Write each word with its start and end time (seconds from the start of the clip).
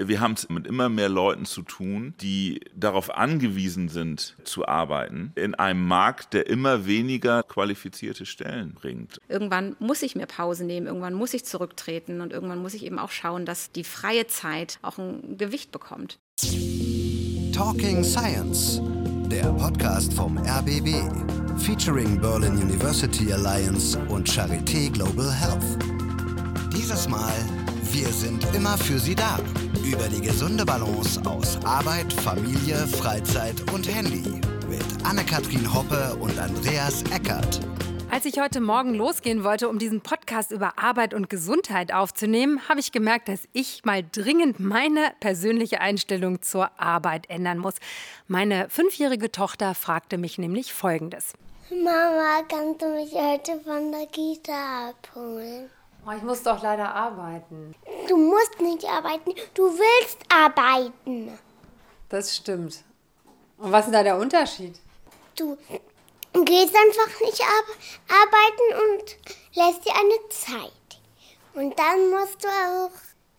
Wir 0.00 0.20
haben 0.20 0.34
es 0.34 0.48
mit 0.48 0.66
immer 0.66 0.88
mehr 0.88 1.08
Leuten 1.08 1.44
zu 1.44 1.62
tun, 1.62 2.14
die 2.20 2.60
darauf 2.74 3.14
angewiesen 3.16 3.88
sind 3.88 4.36
zu 4.44 4.66
arbeiten, 4.66 5.32
in 5.34 5.54
einem 5.56 5.84
Markt, 5.86 6.34
der 6.34 6.46
immer 6.46 6.86
weniger 6.86 7.42
qualifizierte 7.42 8.24
Stellen 8.24 8.74
bringt. 8.74 9.20
Irgendwann 9.28 9.74
muss 9.80 10.02
ich 10.02 10.14
mir 10.14 10.26
Pause 10.26 10.64
nehmen, 10.64 10.86
irgendwann 10.86 11.14
muss 11.14 11.34
ich 11.34 11.44
zurücktreten 11.44 12.20
und 12.20 12.32
irgendwann 12.32 12.62
muss 12.62 12.74
ich 12.74 12.84
eben 12.84 12.98
auch 12.98 13.10
schauen, 13.10 13.44
dass 13.44 13.72
die 13.72 13.84
freie 13.84 14.26
Zeit 14.28 14.78
auch 14.82 14.98
ein 14.98 15.36
Gewicht 15.36 15.72
bekommt. 15.72 16.18
Talking 17.52 18.04
Science, 18.04 18.80
der 19.26 19.52
Podcast 19.54 20.12
vom 20.12 20.38
RBB, 20.38 21.58
featuring 21.58 22.20
Berlin 22.20 22.56
University 22.56 23.32
Alliance 23.32 23.98
und 24.08 24.28
Charité 24.28 24.92
Global 24.92 25.32
Health. 25.32 25.78
Dieses 26.72 27.08
Mal, 27.08 27.34
wir 27.92 28.08
sind 28.08 28.44
immer 28.54 28.76
für 28.76 28.98
Sie 28.98 29.14
da. 29.14 29.38
Über 29.84 30.08
die 30.08 30.20
gesunde 30.20 30.64
Balance 30.64 31.20
aus 31.24 31.58
Arbeit, 31.64 32.12
Familie, 32.12 32.86
Freizeit 32.86 33.54
und 33.72 33.88
Handy. 33.88 34.40
Mit 34.68 34.84
Anne-Kathrin 35.04 35.72
Hoppe 35.72 36.16
und 36.20 36.38
Andreas 36.38 37.02
Eckert. 37.14 37.60
Als 38.10 38.24
ich 38.26 38.40
heute 38.40 38.60
Morgen 38.60 38.94
losgehen 38.94 39.44
wollte, 39.44 39.68
um 39.68 39.78
diesen 39.78 40.00
Podcast 40.00 40.50
über 40.50 40.78
Arbeit 40.78 41.14
und 41.14 41.30
Gesundheit 41.30 41.92
aufzunehmen, 41.92 42.68
habe 42.68 42.80
ich 42.80 42.92
gemerkt, 42.92 43.28
dass 43.28 43.48
ich 43.52 43.84
mal 43.84 44.02
dringend 44.10 44.60
meine 44.60 45.12
persönliche 45.20 45.80
Einstellung 45.80 46.42
zur 46.42 46.70
Arbeit 46.78 47.30
ändern 47.30 47.58
muss. 47.58 47.74
Meine 48.26 48.68
fünfjährige 48.68 49.32
Tochter 49.32 49.74
fragte 49.74 50.18
mich 50.18 50.36
nämlich 50.36 50.72
Folgendes. 50.72 51.34
Mama, 51.70 52.42
kannst 52.48 52.82
du 52.82 52.88
mich 52.88 53.12
heute 53.12 53.60
von 53.60 53.92
der 53.92 54.06
Kita 54.06 54.90
abholen? 54.90 55.70
Oh, 56.06 56.10
ich 56.16 56.22
muss 56.22 56.42
doch 56.42 56.62
leider 56.62 56.94
arbeiten. 56.94 57.74
Du 58.08 58.16
musst 58.16 58.60
nicht 58.60 58.84
arbeiten, 58.86 59.34
du 59.54 59.64
willst 59.64 60.18
arbeiten. 60.32 61.38
Das 62.08 62.34
stimmt. 62.34 62.82
Und 63.58 63.72
was 63.72 63.86
ist 63.86 63.94
da 63.94 64.02
der 64.02 64.16
Unterschied? 64.16 64.80
Du 65.36 65.56
gehst 66.44 66.74
einfach 66.74 67.20
nicht 67.20 67.42
arbeiten 68.08 68.68
und 68.82 69.16
lässt 69.54 69.84
dir 69.84 69.94
eine 69.94 70.28
Zeit. 70.30 70.72
Und 71.54 71.78
dann 71.78 72.10
musst 72.10 72.42
du 72.42 72.48
auch 72.48 72.90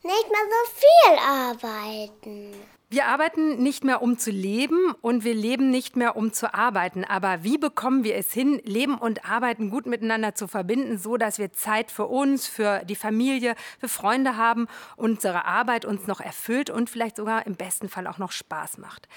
nicht 0.03 0.29
mehr 0.29 0.45
so 0.49 0.71
viel 0.75 1.17
arbeiten. 1.17 2.53
Wir 2.91 3.05
arbeiten 3.05 3.61
nicht 3.61 3.83
mehr, 3.83 4.01
um 4.01 4.17
zu 4.17 4.31
leben 4.31 4.95
und 5.01 5.23
wir 5.23 5.35
leben 5.35 5.69
nicht 5.69 5.95
mehr, 5.95 6.15
um 6.15 6.33
zu 6.33 6.55
arbeiten. 6.55 7.05
Aber 7.05 7.43
wie 7.43 7.59
bekommen 7.59 8.03
wir 8.03 8.15
es 8.15 8.33
hin, 8.33 8.59
Leben 8.65 8.97
und 8.97 9.29
Arbeiten 9.29 9.69
gut 9.69 9.85
miteinander 9.85 10.33
zu 10.33 10.47
verbinden, 10.47 10.97
so 10.97 11.15
dass 11.15 11.37
wir 11.37 11.53
Zeit 11.53 11.91
für 11.91 12.07
uns, 12.07 12.47
für 12.47 12.83
die 12.85 12.95
Familie, 12.95 13.53
für 13.79 13.89
Freunde 13.89 14.37
haben, 14.37 14.65
unsere 14.95 15.45
Arbeit 15.45 15.85
uns 15.85 16.07
noch 16.07 16.19
erfüllt 16.19 16.71
und 16.71 16.89
vielleicht 16.89 17.17
sogar 17.17 17.45
im 17.45 17.53
besten 17.53 17.89
Fall 17.89 18.07
auch 18.07 18.17
noch 18.17 18.31
Spaß 18.31 18.79
macht? 18.79 19.07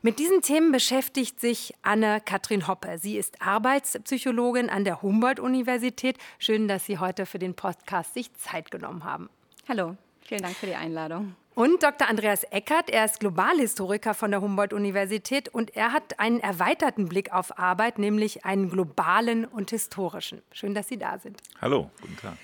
Mit 0.00 0.18
diesen 0.18 0.40
Themen 0.40 0.72
beschäftigt 0.72 1.38
sich 1.38 1.74
Anne-Kathrin 1.82 2.66
Hoppe. 2.66 2.96
Sie 2.96 3.18
ist 3.18 3.42
Arbeitspsychologin 3.42 4.70
an 4.70 4.84
der 4.84 5.02
Humboldt-Universität. 5.02 6.16
Schön, 6.38 6.66
dass 6.66 6.86
Sie 6.86 6.96
heute 6.96 7.26
für 7.26 7.38
den 7.38 7.52
Podcast 7.52 8.14
sich 8.14 8.32
Zeit 8.36 8.70
genommen 8.70 9.04
haben. 9.04 9.28
Hallo, 9.68 9.98
vielen 10.24 10.40
Dank 10.40 10.56
für 10.56 10.64
die 10.64 10.76
Einladung. 10.76 11.36
Und 11.58 11.82
Dr. 11.82 12.08
Andreas 12.08 12.44
Eckert, 12.44 12.88
er 12.88 13.04
ist 13.04 13.18
Globalhistoriker 13.18 14.14
von 14.14 14.30
der 14.30 14.40
Humboldt-Universität 14.40 15.48
und 15.48 15.74
er 15.74 15.92
hat 15.92 16.20
einen 16.20 16.38
erweiterten 16.38 17.08
Blick 17.08 17.32
auf 17.32 17.58
Arbeit, 17.58 17.98
nämlich 17.98 18.44
einen 18.44 18.70
globalen 18.70 19.44
und 19.44 19.70
historischen. 19.70 20.40
Schön, 20.52 20.72
dass 20.72 20.86
Sie 20.86 20.98
da 20.98 21.18
sind. 21.18 21.40
Hallo, 21.60 21.90
guten 22.00 22.16
Tag. 22.16 22.34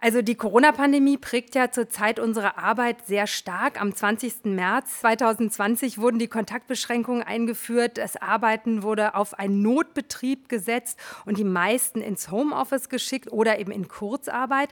Also 0.00 0.22
die 0.22 0.36
Corona-Pandemie 0.36 1.16
prägt 1.16 1.56
ja 1.56 1.72
zurzeit 1.72 2.20
unsere 2.20 2.58
Arbeit 2.58 3.08
sehr 3.08 3.26
stark. 3.26 3.80
Am 3.80 3.92
20. 3.92 4.44
März 4.44 5.00
2020 5.00 5.98
wurden 5.98 6.20
die 6.20 6.28
Kontaktbeschränkungen 6.28 7.24
eingeführt. 7.24 7.98
Das 7.98 8.16
Arbeiten 8.16 8.84
wurde 8.84 9.16
auf 9.16 9.36
einen 9.36 9.62
Notbetrieb 9.62 10.48
gesetzt 10.48 10.96
und 11.26 11.38
die 11.38 11.44
meisten 11.44 12.00
ins 12.00 12.30
Homeoffice 12.30 12.88
geschickt 12.88 13.32
oder 13.32 13.58
eben 13.58 13.72
in 13.72 13.88
Kurzarbeit. 13.88 14.68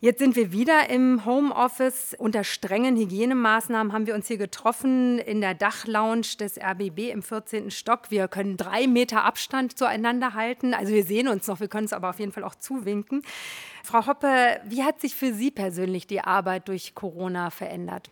Jetzt 0.00 0.20
sind 0.20 0.36
wir 0.36 0.52
wieder 0.52 0.90
im 0.90 1.24
Homeoffice. 1.24 2.14
Unter 2.16 2.44
strengen 2.44 2.96
Hygienemaßnahmen 2.96 3.92
haben 3.92 4.06
wir 4.06 4.14
uns 4.14 4.28
hier 4.28 4.38
getroffen 4.38 5.18
in 5.18 5.40
der 5.40 5.54
Dachlounge 5.54 6.36
des 6.38 6.56
RBB 6.56 7.10
im 7.10 7.20
14. 7.20 7.72
Stock. 7.72 8.08
Wir 8.08 8.28
können 8.28 8.56
drei 8.56 8.86
Meter 8.86 9.24
Abstand 9.24 9.76
zueinander 9.76 10.34
halten. 10.34 10.72
Also 10.72 10.92
wir 10.92 11.02
sehen 11.02 11.26
uns 11.26 11.48
noch, 11.48 11.58
wir 11.58 11.66
können 11.66 11.86
es 11.86 11.92
aber 11.92 12.10
auf 12.10 12.20
jeden 12.20 12.30
Fall 12.30 12.44
auch 12.44 12.54
zuwinken. 12.54 13.24
Frau 13.82 14.06
Hoppe, 14.06 14.60
wie 14.66 14.84
hat 14.84 15.00
sich 15.00 15.16
für 15.16 15.34
Sie 15.34 15.50
persönlich 15.50 16.06
die 16.06 16.20
Arbeit 16.20 16.68
durch 16.68 16.94
Corona 16.94 17.50
verändert? 17.50 18.08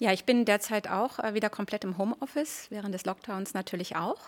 Ja, 0.00 0.12
ich 0.12 0.24
bin 0.24 0.44
derzeit 0.44 0.90
auch 0.90 1.20
äh, 1.20 1.34
wieder 1.34 1.48
komplett 1.48 1.84
im 1.84 1.96
Homeoffice, 1.96 2.66
während 2.70 2.92
des 2.92 3.04
Lockdowns 3.04 3.54
natürlich 3.54 3.94
auch. 3.94 4.18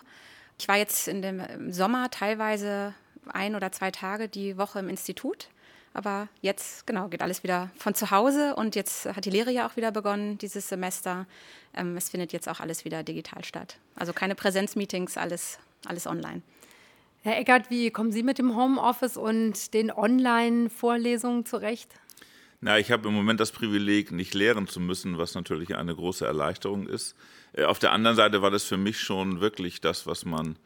Ich 0.57 0.69
war 0.69 0.77
jetzt 0.77 1.09
in 1.09 1.21
dem 1.21 1.73
Sommer 1.73 2.13
teilweise 2.13 2.95
ein 3.27 3.57
oder 3.57 3.73
zwei 3.73 3.91
Tage 3.91 4.29
die 4.29 4.57
Woche 4.57 4.79
im 4.79 4.89
Institut 4.89 5.49
aber 5.94 6.28
jetzt, 6.43 6.87
genau, 6.87 7.09
geht 7.09 7.22
alles 7.22 7.43
wieder 7.44 7.71
von 7.78 7.94
zu 7.94 8.10
Hause 8.10 8.55
und 8.56 8.75
jetzt 8.75 9.06
hat 9.06 9.25
die 9.25 9.31
Lehre 9.31 9.53
ja 9.53 9.66
auch 9.66 9.77
wieder 9.77 9.93
begonnen, 9.93 10.37
dieses 10.38 10.69
Semester. 10.69 11.27
Ähm, 11.72 11.97
es 11.97 12.10
findet 12.10 12.32
jetzt 12.32 12.49
auch 12.49 12.60
alles 12.60 12.84
wieder 12.84 13.03
digital 13.03 13.44
statt. 13.44 13.78
Also 13.94 14.12
keine 14.12 14.34
Präsenzmeetings, 14.34 15.16
alles, 15.16 15.59
alles 15.87 16.06
online. 16.06 16.43
Herr 17.22 17.38
Eckert, 17.38 17.71
wie 17.71 17.91
kommen 17.91 18.12
Sie 18.12 18.22
mit 18.22 18.38
dem 18.38 18.55
Homeoffice 18.56 19.16
und 19.16 19.72
den 19.72 19.91
Online-Vorlesungen 19.91 21.47
zurecht? 21.47 21.91
Na, 22.61 22.78
ich 22.78 22.91
habe 22.91 23.09
im 23.09 23.15
Moment 23.15 23.41
das 23.41 23.53
Privileg, 23.53 24.11
nicht 24.11 24.34
lehren 24.34 24.66
zu 24.66 24.81
müssen, 24.81 25.16
was 25.16 25.34
natürlich 25.34 25.76
eine 25.76 25.94
große 25.94 26.26
Erleichterung 26.26 26.87
ist. 26.88 27.15
Äh, 27.53 27.65
auf 27.65 27.78
der 27.78 27.93
anderen 27.93 28.16
Seite 28.16 28.43
war 28.43 28.50
das 28.50 28.65
für 28.65 28.76
mich 28.76 28.99
schon 28.99 29.41
wirklich 29.41 29.81
das, 29.81 30.06
was 30.06 30.25
man 30.25 30.56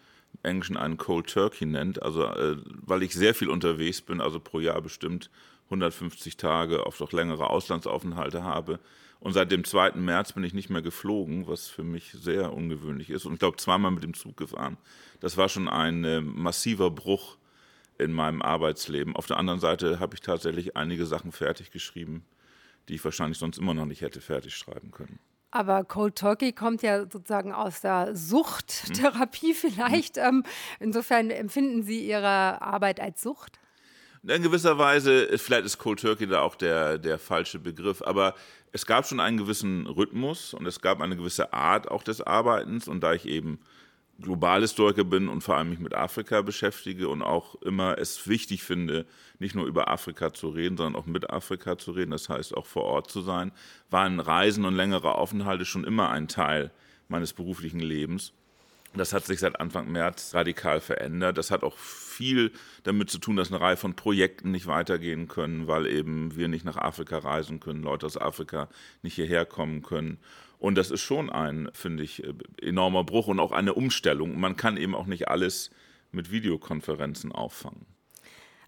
Englischen 0.42 0.76
einen 0.76 0.96
Cold 0.96 1.28
Turkey 1.28 1.66
nennt, 1.66 2.02
also 2.02 2.24
äh, 2.24 2.56
weil 2.64 3.02
ich 3.02 3.14
sehr 3.14 3.34
viel 3.34 3.48
unterwegs 3.48 4.00
bin, 4.00 4.20
also 4.20 4.40
pro 4.40 4.60
Jahr 4.60 4.80
bestimmt 4.80 5.30
150 5.66 6.36
Tage, 6.36 6.86
oft 6.86 7.00
auch 7.02 7.12
längere 7.12 7.50
Auslandsaufenthalte 7.50 8.42
habe. 8.42 8.78
Und 9.20 9.32
seit 9.32 9.50
dem 9.50 9.64
2. 9.64 9.92
März 9.92 10.32
bin 10.32 10.44
ich 10.44 10.54
nicht 10.54 10.70
mehr 10.70 10.80
geflogen, 10.82 11.48
was 11.48 11.66
für 11.66 11.82
mich 11.82 12.12
sehr 12.12 12.52
ungewöhnlich 12.52 13.10
ist. 13.10 13.26
Und 13.26 13.34
ich 13.34 13.38
glaube, 13.40 13.56
zweimal 13.56 13.90
mit 13.90 14.04
dem 14.04 14.14
Zug 14.14 14.36
gefahren. 14.36 14.76
Das 15.20 15.36
war 15.36 15.48
schon 15.48 15.68
ein 15.68 16.04
äh, 16.04 16.20
massiver 16.20 16.90
Bruch 16.90 17.36
in 17.98 18.12
meinem 18.12 18.42
Arbeitsleben. 18.42 19.16
Auf 19.16 19.26
der 19.26 19.38
anderen 19.38 19.58
Seite 19.58 19.98
habe 19.98 20.14
ich 20.14 20.20
tatsächlich 20.20 20.76
einige 20.76 21.04
Sachen 21.04 21.32
fertig 21.32 21.72
geschrieben, 21.72 22.24
die 22.88 22.94
ich 22.94 23.04
wahrscheinlich 23.04 23.38
sonst 23.38 23.58
immer 23.58 23.74
noch 23.74 23.86
nicht 23.86 24.02
hätte 24.02 24.20
fertig 24.20 24.54
schreiben 24.54 24.92
können. 24.92 25.18
Aber 25.50 25.84
Cold 25.84 26.16
Turkey 26.16 26.52
kommt 26.52 26.82
ja 26.82 27.02
sozusagen 27.10 27.52
aus 27.52 27.80
der 27.80 28.14
Suchttherapie 28.14 29.54
vielleicht. 29.54 30.16
Mhm. 30.16 30.44
Insofern 30.78 31.30
empfinden 31.30 31.82
Sie 31.82 32.06
Ihre 32.06 32.60
Arbeit 32.60 33.00
als 33.00 33.22
Sucht? 33.22 33.58
In 34.26 34.42
gewisser 34.42 34.78
Weise, 34.78 35.38
vielleicht 35.38 35.64
ist 35.64 35.78
Cold 35.78 36.00
Turkey 36.00 36.26
da 36.26 36.42
auch 36.42 36.56
der, 36.56 36.98
der 36.98 37.18
falsche 37.18 37.58
Begriff, 37.58 38.02
aber 38.02 38.34
es 38.72 38.84
gab 38.84 39.06
schon 39.06 39.20
einen 39.20 39.38
gewissen 39.38 39.86
Rhythmus 39.86 40.52
und 40.52 40.66
es 40.66 40.80
gab 40.80 41.00
eine 41.00 41.16
gewisse 41.16 41.52
Art 41.52 41.90
auch 41.90 42.02
des 42.02 42.20
Arbeitens. 42.20 42.88
Und 42.88 43.00
da 43.00 43.14
ich 43.14 43.26
eben 43.26 43.60
Globalhistoriker 44.20 45.04
bin 45.04 45.28
und 45.28 45.42
vor 45.42 45.56
allem 45.56 45.70
mich 45.70 45.78
mit 45.78 45.94
Afrika 45.94 46.42
beschäftige 46.42 47.08
und 47.08 47.22
auch 47.22 47.54
immer 47.62 47.98
es 47.98 48.26
wichtig 48.26 48.64
finde, 48.64 49.06
nicht 49.38 49.54
nur 49.54 49.66
über 49.66 49.88
Afrika 49.88 50.34
zu 50.34 50.48
reden, 50.48 50.76
sondern 50.76 51.00
auch 51.00 51.06
mit 51.06 51.30
Afrika 51.30 51.78
zu 51.78 51.92
reden, 51.92 52.10
das 52.10 52.28
heißt 52.28 52.56
auch 52.56 52.66
vor 52.66 52.82
Ort 52.82 53.10
zu 53.10 53.20
sein, 53.20 53.52
waren 53.90 54.18
Reisen 54.18 54.64
und 54.64 54.74
längere 54.74 55.14
Aufenthalte 55.14 55.64
schon 55.64 55.84
immer 55.84 56.10
ein 56.10 56.26
Teil 56.26 56.72
meines 57.08 57.32
beruflichen 57.32 57.80
Lebens. 57.80 58.32
Das 58.94 59.12
hat 59.12 59.24
sich 59.24 59.38
seit 59.38 59.60
Anfang 59.60 59.92
März 59.92 60.34
radikal 60.34 60.80
verändert. 60.80 61.36
Das 61.38 61.50
hat 61.50 61.62
auch 61.62 61.76
viel 61.76 62.52
damit 62.84 63.10
zu 63.10 63.18
tun, 63.18 63.36
dass 63.36 63.52
eine 63.52 63.60
Reihe 63.60 63.76
von 63.76 63.94
Projekten 63.94 64.50
nicht 64.50 64.66
weitergehen 64.66 65.28
können, 65.28 65.66
weil 65.66 65.86
eben 65.86 66.34
wir 66.36 66.48
nicht 66.48 66.64
nach 66.64 66.76
Afrika 66.76 67.18
reisen 67.18 67.60
können, 67.60 67.82
Leute 67.82 68.06
aus 68.06 68.16
Afrika 68.16 68.68
nicht 69.02 69.14
hierher 69.14 69.44
kommen 69.44 69.82
können. 69.82 70.18
Und 70.58 70.76
das 70.76 70.90
ist 70.90 71.02
schon 71.02 71.30
ein, 71.30 71.68
finde 71.72 72.02
ich, 72.02 72.22
enormer 72.60 73.04
Bruch 73.04 73.28
und 73.28 73.40
auch 73.40 73.52
eine 73.52 73.74
Umstellung. 73.74 74.38
Man 74.38 74.56
kann 74.56 74.76
eben 74.76 74.94
auch 74.94 75.06
nicht 75.06 75.28
alles 75.28 75.70
mit 76.10 76.30
Videokonferenzen 76.30 77.32
auffangen. 77.32 77.86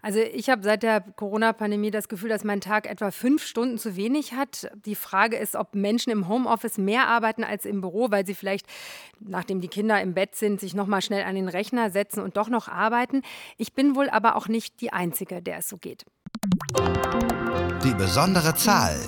Also 0.03 0.19
ich 0.19 0.49
habe 0.49 0.63
seit 0.63 0.81
der 0.81 1.01
Corona-Pandemie 1.01 1.91
das 1.91 2.09
Gefühl, 2.09 2.29
dass 2.29 2.43
mein 2.43 2.59
Tag 2.59 2.89
etwa 2.89 3.11
fünf 3.11 3.45
Stunden 3.45 3.77
zu 3.77 3.95
wenig 3.95 4.33
hat. 4.33 4.71
Die 4.85 4.95
Frage 4.95 5.37
ist, 5.37 5.55
ob 5.55 5.75
Menschen 5.75 6.11
im 6.11 6.27
Homeoffice 6.27 6.79
mehr 6.79 7.07
arbeiten 7.07 7.43
als 7.43 7.65
im 7.65 7.81
Büro, 7.81 8.09
weil 8.09 8.25
sie 8.25 8.33
vielleicht, 8.33 8.65
nachdem 9.19 9.61
die 9.61 9.67
Kinder 9.67 10.01
im 10.01 10.15
Bett 10.15 10.35
sind, 10.35 10.59
sich 10.59 10.73
nochmal 10.73 11.03
schnell 11.03 11.23
an 11.23 11.35
den 11.35 11.47
Rechner 11.47 11.91
setzen 11.91 12.21
und 12.21 12.35
doch 12.35 12.49
noch 12.49 12.67
arbeiten. 12.67 13.21
Ich 13.57 13.73
bin 13.73 13.95
wohl 13.95 14.09
aber 14.09 14.35
auch 14.35 14.47
nicht 14.47 14.81
die 14.81 14.91
Einzige, 14.91 15.41
der 15.41 15.59
es 15.59 15.69
so 15.69 15.77
geht. 15.77 16.05
Die 17.83 17.93
besondere 17.93 18.55
Zahl 18.55 18.99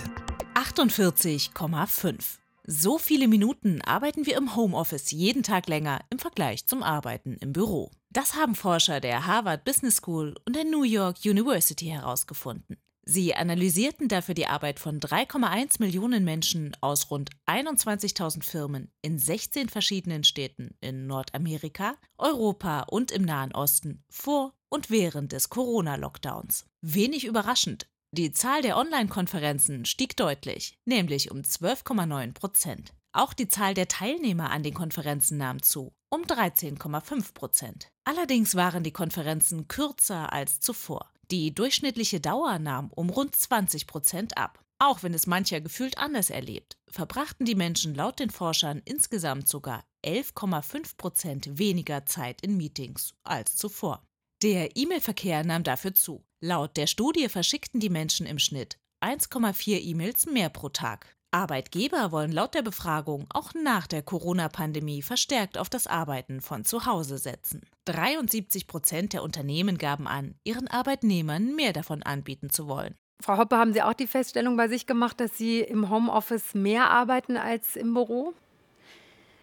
48,5. 0.53 2.42
So 2.65 2.97
viele 2.97 3.27
Minuten 3.27 3.81
arbeiten 3.81 4.25
wir 4.25 4.37
im 4.37 4.55
Homeoffice 4.55 5.11
jeden 5.11 5.43
Tag 5.43 5.67
länger 5.67 5.99
im 6.09 6.17
Vergleich 6.17 6.65
zum 6.65 6.81
Arbeiten 6.81 7.35
im 7.41 7.51
Büro. 7.51 7.91
Das 8.09 8.35
haben 8.35 8.55
Forscher 8.55 9.01
der 9.01 9.27
Harvard 9.27 9.65
Business 9.65 9.97
School 9.97 10.35
und 10.45 10.55
der 10.55 10.63
New 10.63 10.83
York 10.83 11.17
University 11.25 11.87
herausgefunden. 11.87 12.77
Sie 13.05 13.35
analysierten 13.35 14.07
dafür 14.07 14.33
die 14.33 14.47
Arbeit 14.47 14.79
von 14.79 15.01
3,1 15.01 15.81
Millionen 15.81 16.23
Menschen 16.23 16.71
aus 16.79 17.11
rund 17.11 17.31
21.000 17.47 18.43
Firmen 18.43 18.89
in 19.01 19.19
16 19.19 19.67
verschiedenen 19.67 20.23
Städten 20.23 20.77
in 20.79 21.05
Nordamerika, 21.05 21.95
Europa 22.17 22.83
und 22.83 23.11
im 23.11 23.23
Nahen 23.23 23.53
Osten 23.53 24.05
vor 24.09 24.53
und 24.69 24.89
während 24.89 25.33
des 25.33 25.49
Corona-Lockdowns. 25.49 26.65
Wenig 26.79 27.25
überraschend, 27.25 27.89
die 28.15 28.31
Zahl 28.31 28.61
der 28.61 28.77
Online-Konferenzen 28.77 29.85
stieg 29.85 30.15
deutlich, 30.15 30.77
nämlich 30.85 31.31
um 31.31 31.39
12,9 31.39 32.33
Prozent. 32.33 32.93
Auch 33.11 33.33
die 33.33 33.47
Zahl 33.47 33.73
der 33.73 33.87
Teilnehmer 33.87 34.51
an 34.51 34.61
den 34.61 34.75
Konferenzen 34.75 35.39
nahm 35.39 35.63
zu, 35.63 35.93
um 36.09 36.21
13,5 36.21 37.33
Prozent. 37.33 37.87
Allerdings 38.03 38.53
waren 38.53 38.83
die 38.83 38.91
Konferenzen 38.91 39.67
kürzer 39.67 40.31
als 40.31 40.59
zuvor. 40.59 41.11
Die 41.31 41.55
durchschnittliche 41.55 42.19
Dauer 42.19 42.59
nahm 42.59 42.91
um 42.91 43.09
rund 43.09 43.35
20 43.35 43.87
Prozent 43.87 44.37
ab. 44.37 44.63
Auch 44.77 45.01
wenn 45.01 45.15
es 45.15 45.25
mancher 45.25 45.59
gefühlt 45.59 45.97
anders 45.97 46.29
erlebt, 46.29 46.77
verbrachten 46.87 47.47
die 47.47 47.55
Menschen 47.55 47.95
laut 47.95 48.19
den 48.19 48.29
Forschern 48.29 48.83
insgesamt 48.85 49.47
sogar 49.47 49.85
11,5 50.05 50.97
Prozent 50.97 51.57
weniger 51.57 52.05
Zeit 52.05 52.41
in 52.41 52.57
Meetings 52.57 53.15
als 53.23 53.55
zuvor. 53.55 54.03
Der 54.43 54.75
E-Mail-Verkehr 54.75 55.43
nahm 55.43 55.63
dafür 55.63 55.95
zu. 55.95 56.23
Laut 56.45 56.75
der 56.75 56.87
Studie 56.87 57.29
verschickten 57.29 57.79
die 57.79 57.89
Menschen 57.89 58.25
im 58.25 58.37
Schnitt 58.37 58.77
1,4 59.01 59.79
E-Mails 59.79 60.25
mehr 60.25 60.49
pro 60.49 60.67
Tag. 60.67 61.15
Arbeitgeber 61.31 62.11
wollen 62.11 62.33
laut 62.33 62.53
der 62.53 62.63
Befragung 62.63 63.27
auch 63.29 63.53
nach 63.53 63.87
der 63.87 64.01
Corona-Pandemie 64.01 65.03
verstärkt 65.03 65.57
auf 65.57 65.69
das 65.69 65.87
Arbeiten 65.87 66.41
von 66.41 66.65
zu 66.65 66.85
Hause 66.85 67.17
setzen. 67.17 67.61
73 67.85 68.67
Prozent 68.67 69.13
der 69.13 69.23
Unternehmen 69.23 69.77
gaben 69.77 70.05
an, 70.05 70.35
ihren 70.43 70.67
Arbeitnehmern 70.67 71.55
mehr 71.55 71.71
davon 71.71 72.03
anbieten 72.03 72.49
zu 72.49 72.67
wollen. 72.67 72.97
Frau 73.21 73.37
Hoppe, 73.37 73.55
haben 73.55 73.71
Sie 73.71 73.81
auch 73.81 73.93
die 73.93 74.05
Feststellung 74.05 74.57
bei 74.57 74.67
sich 74.67 74.85
gemacht, 74.85 75.21
dass 75.21 75.37
Sie 75.37 75.61
im 75.61 75.89
Homeoffice 75.89 76.55
mehr 76.55 76.89
arbeiten 76.89 77.37
als 77.37 77.77
im 77.77 77.93
Büro? 77.93 78.33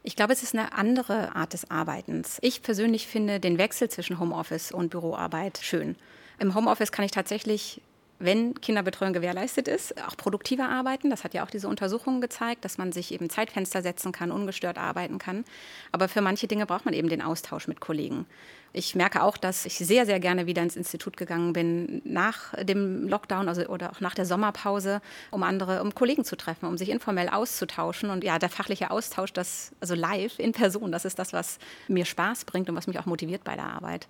Ich 0.02 0.16
glaube, 0.16 0.34
es 0.34 0.42
ist 0.42 0.54
eine 0.54 0.74
andere 0.74 1.34
Art 1.34 1.54
des 1.54 1.70
Arbeitens. 1.70 2.36
Ich 2.42 2.60
persönlich 2.60 3.06
finde 3.06 3.40
den 3.40 3.56
Wechsel 3.56 3.88
zwischen 3.88 4.20
Homeoffice 4.20 4.70
und 4.70 4.90
Büroarbeit 4.90 5.60
schön. 5.62 5.96
Im 6.40 6.54
Homeoffice 6.54 6.90
kann 6.90 7.04
ich 7.04 7.12
tatsächlich 7.12 7.80
wenn 8.20 8.54
Kinderbetreuung 8.60 9.14
gewährleistet 9.14 9.66
ist, 9.66 9.96
auch 10.06 10.16
produktiver 10.16 10.68
arbeiten. 10.68 11.08
Das 11.08 11.24
hat 11.24 11.32
ja 11.32 11.42
auch 11.42 11.50
diese 11.50 11.68
Untersuchungen 11.68 12.20
gezeigt, 12.20 12.64
dass 12.64 12.76
man 12.76 12.92
sich 12.92 13.12
eben 13.12 13.30
Zeitfenster 13.30 13.80
setzen 13.82 14.12
kann, 14.12 14.30
ungestört 14.30 14.76
arbeiten 14.76 15.18
kann. 15.18 15.44
Aber 15.90 16.06
für 16.06 16.20
manche 16.20 16.46
Dinge 16.46 16.66
braucht 16.66 16.84
man 16.84 16.92
eben 16.92 17.08
den 17.08 17.22
Austausch 17.22 17.66
mit 17.66 17.80
Kollegen. 17.80 18.26
Ich 18.74 18.94
merke 18.94 19.22
auch, 19.22 19.38
dass 19.38 19.64
ich 19.64 19.78
sehr, 19.78 20.04
sehr 20.04 20.20
gerne 20.20 20.46
wieder 20.46 20.62
ins 20.62 20.76
Institut 20.76 21.16
gegangen 21.16 21.54
bin 21.54 22.02
nach 22.04 22.54
dem 22.62 23.08
Lockdown 23.08 23.48
also, 23.48 23.66
oder 23.66 23.90
auch 23.90 24.00
nach 24.00 24.14
der 24.14 24.26
Sommerpause, 24.26 25.00
um 25.30 25.42
andere, 25.42 25.82
um 25.82 25.94
Kollegen 25.94 26.24
zu 26.24 26.36
treffen, 26.36 26.66
um 26.66 26.76
sich 26.76 26.90
informell 26.90 27.30
auszutauschen. 27.30 28.10
Und 28.10 28.22
ja, 28.22 28.38
der 28.38 28.50
fachliche 28.50 28.90
Austausch, 28.90 29.32
das, 29.32 29.72
also 29.80 29.94
live 29.94 30.38
in 30.38 30.52
Person, 30.52 30.92
das 30.92 31.06
ist 31.06 31.18
das, 31.18 31.32
was 31.32 31.58
mir 31.88 32.04
Spaß 32.04 32.44
bringt 32.44 32.68
und 32.68 32.76
was 32.76 32.86
mich 32.86 32.98
auch 32.98 33.06
motiviert 33.06 33.44
bei 33.44 33.56
der 33.56 33.66
Arbeit. 33.66 34.06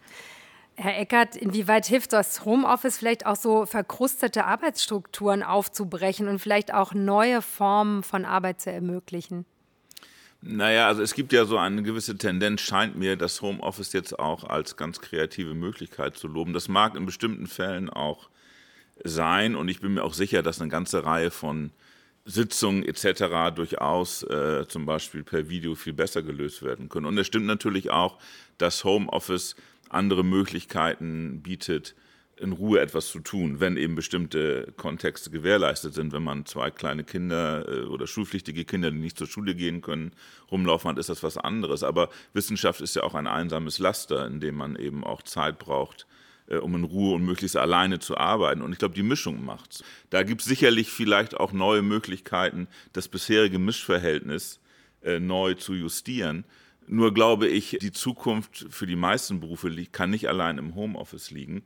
Herr 0.82 0.99
Eckert, 0.99 1.37
inwieweit 1.37 1.85
hilft 1.85 2.15
das 2.15 2.47
Homeoffice 2.47 2.97
vielleicht 2.97 3.27
auch 3.27 3.37
so 3.37 3.67
verkrustete 3.67 4.47
Arbeitsstrukturen 4.47 5.43
aufzubrechen 5.43 6.27
und 6.27 6.38
vielleicht 6.38 6.73
auch 6.73 6.94
neue 6.94 7.43
Formen 7.43 8.03
von 8.03 8.25
Arbeit 8.25 8.62
zu 8.62 8.73
ermöglichen? 8.73 9.44
Naja, 10.41 10.87
also 10.87 11.03
es 11.03 11.12
gibt 11.12 11.35
ja 11.35 11.44
so 11.44 11.59
eine 11.59 11.82
gewisse 11.82 12.17
Tendenz, 12.17 12.62
scheint 12.62 12.97
mir, 12.97 13.17
das 13.17 13.43
Homeoffice 13.43 13.93
jetzt 13.93 14.19
auch 14.19 14.44
als 14.44 14.79
ganz 14.79 15.03
kreative 15.03 15.53
Möglichkeit 15.53 16.17
zu 16.17 16.29
loben. 16.29 16.55
Das 16.55 16.69
mag 16.69 16.97
in 16.97 17.05
bestimmten 17.05 17.47
Fällen 17.47 17.91
auch 17.91 18.31
sein 19.05 19.56
und 19.56 19.69
ich 19.69 19.81
bin 19.81 19.93
mir 19.93 20.03
auch 20.03 20.15
sicher, 20.15 20.43
dass 20.43 20.62
eine 20.62 20.71
ganze 20.71 21.05
Reihe 21.05 21.31
von 21.31 21.73
Sitzungen 22.25 22.85
etc. 22.85 23.55
durchaus 23.55 24.23
äh, 24.23 24.67
zum 24.67 24.87
Beispiel 24.87 25.25
per 25.25 25.50
Video 25.50 25.75
viel 25.75 25.93
besser 25.93 26.23
gelöst 26.23 26.62
werden 26.62 26.88
können. 26.88 27.05
Und 27.05 27.19
es 27.19 27.27
stimmt 27.27 27.47
natürlich 27.47 27.91
auch, 27.91 28.19
dass 28.56 28.85
Homeoffice 28.85 29.56
andere 29.91 30.25
Möglichkeiten 30.25 31.43
bietet, 31.43 31.95
in 32.41 32.53
Ruhe 32.53 32.81
etwas 32.81 33.09
zu 33.09 33.21
tun, 33.21 33.61
wenn 33.61 33.77
eben 33.77 33.95
bestimmte 33.95 34.73
Kontexte 34.77 35.31
gewährleistet 35.31 35.95
sind. 35.95 36.13
Wenn 36.13 36.23
man 36.23 36.47
zwei 36.47 36.71
kleine 36.71 37.05
Kinder 37.05 37.69
äh, 37.69 37.85
oder 37.85 38.07
schulpflichtige 38.07 38.65
Kinder, 38.65 38.91
die 38.91 38.99
nicht 38.99 39.19
zur 39.19 39.27
Schule 39.27 39.55
gehen 39.55 39.83
können, 39.83 40.13
rumlaufen 40.51 40.89
hat, 40.91 40.99
ist 40.99 41.11
das 41.11 41.23
was 41.23 41.37
anderes. 41.37 41.83
Aber 41.83 42.09
Wissenschaft 42.33 42.81
ist 42.81 42.97
ja 42.97 43.03
auch 43.03 43.15
ein 43.15 43.27
einsames 43.27 43.79
Laster, 43.79 44.27
in 44.27 44.41
dem 44.41 44.55
man 44.55 44.77
eben 44.77 45.05
auch 45.05 45.23
Zeit 45.23 45.59
braucht, 45.59 46.07
äh, 46.47 46.57
um 46.57 46.75
in 46.75 46.85
Ruhe 46.85 47.15
und 47.15 47.25
möglichst 47.25 47.57
alleine 47.57 47.99
zu 47.99 48.17
arbeiten. 48.17 48.63
Und 48.63 48.73
ich 48.73 48.79
glaube, 48.79 48.95
die 48.95 49.03
Mischung 49.03 49.45
macht's. 49.45 49.85
Da 50.09 50.23
gibt 50.23 50.41
es 50.41 50.47
sicherlich 50.47 50.91
vielleicht 50.91 51.39
auch 51.39 51.53
neue 51.53 51.83
Möglichkeiten, 51.83 52.69
das 52.95 53.09
bisherige 53.09 53.59
Mischverhältnis 53.59 54.61
äh, 55.03 55.21
neu 55.21 55.55
zu 55.55 55.75
justieren. 55.75 56.45
Nur 56.93 57.15
glaube 57.15 57.47
ich, 57.47 57.79
die 57.81 57.93
Zukunft 57.93 58.67
für 58.69 58.85
die 58.85 58.97
meisten 58.97 59.39
Berufe 59.39 59.73
kann 59.93 60.11
nicht 60.11 60.29
allein 60.29 60.59
im 60.59 60.75
Homeoffice 60.75 61.31
liegen. 61.31 61.63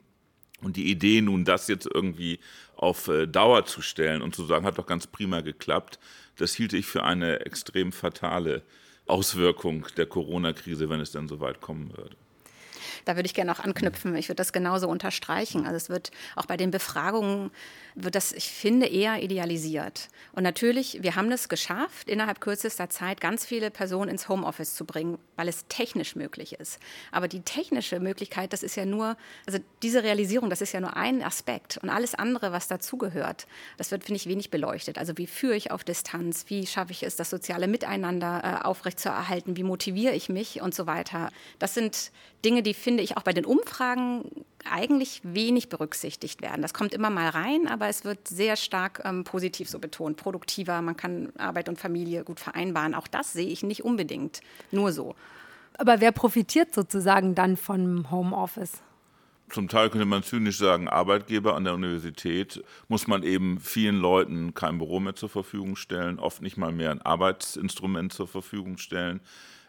Und 0.60 0.76
die 0.76 0.90
Idee 0.90 1.22
nun, 1.22 1.46
das 1.46 1.66
jetzt 1.66 1.88
irgendwie 1.92 2.40
auf 2.76 3.08
äh, 3.08 3.26
Dauer 3.26 3.64
zu 3.64 3.80
stellen 3.80 4.20
und 4.20 4.34
zu 4.34 4.44
sagen, 4.44 4.66
hat 4.66 4.76
doch 4.76 4.86
ganz 4.86 5.06
prima 5.06 5.40
geklappt, 5.40 5.98
das 6.36 6.54
hielte 6.54 6.76
ich 6.76 6.84
für 6.84 7.04
eine 7.04 7.40
extrem 7.40 7.90
fatale 7.90 8.64
Auswirkung 9.06 9.86
der 9.96 10.04
Corona-Krise, 10.04 10.90
wenn 10.90 11.00
es 11.00 11.12
dann 11.12 11.26
so 11.26 11.40
weit 11.40 11.62
kommen 11.62 11.96
würde. 11.96 12.16
Da 13.04 13.16
würde 13.16 13.26
ich 13.26 13.34
gerne 13.34 13.52
auch 13.52 13.60
anknüpfen. 13.60 14.14
Ich 14.16 14.28
würde 14.28 14.36
das 14.36 14.52
genauso 14.52 14.88
unterstreichen. 14.88 15.66
Also 15.66 15.76
es 15.76 15.88
wird 15.88 16.10
auch 16.36 16.46
bei 16.46 16.56
den 16.56 16.70
Befragungen 16.70 17.50
wird 17.94 18.16
das, 18.16 18.32
ich 18.32 18.48
finde, 18.48 18.86
eher 18.86 19.22
idealisiert. 19.22 20.08
Und 20.32 20.42
natürlich, 20.42 21.02
wir 21.02 21.14
haben 21.14 21.30
es 21.30 21.48
geschafft, 21.48 22.08
innerhalb 22.08 22.40
kürzester 22.40 22.90
Zeit 22.90 23.20
ganz 23.20 23.46
viele 23.46 23.70
Personen 23.70 24.10
ins 24.10 24.28
Homeoffice 24.28 24.74
zu 24.74 24.84
bringen, 24.84 25.18
weil 25.36 25.48
es 25.48 25.66
technisch 25.68 26.16
möglich 26.16 26.54
ist. 26.54 26.80
Aber 27.12 27.28
die 27.28 27.42
technische 27.42 28.00
Möglichkeit, 28.00 28.52
das 28.52 28.62
ist 28.64 28.74
ja 28.74 28.84
nur, 28.84 29.16
also 29.46 29.58
diese 29.82 30.02
Realisierung, 30.02 30.50
das 30.50 30.60
ist 30.60 30.72
ja 30.72 30.80
nur 30.80 30.96
ein 30.96 31.22
Aspekt. 31.22 31.78
Und 31.82 31.88
alles 31.88 32.14
andere, 32.14 32.50
was 32.50 32.66
dazugehört, 32.66 33.46
das 33.76 33.92
wird, 33.92 34.02
finde 34.02 34.16
ich, 34.16 34.26
wenig 34.26 34.50
beleuchtet. 34.50 34.98
Also 34.98 35.16
wie 35.16 35.28
führe 35.28 35.54
ich 35.54 35.70
auf 35.70 35.84
Distanz? 35.84 36.46
Wie 36.48 36.66
schaffe 36.66 36.90
ich 36.90 37.04
es, 37.04 37.14
das 37.14 37.30
soziale 37.30 37.68
Miteinander 37.68 38.60
äh, 38.62 38.64
aufrechtzuerhalten? 38.64 39.56
Wie 39.56 39.62
motiviere 39.62 40.14
ich 40.14 40.28
mich 40.28 40.60
und 40.60 40.74
so 40.74 40.86
weiter? 40.86 41.30
Das 41.60 41.74
sind 41.74 42.10
Dinge, 42.44 42.62
die, 42.62 42.74
finde 42.84 43.02
ich, 43.02 43.16
auch 43.16 43.22
bei 43.22 43.32
den 43.32 43.46
Umfragen 43.46 44.44
eigentlich 44.70 45.22
wenig 45.24 45.70
berücksichtigt 45.70 46.42
werden. 46.42 46.62
Das 46.62 46.74
kommt 46.74 46.92
immer 46.92 47.10
mal 47.10 47.30
rein, 47.30 47.66
aber 47.66 47.88
es 47.88 48.04
wird 48.04 48.28
sehr 48.28 48.56
stark 48.56 49.00
ähm, 49.04 49.24
positiv 49.24 49.68
so 49.68 49.78
betont, 49.78 50.18
produktiver, 50.18 50.80
man 50.82 50.96
kann 50.96 51.32
Arbeit 51.38 51.68
und 51.68 51.78
Familie 51.78 52.24
gut 52.24 52.40
vereinbaren. 52.40 52.94
Auch 52.94 53.08
das 53.08 53.32
sehe 53.32 53.48
ich 53.48 53.62
nicht 53.62 53.84
unbedingt 53.84 54.40
nur 54.70 54.92
so. 54.92 55.14
Aber 55.78 56.00
wer 56.00 56.12
profitiert 56.12 56.74
sozusagen 56.74 57.34
dann 57.34 57.56
vom 57.56 58.10
Homeoffice? 58.10 58.82
Zum 59.50 59.68
Teil 59.68 59.90
könnte 59.90 60.06
man 60.06 60.22
zynisch 60.22 60.58
sagen, 60.58 60.88
Arbeitgeber 60.88 61.54
an 61.54 61.64
der 61.64 61.74
Universität 61.74 62.62
muss 62.88 63.06
man 63.06 63.22
eben 63.22 63.60
vielen 63.60 63.96
Leuten 63.96 64.54
kein 64.54 64.78
Büro 64.78 65.00
mehr 65.00 65.14
zur 65.14 65.28
Verfügung 65.28 65.76
stellen, 65.76 66.18
oft 66.18 66.42
nicht 66.42 66.56
mal 66.56 66.72
mehr 66.72 66.90
ein 66.90 67.02
Arbeitsinstrument 67.02 68.12
zur 68.12 68.28
Verfügung 68.28 68.78
stellen 68.78 69.20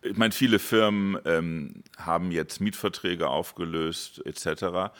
ich 0.05 0.17
meine, 0.17 0.31
viele 0.31 0.59
Firmen 0.59 1.17
ähm, 1.25 1.83
haben 1.97 2.31
jetzt 2.31 2.61
Mietverträge 2.61 3.27
aufgelöst 3.27 4.21
etc. 4.25 4.93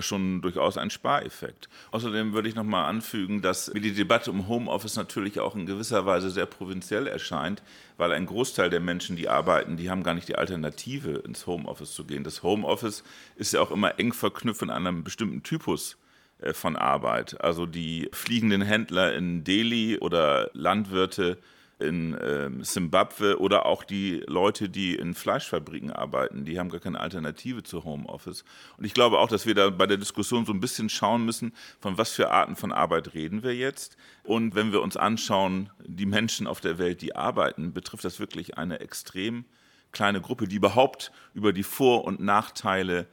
Schon 0.00 0.42
durchaus 0.42 0.76
ein 0.76 0.90
Spareffekt. 0.90 1.68
Außerdem 1.92 2.34
würde 2.34 2.48
ich 2.48 2.54
noch 2.54 2.64
mal 2.64 2.86
anfügen, 2.86 3.40
dass 3.40 3.72
mir 3.72 3.80
die 3.80 3.94
Debatte 3.94 4.30
um 4.30 4.48
Homeoffice 4.48 4.96
natürlich 4.96 5.40
auch 5.40 5.54
in 5.54 5.66
gewisser 5.66 6.04
Weise 6.04 6.30
sehr 6.30 6.46
provinziell 6.46 7.06
erscheint, 7.06 7.62
weil 7.96 8.12
ein 8.12 8.26
Großteil 8.26 8.68
der 8.68 8.80
Menschen, 8.80 9.16
die 9.16 9.28
arbeiten, 9.28 9.76
die 9.76 9.90
haben 9.90 10.02
gar 10.02 10.14
nicht 10.14 10.28
die 10.28 10.36
Alternative, 10.36 11.12
ins 11.18 11.46
Homeoffice 11.46 11.94
zu 11.94 12.04
gehen. 12.04 12.24
Das 12.24 12.42
Homeoffice 12.42 13.02
ist 13.36 13.52
ja 13.52 13.60
auch 13.60 13.70
immer 13.70 13.98
eng 13.98 14.12
verknüpft 14.12 14.62
in 14.62 14.70
einem 14.70 15.04
bestimmten 15.04 15.42
Typus 15.42 15.96
äh, 16.40 16.52
von 16.52 16.76
Arbeit. 16.76 17.40
Also 17.40 17.64
die 17.64 18.10
fliegenden 18.12 18.62
Händler 18.62 19.14
in 19.14 19.44
Delhi 19.44 19.98
oder 19.98 20.50
Landwirte 20.52 21.38
in 21.78 22.62
Simbabwe 22.62 23.32
ähm, 23.32 23.38
oder 23.38 23.66
auch 23.66 23.84
die 23.84 24.22
Leute, 24.26 24.68
die 24.68 24.94
in 24.94 25.14
Fleischfabriken 25.14 25.92
arbeiten, 25.92 26.44
die 26.44 26.58
haben 26.58 26.70
gar 26.70 26.80
keine 26.80 27.00
Alternative 27.00 27.62
zu 27.62 27.84
Homeoffice. 27.84 28.44
Und 28.76 28.84
ich 28.84 28.94
glaube 28.94 29.18
auch, 29.18 29.28
dass 29.28 29.46
wir 29.46 29.54
da 29.54 29.70
bei 29.70 29.86
der 29.86 29.96
Diskussion 29.96 30.44
so 30.44 30.52
ein 30.52 30.60
bisschen 30.60 30.88
schauen 30.88 31.24
müssen, 31.24 31.52
von 31.80 31.96
was 31.96 32.12
für 32.12 32.30
Arten 32.30 32.56
von 32.56 32.72
Arbeit 32.72 33.14
reden 33.14 33.42
wir 33.42 33.54
jetzt. 33.54 33.96
Und 34.24 34.54
wenn 34.54 34.72
wir 34.72 34.82
uns 34.82 34.96
anschauen, 34.96 35.70
die 35.86 36.06
Menschen 36.06 36.46
auf 36.46 36.60
der 36.60 36.78
Welt, 36.78 37.00
die 37.02 37.14
arbeiten, 37.14 37.72
betrifft 37.72 38.04
das 38.04 38.18
wirklich 38.18 38.58
eine 38.58 38.80
extrem 38.80 39.44
kleine 39.92 40.20
Gruppe, 40.20 40.48
die 40.48 40.56
überhaupt 40.56 41.12
über 41.32 41.52
die 41.52 41.62
Vor- 41.62 42.04
und 42.04 42.20
Nachteile 42.20 43.00
äh, 43.00 43.06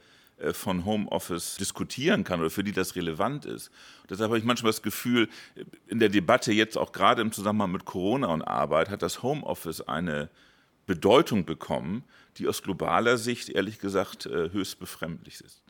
von 0.52 0.84
Homeoffice 0.84 1.56
diskutieren 1.56 2.24
kann 2.24 2.40
oder 2.40 2.50
für 2.50 2.64
die 2.64 2.72
das 2.72 2.94
relevant 2.94 3.46
ist. 3.46 3.70
Deshalb 4.10 4.28
habe 4.28 4.38
ich 4.38 4.44
manchmal 4.44 4.70
das 4.70 4.82
Gefühl, 4.82 5.28
in 5.86 5.98
der 5.98 6.10
Debatte 6.10 6.52
jetzt 6.52 6.76
auch 6.76 6.92
gerade 6.92 7.22
im 7.22 7.32
Zusammenhang 7.32 7.72
mit 7.72 7.84
Corona 7.84 8.28
und 8.28 8.42
Arbeit 8.42 8.90
hat 8.90 9.02
das 9.02 9.22
Homeoffice 9.22 9.80
eine 9.82 10.28
Bedeutung 10.86 11.44
bekommen, 11.44 12.04
die 12.36 12.48
aus 12.48 12.62
globaler 12.62 13.16
Sicht 13.18 13.48
ehrlich 13.48 13.78
gesagt 13.78 14.26
äh, 14.26 14.50
höchst 14.52 14.78
befremdlich 14.78 15.40
ist. 15.40 15.65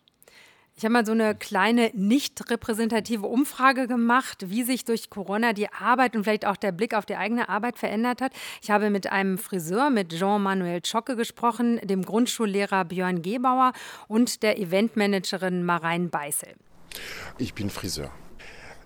Ich 0.79 0.85
habe 0.85 0.93
mal 0.93 1.07
so 1.07 1.13
eine 1.13 1.35
kleine 1.35 1.91
nicht 1.95 2.51
repräsentative 2.51 3.27
Umfrage 3.27 3.87
gemacht, 3.87 4.51
wie 4.51 4.63
sich 4.63 4.85
durch 4.85 5.09
Corona 5.09 5.55
die 5.55 5.73
Arbeit 5.73 6.15
und 6.15 6.25
vielleicht 6.25 6.45
auch 6.45 6.59
der 6.59 6.71
Blick 6.71 6.93
auf 6.93 7.07
die 7.07 7.17
eigene 7.17 7.49
Arbeit 7.49 7.79
verändert 7.79 8.21
hat. 8.21 8.33
Ich 8.61 8.71
habe 8.71 8.91
mit 8.91 9.11
einem 9.11 9.39
Friseur, 9.39 9.89
mit 9.89 10.11
Jean-Manuel 10.11 10.85
Schocke 10.85 11.17
gesprochen, 11.17 11.81
dem 11.83 12.03
Grundschullehrer 12.03 12.85
Björn 12.85 13.23
Gebauer 13.23 13.73
und 14.07 14.43
der 14.43 14.59
Eventmanagerin 14.59 15.65
Marein 15.65 16.11
Beißel. 16.11 16.51
Ich 17.39 17.55
bin 17.55 17.71
Friseur. 17.71 18.11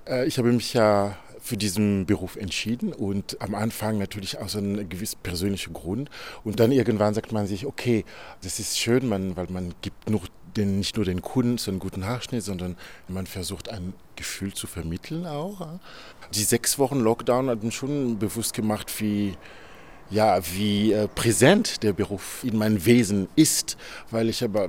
Äh, 0.07 0.29
ich 0.29 0.39
habe 0.39 0.53
mich 0.53 0.73
ja 0.75 1.17
für 1.41 1.57
diesen 1.57 2.07
Beruf 2.07 2.37
entschieden 2.37 2.93
und 2.93 3.41
am 3.41 3.57
Anfang 3.57 3.99
natürlich 3.99 4.39
aus 4.39 4.55
einem 4.55 4.89
gewissen 4.89 5.19
persönlichen 5.25 5.73
Grund 5.73 6.09
und 6.45 6.61
dann 6.61 6.71
irgendwann 6.71 7.15
sagt 7.15 7.33
man 7.33 7.49
sich, 7.49 7.67
okay, 7.67 8.05
das 8.43 8.61
ist 8.61 8.79
schön, 8.79 9.09
man, 9.09 9.37
weil 9.37 9.49
man 9.49 9.75
gibt 9.81 10.09
nur 10.09 10.21
den, 10.57 10.79
nicht 10.79 10.97
nur 10.97 11.05
den 11.05 11.23
Kunden 11.23 11.59
so 11.59 11.71
einen 11.71 11.81
guten 11.81 12.07
Haarschnitt, 12.07 12.43
sondern 12.43 12.77
man 13.09 13.27
versucht 13.27 13.69
ein 13.69 13.93
Gefühl 14.17 14.53
zu 14.53 14.67
vermitteln 14.67 15.27
auch. 15.27 15.67
Die 16.35 16.43
sechs 16.43 16.79
Wochen 16.79 17.01
Lockdown 17.01 17.49
hat 17.49 17.63
mir 17.63 17.73
schon 17.73 18.19
bewusst 18.19 18.55
gemacht, 18.55 18.93
wie, 19.01 19.35
ja, 20.11 20.41
wie 20.55 20.93
äh, 20.93 21.09
präsent 21.09 21.83
der 21.83 21.93
Beruf 21.93 22.45
in 22.45 22.57
meinem 22.57 22.85
Wesen 22.85 23.29
ist, 23.37 23.77
weil 24.11 24.29
ich 24.29 24.45
aber 24.45 24.69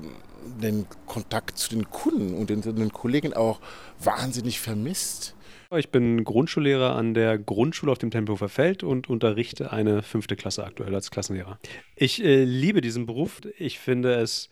den 0.62 0.86
Kontakt 1.06 1.58
zu 1.58 1.70
den 1.70 1.90
Kunden 1.90 2.34
und 2.34 2.50
den, 2.50 2.62
den 2.62 2.92
Kollegen 2.92 3.34
auch 3.34 3.60
wahnsinnig 4.00 4.60
vermisst. 4.60 5.36
Ich 5.78 5.90
bin 5.90 6.26
Grundschullehrer 6.26 6.98
an 6.98 7.14
der 7.14 7.38
Grundschule 7.38 7.94
auf 7.94 7.98
dem 7.98 8.12
Tempelhofer 8.12 8.50
Feld 8.50 8.84
und 8.84 9.10
unterrichte 9.10 9.72
eine 9.72 10.04
fünfte 10.04 10.36
Klasse 10.36 10.66
aktuell 10.66 10.94
als 10.94 11.12
Klassenlehrer. 11.12 11.60
Ich 11.96 12.22
äh, 12.22 12.44
liebe 12.44 12.82
diesen 12.82 13.06
Beruf. 13.06 13.40
Ich 13.58 13.80
finde 13.80 14.16
es 14.16 14.50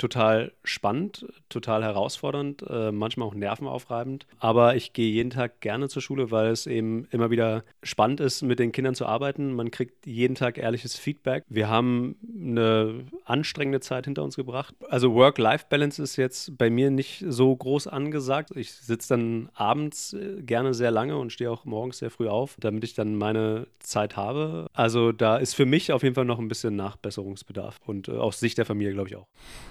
total 0.00 0.52
spannend, 0.64 1.26
total 1.48 1.84
herausfordernd, 1.84 2.64
äh, 2.68 2.90
manchmal 2.90 3.28
auch 3.28 3.34
nervenaufreibend. 3.34 4.26
Aber 4.38 4.74
ich 4.74 4.92
gehe 4.92 5.10
jeden 5.10 5.30
Tag 5.30 5.60
gerne 5.60 5.88
zur 5.88 6.02
Schule, 6.02 6.30
weil 6.30 6.50
es 6.50 6.66
eben 6.66 7.06
immer 7.10 7.30
wieder 7.30 7.62
spannend 7.82 8.20
ist, 8.20 8.42
mit 8.42 8.58
den 8.58 8.72
Kindern 8.72 8.94
zu 8.94 9.06
arbeiten. 9.06 9.52
Man 9.52 9.70
kriegt 9.70 10.06
jeden 10.06 10.34
Tag 10.34 10.58
ehrliches 10.58 10.96
Feedback. 10.96 11.44
Wir 11.48 11.68
haben 11.68 12.16
eine 12.34 13.04
anstrengende 13.24 13.80
Zeit 13.80 14.06
hinter 14.06 14.24
uns 14.24 14.36
gebracht. 14.36 14.74
Also 14.88 15.14
Work-Life-Balance 15.14 16.02
ist 16.02 16.16
jetzt 16.16 16.56
bei 16.56 16.70
mir 16.70 16.90
nicht 16.90 17.24
so 17.28 17.54
groß 17.54 17.86
angesagt. 17.86 18.50
Ich 18.56 18.72
sitze 18.72 19.10
dann 19.10 19.50
abends 19.54 20.14
äh, 20.14 20.42
gerne 20.42 20.74
sehr 20.74 20.90
lange 20.90 21.18
und 21.18 21.32
stehe 21.32 21.50
auch 21.50 21.64
morgens 21.64 21.98
sehr 21.98 22.10
früh 22.10 22.28
auf, 22.28 22.56
damit 22.58 22.84
ich 22.84 22.94
dann 22.94 23.16
meine 23.16 23.66
Zeit 23.80 24.16
habe. 24.16 24.66
Also 24.72 25.12
da 25.12 25.36
ist 25.36 25.54
für 25.54 25.66
mich 25.66 25.92
auf 25.92 26.02
jeden 26.02 26.14
Fall 26.14 26.24
noch 26.24 26.38
ein 26.38 26.48
bisschen 26.48 26.76
Nachbesserungsbedarf 26.76 27.76
und 27.84 28.08
äh, 28.08 28.12
aus 28.12 28.40
Sicht 28.40 28.56
der 28.56 28.64
Familie 28.64 28.94
glaube 28.94 29.08
ich 29.08 29.16
auch. 29.16 29.26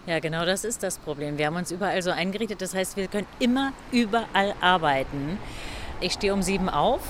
Ja, 0.05 0.18
genau 0.19 0.45
das 0.45 0.63
ist 0.63 0.83
das 0.83 0.97
Problem. 0.97 1.37
Wir 1.37 1.47
haben 1.47 1.55
uns 1.55 1.71
überall 1.71 2.01
so 2.01 2.11
eingerichtet. 2.11 2.61
Das 2.61 2.73
heißt, 2.73 2.97
wir 2.97 3.07
können 3.07 3.27
immer 3.39 3.73
überall 3.91 4.53
arbeiten. 4.61 5.37
Ich 6.01 6.13
stehe 6.13 6.33
um 6.33 6.41
sieben 6.41 6.69
auf 6.69 7.01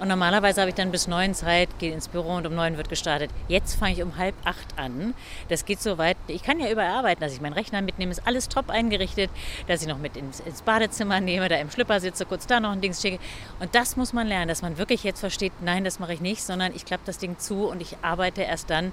und 0.00 0.08
normalerweise 0.08 0.62
habe 0.62 0.70
ich 0.70 0.74
dann 0.74 0.90
bis 0.90 1.08
neun 1.08 1.34
Zeit, 1.34 1.68
gehe 1.78 1.92
ins 1.92 2.08
Büro 2.08 2.34
und 2.34 2.46
um 2.46 2.54
neun 2.54 2.78
wird 2.78 2.88
gestartet. 2.88 3.30
Jetzt 3.48 3.74
fange 3.74 3.92
ich 3.92 4.02
um 4.02 4.16
halb 4.16 4.34
acht 4.44 4.78
an. 4.78 5.12
Das 5.48 5.66
geht 5.66 5.82
so 5.82 5.98
weit. 5.98 6.16
Ich 6.26 6.42
kann 6.42 6.58
ja 6.58 6.70
überall 6.70 6.90
arbeiten, 6.90 7.20
dass 7.20 7.34
ich 7.34 7.42
meinen 7.42 7.52
Rechner 7.52 7.82
mitnehme. 7.82 8.10
Ist 8.10 8.26
alles 8.26 8.48
top 8.48 8.70
eingerichtet, 8.70 9.30
dass 9.68 9.82
ich 9.82 9.88
noch 9.88 9.98
mit 9.98 10.16
ins, 10.16 10.40
ins 10.40 10.62
Badezimmer 10.62 11.20
nehme, 11.20 11.50
da 11.50 11.56
im 11.56 11.70
Schlipper 11.70 12.00
sitze, 12.00 12.24
kurz 12.24 12.46
da 12.46 12.60
noch 12.60 12.72
ein 12.72 12.80
Ding 12.80 12.94
schicke. 12.94 13.18
Und 13.60 13.74
das 13.74 13.98
muss 13.98 14.14
man 14.14 14.26
lernen, 14.26 14.48
dass 14.48 14.62
man 14.62 14.78
wirklich 14.78 15.04
jetzt 15.04 15.20
versteht, 15.20 15.52
nein, 15.60 15.84
das 15.84 15.98
mache 15.98 16.14
ich 16.14 16.22
nicht, 16.22 16.42
sondern 16.42 16.74
ich 16.74 16.86
klappe 16.86 17.02
das 17.04 17.18
Ding 17.18 17.38
zu 17.38 17.68
und 17.68 17.82
ich 17.82 17.98
arbeite 18.00 18.40
erst 18.40 18.70
dann, 18.70 18.92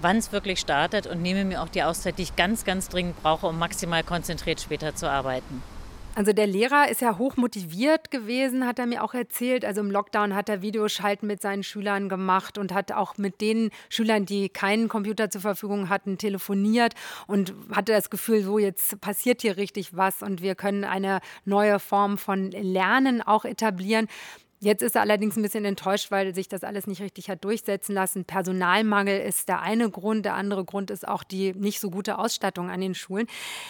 wann 0.00 0.18
es 0.18 0.32
wirklich 0.32 0.60
startet 0.60 1.06
und 1.06 1.22
nehme 1.22 1.44
mir 1.44 1.62
auch 1.62 1.68
die 1.68 1.82
Auszeit, 1.82 2.18
die 2.18 2.22
ich 2.22 2.36
ganz, 2.36 2.64
ganz 2.64 2.88
dringend 2.88 3.20
brauche, 3.22 3.46
um 3.46 3.58
maximal 3.58 4.02
konzentriert 4.02 4.60
später 4.60 4.94
zu 4.94 5.10
arbeiten. 5.10 5.62
Also 6.16 6.32
der 6.32 6.48
Lehrer 6.48 6.90
ist 6.90 7.00
ja 7.00 7.18
hoch 7.18 7.36
motiviert 7.36 8.10
gewesen, 8.10 8.66
hat 8.66 8.80
er 8.80 8.86
mir 8.86 9.04
auch 9.04 9.14
erzählt. 9.14 9.64
Also 9.64 9.80
im 9.80 9.92
Lockdown 9.92 10.34
hat 10.34 10.48
er 10.48 10.60
Videoschalten 10.60 11.26
mit 11.28 11.40
seinen 11.40 11.62
Schülern 11.62 12.08
gemacht 12.08 12.58
und 12.58 12.74
hat 12.74 12.90
auch 12.90 13.16
mit 13.16 13.40
den 13.40 13.70
Schülern, 13.88 14.26
die 14.26 14.48
keinen 14.48 14.88
Computer 14.88 15.30
zur 15.30 15.40
Verfügung 15.40 15.88
hatten, 15.88 16.18
telefoniert 16.18 16.94
und 17.28 17.54
hatte 17.72 17.92
das 17.92 18.10
Gefühl, 18.10 18.42
so 18.42 18.58
jetzt 18.58 19.00
passiert 19.00 19.42
hier 19.42 19.56
richtig 19.56 19.96
was 19.96 20.20
und 20.22 20.42
wir 20.42 20.56
können 20.56 20.82
eine 20.82 21.20
neue 21.44 21.78
Form 21.78 22.18
von 22.18 22.50
Lernen 22.50 23.22
auch 23.22 23.44
etablieren. 23.44 24.08
Jetzt 24.62 24.82
ist 24.82 24.94
er 24.94 25.00
allerdings 25.00 25.36
ein 25.36 25.42
bisschen 25.42 25.64
enttäuscht, 25.64 26.10
weil 26.10 26.34
sich 26.34 26.46
das 26.46 26.64
alles 26.64 26.86
nicht 26.86 27.00
richtig 27.00 27.30
hat 27.30 27.42
durchsetzen 27.42 27.94
lassen. 27.94 28.26
Personalmangel 28.26 29.18
ist 29.18 29.48
der 29.48 29.62
eine 29.62 29.88
Grund. 29.88 30.26
Der 30.26 30.34
andere 30.34 30.66
Grund 30.66 30.90
ist 30.90 31.08
auch 31.08 31.24
die 31.24 31.54
nicht 31.54 31.80
so 31.80 31.90
gute 31.90 32.18
Ausstattung 32.18 32.68
an 32.68 32.82
den 32.82 32.94
Schulen. 32.94 33.26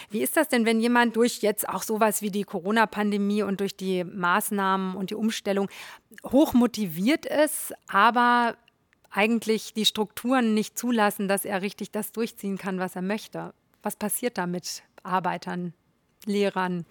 Wie 0.09 0.19
ist 0.21 0.35
das 0.35 0.49
denn, 0.49 0.65
wenn 0.65 0.81
jemand 0.81 1.15
durch 1.15 1.41
jetzt 1.41 1.69
auch 1.69 1.83
sowas 1.83 2.21
wie 2.21 2.29
die 2.29 2.43
Corona-Pandemie 2.43 3.41
und 3.41 3.61
durch 3.61 3.77
die 3.77 4.03
Maßnahmen 4.03 4.97
und 4.97 5.11
die 5.11 5.15
Umstellung 5.15 5.69
hoch 6.29 6.51
motiviert 6.51 7.25
ist, 7.25 7.73
aber 7.87 8.57
eigentlich 9.09 9.73
die 9.73 9.85
Strukturen 9.85 10.53
nicht 10.53 10.77
zulassen, 10.77 11.29
dass 11.29 11.45
er 11.45 11.61
richtig 11.61 11.91
das 11.91 12.11
durchziehen 12.11 12.57
kann, 12.57 12.79
was 12.79 12.97
er 12.97 13.01
möchte? 13.01 13.53
Was 13.81 13.95
passiert 13.95 14.37
da 14.37 14.45
mit 14.45 14.83
Arbeitern, 15.03 15.73
Lehrern? 16.25 16.85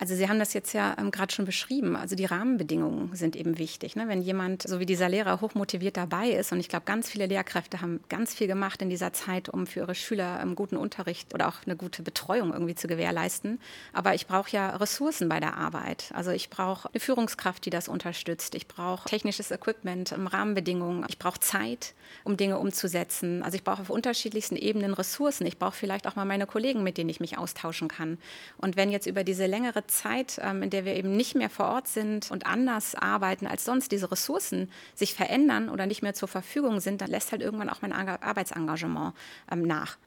Also 0.00 0.14
Sie 0.14 0.30
haben 0.30 0.38
das 0.38 0.54
jetzt 0.54 0.72
ja 0.72 0.96
ähm, 0.98 1.10
gerade 1.10 1.30
schon 1.30 1.44
beschrieben. 1.44 1.94
Also 1.94 2.16
die 2.16 2.24
Rahmenbedingungen 2.24 3.14
sind 3.14 3.36
eben 3.36 3.58
wichtig. 3.58 3.96
Ne? 3.96 4.08
Wenn 4.08 4.22
jemand, 4.22 4.62
so 4.62 4.80
wie 4.80 4.86
dieser 4.86 5.10
Lehrer, 5.10 5.42
hochmotiviert 5.42 5.98
dabei 5.98 6.30
ist, 6.30 6.52
und 6.52 6.58
ich 6.58 6.70
glaube, 6.70 6.86
ganz 6.86 7.10
viele 7.10 7.26
Lehrkräfte 7.26 7.82
haben 7.82 8.00
ganz 8.08 8.32
viel 8.32 8.46
gemacht 8.46 8.80
in 8.80 8.88
dieser 8.88 9.12
Zeit, 9.12 9.50
um 9.50 9.66
für 9.66 9.80
ihre 9.80 9.94
Schüler 9.94 10.40
einen 10.40 10.54
guten 10.54 10.78
Unterricht 10.78 11.34
oder 11.34 11.48
auch 11.48 11.56
eine 11.66 11.76
gute 11.76 12.02
Betreuung 12.02 12.54
irgendwie 12.54 12.74
zu 12.74 12.88
gewährleisten. 12.88 13.60
Aber 13.92 14.14
ich 14.14 14.26
brauche 14.26 14.50
ja 14.50 14.74
Ressourcen 14.76 15.28
bei 15.28 15.38
der 15.38 15.58
Arbeit. 15.58 16.10
Also 16.14 16.30
ich 16.30 16.48
brauche 16.48 16.88
eine 16.88 17.00
Führungskraft, 17.00 17.66
die 17.66 17.70
das 17.70 17.86
unterstützt. 17.86 18.54
Ich 18.54 18.68
brauche 18.68 19.06
technisches 19.06 19.50
Equipment, 19.50 20.12
ähm, 20.12 20.26
Rahmenbedingungen. 20.26 21.04
Ich 21.10 21.18
brauche 21.18 21.40
Zeit, 21.40 21.92
um 22.24 22.38
Dinge 22.38 22.58
umzusetzen. 22.58 23.42
Also 23.42 23.56
ich 23.56 23.64
brauche 23.64 23.82
auf 23.82 23.90
unterschiedlichsten 23.90 24.56
Ebenen 24.56 24.94
Ressourcen. 24.94 25.44
Ich 25.46 25.58
brauche 25.58 25.76
vielleicht 25.76 26.06
auch 26.06 26.16
mal 26.16 26.24
meine 26.24 26.46
Kollegen, 26.46 26.82
mit 26.82 26.96
denen 26.96 27.10
ich 27.10 27.20
mich 27.20 27.36
austauschen 27.36 27.88
kann. 27.88 28.16
Und 28.56 28.78
wenn 28.78 28.90
jetzt 28.90 29.06
über 29.06 29.24
diese 29.24 29.44
längere 29.44 29.86
Zeit, 29.90 30.40
ähm, 30.42 30.62
in 30.62 30.70
der 30.70 30.84
wir 30.84 30.94
eben 30.94 31.14
nicht 31.16 31.34
mehr 31.34 31.50
vor 31.50 31.66
Ort 31.66 31.88
sind 31.88 32.30
und 32.30 32.46
anders 32.46 32.94
arbeiten 32.94 33.46
als 33.46 33.64
sonst, 33.64 33.92
diese 33.92 34.10
Ressourcen 34.10 34.70
sich 34.94 35.14
verändern 35.14 35.68
oder 35.68 35.86
nicht 35.86 36.02
mehr 36.02 36.14
zur 36.14 36.28
Verfügung 36.28 36.80
sind, 36.80 37.02
dann 37.02 37.10
lässt 37.10 37.32
halt 37.32 37.42
irgendwann 37.42 37.68
auch 37.68 37.82
mein 37.82 37.92
Arbeitsengagement 37.92 39.14
ähm, 39.50 39.62
nach. 39.62 39.98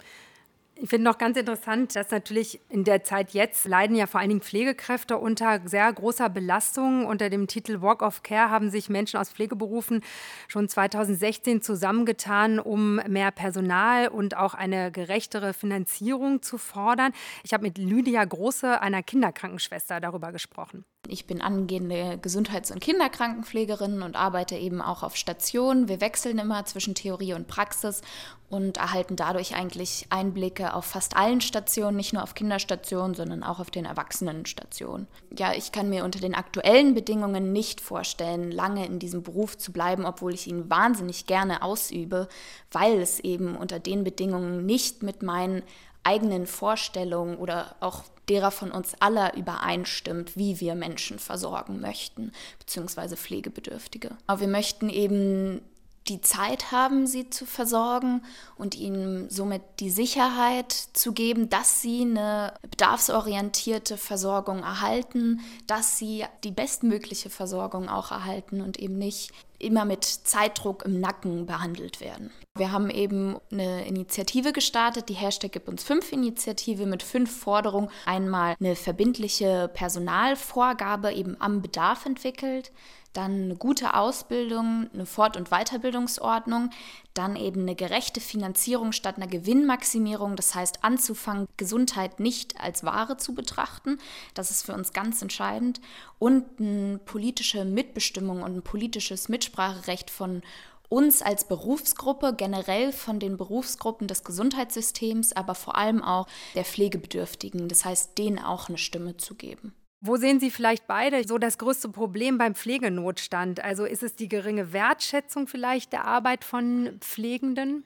Ich 0.75 0.89
finde 0.89 1.06
noch 1.06 1.20
ganz 1.20 1.38
interessant, 1.38 1.96
dass 1.96 2.10
natürlich 2.10 2.60
in 2.70 2.84
der 2.84 3.03
Zeit 3.03 3.32
jetzt 3.32 3.65
leiden 3.65 3.96
ja 3.96 4.08
vor 4.08 4.20
allen 4.20 4.30
Dingen 4.30 4.42
Pflegekräfte 4.42 5.18
unter 5.18 5.62
sehr 5.65 5.92
großer 5.94 6.30
Belastung. 6.30 7.06
Unter 7.06 7.30
dem 7.30 7.48
Titel 7.48 7.82
Walk 7.82 8.01
of 8.01 8.24
Care 8.24 8.50
haben 8.50 8.72
sich 8.72 8.89
Menschen 8.89 9.20
aus 9.20 9.30
Pflegeberufen 9.30 10.01
schon 10.48 10.68
2016 10.68 11.62
zusammengetan, 11.62 12.60
um 12.60 12.96
mehr 13.08 13.32
Personal 13.32 14.08
und 14.08 14.36
auch 14.36 14.56
eine 14.56 14.92
gerechtere 14.92 15.53
Finanzierung 15.53 16.42
zu 16.42 16.58
fordern. 16.58 17.13
Ich 17.44 17.53
habe 17.53 17.63
mit 17.63 17.77
Lydia 17.77 18.25
Große, 18.25 18.82
einer 18.82 19.03
Kinderkrankenschwester, 19.03 20.01
darüber 20.01 20.32
gesprochen. 20.32 20.86
Ich 21.10 21.27
bin 21.27 21.41
angehende 21.41 22.17
Gesundheits- 22.22 22.72
und 22.72 22.79
Kinderkrankenpflegerin 22.79 24.01
und 24.03 24.15
arbeite 24.15 24.55
eben 24.55 24.81
auch 24.81 25.03
auf 25.03 25.17
Station. 25.17 25.89
Wir 25.89 26.00
wechseln 26.00 26.39
immer 26.39 26.63
zwischen 26.63 26.95
Theorie 26.95 27.33
und 27.33 27.48
Praxis 27.48 28.01
und 28.50 28.77
erhalten 28.77 29.17
dadurch 29.17 29.53
eigentlich 29.53 30.07
Einblicke 30.12 30.74
auf 30.74 30.86
fast 30.86 31.17
allen 31.17 31.41
Stationen, 31.41 31.98
nicht 31.98 32.13
nur 32.13 32.24
auf 32.24 32.36
Kinderstationen, 32.36 33.15
sondern 33.15 33.43
auch 33.43 33.60
auf 33.60 33.69
den 33.69 33.83
Erwachsenenstationen. 33.83 35.07
Ja, 35.38 35.51
ich 35.53 35.74
kann 35.74 35.89
mir 35.89 36.05
unter 36.05 36.22
den 36.22 36.36
aktuellen 36.36 36.93
Bedingungen 36.93 37.51
nicht 37.51 37.81
vorstellen, 37.81 38.50
lange 38.50 38.86
in 38.86 39.00
diesem 39.00 39.24
Beruf 39.24 39.57
zu 39.57 39.74
bleiben, 39.74 40.05
obwohl 40.05 40.33
ich 40.33 40.48
ihn 40.48 40.69
wahnsinnig 40.69 41.25
gerne 41.25 41.63
ausübe, 41.63 42.29
weil 42.72 43.01
es 43.01 43.19
eben 43.19 43.57
unter 43.57 43.79
den 43.79 44.05
Bedingungen 44.05 44.65
nicht 44.65 45.03
mit 45.03 45.22
meinen 45.22 45.63
eigenen 46.03 46.48
Vorstellungen 46.48 47.38
oder 47.38 47.75
auch 47.79 48.03
derer 48.29 48.51
von 48.51 48.72
uns 48.72 48.93
aller 49.00 49.36
übereinstimmt, 49.36 50.38
wie 50.38 50.60
wir 50.60 50.75
Menschen 50.75 51.19
versorgen 51.19 51.81
möchten, 51.81 52.31
beziehungsweise 52.60 53.17
Pflegebedürftige. 53.17 54.12
Aber 54.27 54.41
wir 54.41 54.48
möchten 54.48 54.89
eben 54.89 55.62
die 56.07 56.22
Zeit 56.22 56.72
haben, 56.72 57.07
sie 57.07 57.29
zu 57.29 57.45
versorgen 57.45 58.24
und 58.57 58.75
ihnen 58.75 59.29
somit 59.29 59.62
die 59.79 59.89
Sicherheit 59.89 60.72
zu 60.72 61.13
geben, 61.13 61.50
dass 61.50 61.81
sie 61.81 62.01
eine 62.01 62.53
bedarfsorientierte 62.62 63.98
Versorgung 63.98 64.60
erhalten, 64.60 65.39
dass 65.65 65.98
sie 65.98 66.25
die 66.43 66.51
bestmögliche 66.51 67.29
Versorgung 67.29 67.88
auch 67.88 68.12
erhalten 68.12 68.62
und 68.62 68.79
eben 68.79 68.98
nicht 68.98 69.31
immer 69.63 69.86
mit 69.86 70.03
Zeitdruck 70.03 70.84
im 70.86 71.00
Nacken 71.00 71.46
behandelt 71.46 72.01
werden. 72.01 72.32
Wir 72.55 72.72
haben 72.72 72.89
eben 72.89 73.38
eine 73.51 73.86
Initiative 73.88 74.53
gestartet, 74.53 75.10
die 75.10 75.15
Hashtag 75.15 75.53
Gib 75.53 75.67
uns 75.67 75.84
fünf 75.84 76.12
Initiative 76.12 76.86
mit 76.86 77.01
fünf 77.03 77.36
Forderungen. 77.36 77.89
Einmal 78.05 78.55
eine 78.60 78.75
verbindliche 78.75 79.70
Personalvorgabe 79.74 81.13
eben 81.13 81.36
am 81.39 81.62
Bedarf 81.62 82.05
entwickelt 82.05 82.72
dann 83.13 83.43
eine 83.43 83.55
gute 83.55 83.93
Ausbildung, 83.93 84.89
eine 84.93 85.05
Fort- 85.05 85.38
und 85.38 85.50
Weiterbildungsordnung, 85.50 86.72
dann 87.13 87.36
eben 87.36 87.62
eine 87.62 87.75
gerechte 87.75 88.20
Finanzierung 88.20 88.91
statt 88.91 89.17
einer 89.17 89.27
Gewinnmaximierung, 89.27 90.36
das 90.36 90.55
heißt 90.55 90.84
anzufangen, 90.84 91.48
Gesundheit 91.58 92.20
nicht 92.20 92.60
als 92.60 92.84
Ware 92.84 93.17
zu 93.17 93.36
betrachten, 93.36 94.00
das 94.34 94.51
ist 94.51 94.65
für 94.65 94.74
uns 94.74 94.93
ganz 94.93 95.22
entscheidend, 95.22 95.79
und 96.20 96.46
eine 96.60 96.98
politische 96.98 97.65
Mitbestimmung 97.65 98.41
und 98.41 98.58
ein 98.58 98.63
politisches 98.63 99.29
Mitspracherecht 99.29 100.10
von 100.10 100.41
uns 100.89 101.22
als 101.22 101.48
Berufsgruppe, 101.48 102.36
generell 102.36 102.91
von 102.91 103.20
den 103.20 103.38
Berufsgruppen 103.38 104.08
des 104.08 104.24
Gesundheitssystems, 104.24 105.34
aber 105.34 105.55
vor 105.55 105.75
allem 105.75 106.03
auch 106.03 106.27
der 106.53 106.65
Pflegebedürftigen, 106.65 107.67
das 107.67 107.84
heißt 107.84 108.17
denen 108.17 108.39
auch 108.39 108.70
eine 108.70 108.77
Stimme 108.77 109.17
zu 109.17 109.36
geben. 109.36 109.74
Wo 110.05 110.17
sehen 110.17 110.41
Sie 110.41 110.51
vielleicht 110.51 110.86
beide 110.86 111.25
so 111.25 111.38
das 111.38 111.57
größte 111.57 111.88
Problem 111.88 112.38
beim 112.38 112.55
Pflegenotstand? 112.55 113.63
Also 113.63 113.86
ist 113.86 114.03
es 114.03 114.17
die 114.17 114.27
geringe 114.27 114.74
Wertschätzung 114.74 115.48
vielleicht 115.48 115.93
der 115.93 116.03
Arbeit 116.03 116.43
von 116.43 116.98
Pflegenden? 117.00 117.86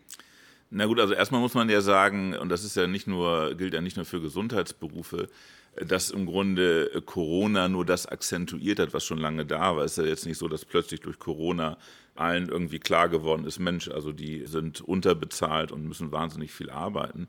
Na 0.72 0.88
gut, 0.88 1.00
also 1.00 1.14
erstmal 1.14 1.42
muss 1.42 1.54
man 1.54 1.70
ja 1.70 1.80
sagen, 1.80 2.36
und 2.36 2.50
das 2.50 2.64
ist 2.64 2.76
ja 2.76 2.88
nicht 2.88 3.06
nur, 3.06 3.54
gilt 3.54 3.76
ja 3.76 3.82
nicht 3.82 3.98
nur 3.98 4.06
für 4.06 4.20
Gesundheitsberufe, 4.20 5.30
dass 5.76 6.10
im 6.10 6.26
Grunde 6.26 7.04
Corona 7.06 7.68
nur 7.68 7.86
das 7.86 8.08
akzentuiert 8.08 8.80
hat, 8.80 8.96
was 8.96 9.06
schon 9.06 9.20
lange 9.20 9.46
da 9.46 9.76
war. 9.76 9.84
Es 9.86 9.92
ist 9.92 10.04
ja 10.04 10.10
jetzt 10.10 10.26
nicht 10.26 10.40
so, 10.40 10.48
dass 10.48 10.66
plötzlich 10.66 11.02
durch 11.02 11.20
Corona 11.20 11.78
allen 12.16 12.50
irgendwie 12.50 12.80
klar 12.80 13.10
geworden 13.10 13.46
ist, 13.46 13.60
Mensch, 13.60 13.90
also 13.90 14.12
die 14.12 14.48
sind 14.48 14.82
unterbezahlt 14.82 15.72
und 15.72 15.88
müssen 15.88 16.12
wahnsinnig 16.12 16.52
viel 16.52 16.72
arbeiten. 16.72 17.28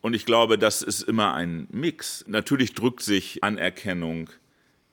Und 0.00 0.14
ich 0.14 0.24
glaube, 0.26 0.58
das 0.58 0.82
ist 0.82 1.02
immer 1.02 1.34
ein 1.34 1.66
Mix. 1.70 2.24
Natürlich 2.28 2.74
drückt 2.74 3.02
sich 3.02 3.42
Anerkennung 3.42 4.30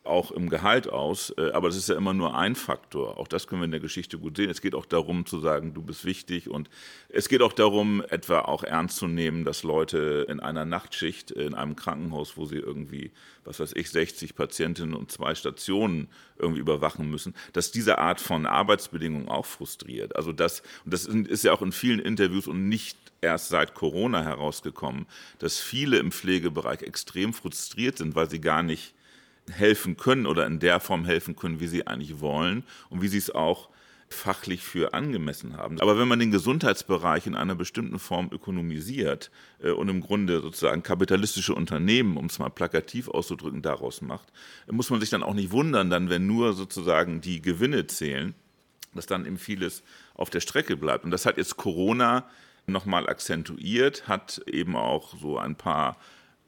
auch 0.04 0.32
im 0.32 0.50
Gehalt 0.50 0.90
aus, 0.90 1.34
äh, 1.38 1.52
aber 1.52 1.70
das 1.70 1.78
ist 1.78 1.90
ja 1.90 1.96
immer 1.96 2.14
nur 2.14 2.36
ein 2.36 2.56
Faktor. 2.56 3.18
Auch 3.18 3.28
das 3.28 3.48
können 3.48 3.62
wir 3.62 3.66
in 3.66 3.72
der 3.72 3.80
Geschichte 3.80 4.18
gut 4.18 4.36
sehen. 4.36 4.50
Es 4.50 4.62
geht 4.62 4.76
auch 4.76 4.86
darum 4.86 5.26
zu 5.26 5.40
sagen, 5.40 5.74
du 5.74 5.82
bist 5.82 6.04
wichtig 6.04 6.50
und 6.50 6.70
es 7.10 7.30
geht 7.30 7.42
auch 7.42 7.54
darum, 7.54 8.04
etwa 8.10 8.40
auch 8.40 8.64
ernst 8.64 8.98
zu 8.98 9.08
nehmen, 9.08 9.46
dass 9.46 9.64
Leute 9.64 10.26
in 10.28 10.40
einer 10.42 10.66
Nachtschicht 10.66 11.32
in 11.32 11.54
einem 11.54 11.76
Krankenhaus, 11.76 12.36
wo 12.36 12.46
sie 12.46 12.58
irgendwie, 12.58 13.12
was 13.46 13.62
weiß 13.62 13.74
ich, 13.76 13.90
60 13.92 14.36
Patientinnen 14.36 14.94
und 14.94 15.10
zwei 15.10 15.36
Stationen 15.36 16.10
irgendwie 16.38 16.62
überwachen 16.62 17.10
müssen, 17.10 17.34
dass 17.54 17.72
diese 17.72 17.98
Art 17.98 18.20
von 18.20 18.46
Arbeitsbedingungen 18.46 19.30
auch 19.30 19.46
frustriert. 19.46 20.18
Also 20.18 20.34
das, 20.34 20.64
und 20.84 20.94
das 20.94 21.06
ist 21.06 21.44
ja 21.46 21.54
auch 21.54 21.62
in 21.62 21.72
vielen 21.72 22.00
Interviews 22.00 22.48
und 22.48 22.68
nicht 22.68 22.98
erst 23.22 23.48
seit 23.48 23.74
Corona 23.74 24.22
herausgekommen, 24.22 25.06
dass 25.40 25.60
viele 25.60 25.98
im 25.98 26.12
Pflegebereich 26.12 26.82
extrem 26.82 27.34
frustriert 27.34 27.98
sind, 27.98 28.16
weil 28.16 28.30
sie 28.30 28.42
gar 28.42 28.64
nicht 28.64 28.94
helfen 29.52 29.98
können 29.98 30.26
oder 30.26 30.46
in 30.46 30.60
der 30.60 30.80
Form 30.80 31.06
helfen 31.06 31.36
können, 31.36 31.60
wie 31.60 31.68
sie 31.68 31.88
eigentlich 31.88 32.20
wollen 32.20 32.64
und 32.90 33.02
wie 33.02 33.08
sie 33.08 33.18
es 33.18 33.30
auch 33.30 33.70
fachlich 34.14 34.62
für 34.64 34.94
angemessen 34.94 35.58
haben. 35.58 35.82
Aber 35.82 35.98
wenn 35.98 36.08
man 36.08 36.20
den 36.20 36.32
Gesundheitsbereich 36.32 37.28
in 37.28 37.36
einer 37.36 37.56
bestimmten 37.56 38.00
Form 38.00 38.30
ökonomisiert 38.32 39.32
äh, 39.62 39.72
und 39.72 39.90
im 39.90 40.02
Grunde 40.02 40.40
sozusagen 40.42 40.84
kapitalistische 40.84 41.54
Unternehmen, 41.56 42.16
um 42.18 42.28
es 42.28 42.40
mal 42.40 42.50
plakativ 42.50 43.10
auszudrücken, 43.10 43.62
daraus 43.62 44.02
macht, 44.02 44.32
muss 44.72 44.90
man 44.90 45.00
sich 45.00 45.10
dann 45.10 45.24
auch 45.24 45.34
nicht 45.34 45.52
wundern, 45.52 45.90
dann 45.90 46.10
wenn 46.10 46.28
nur 46.28 46.54
sozusagen 46.54 47.22
die 47.22 47.42
Gewinne 47.42 47.88
zählen, 47.88 48.36
dass 48.94 49.08
dann 49.08 49.26
eben 49.26 49.38
vieles 49.38 49.84
auf 50.14 50.30
der 50.30 50.40
Strecke 50.40 50.78
bleibt. 50.78 51.04
Und 51.04 51.12
das 51.12 51.26
hat 51.26 51.38
jetzt 51.38 51.58
Corona 51.58 52.30
nochmal 52.68 53.10
akzentuiert, 53.10 54.08
hat 54.08 54.42
eben 54.48 54.76
auch 54.76 55.18
so 55.18 55.38
ein 55.38 55.56
paar 55.56 55.98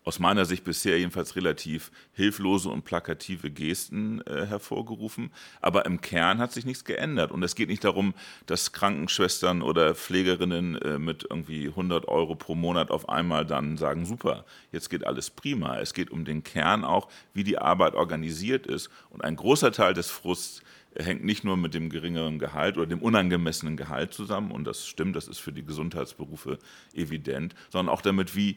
aus 0.06 0.20
meiner 0.20 0.46
Sicht 0.46 0.64
bisher 0.64 1.00
jedenfalls 1.00 1.36
relativ 1.36 1.92
hilflose 2.14 2.70
und 2.70 2.86
plakative 2.86 3.50
Gesten 3.50 4.22
äh, 4.22 4.46
hervorgerufen. 4.46 5.32
Aber 5.62 5.86
im 5.88 6.00
Kern 6.00 6.38
hat 6.38 6.52
sich 6.52 6.64
nichts 6.64 6.86
geändert. 6.86 7.32
Und 7.32 7.44
es 7.44 7.56
geht 7.56 7.70
nicht 7.70 7.84
darum, 7.84 8.14
dass 8.46 8.72
Krankenschwestern 8.72 9.64
oder 9.64 9.96
Pflegerinnen 9.96 10.76
äh, 10.76 11.00
mit 11.00 11.26
irgendwie 11.28 11.68
100 11.68 12.08
Euro 12.08 12.36
pro 12.36 12.54
Monat 12.54 12.92
auf 12.92 13.10
einmal 13.10 13.46
dann 13.46 13.78
sagen, 13.78 14.06
super, 14.06 14.46
jetzt 14.72 14.92
geht 14.92 15.06
alles 15.06 15.32
prima. 15.32 15.80
Es 15.80 15.96
geht 15.96 16.12
um 16.12 16.24
den 16.24 16.44
Kern 16.44 16.86
auch, 16.86 17.10
wie 17.34 17.44
die 17.44 17.58
Arbeit 17.58 17.96
organisiert 17.96 18.68
ist. 18.68 18.92
Und 19.10 19.24
ein 19.24 19.36
großer 19.36 19.72
Teil 19.72 19.96
des 19.96 20.12
Frusts 20.12 20.62
hängt 20.98 21.24
nicht 21.24 21.44
nur 21.44 21.58
mit 21.58 21.74
dem 21.74 21.90
geringeren 21.90 22.40
Gehalt 22.40 22.78
oder 22.78 22.86
dem 22.86 23.02
unangemessenen 23.02 23.76
Gehalt 23.76 24.14
zusammen, 24.14 24.52
und 24.52 24.66
das 24.66 24.88
stimmt, 24.88 25.16
das 25.16 25.28
ist 25.28 25.40
für 25.40 25.52
die 25.52 25.66
Gesundheitsberufe 25.66 26.58
evident, 26.94 27.54
sondern 27.70 27.94
auch 27.94 28.02
damit, 28.02 28.36
wie 28.36 28.52
äh, 28.52 28.56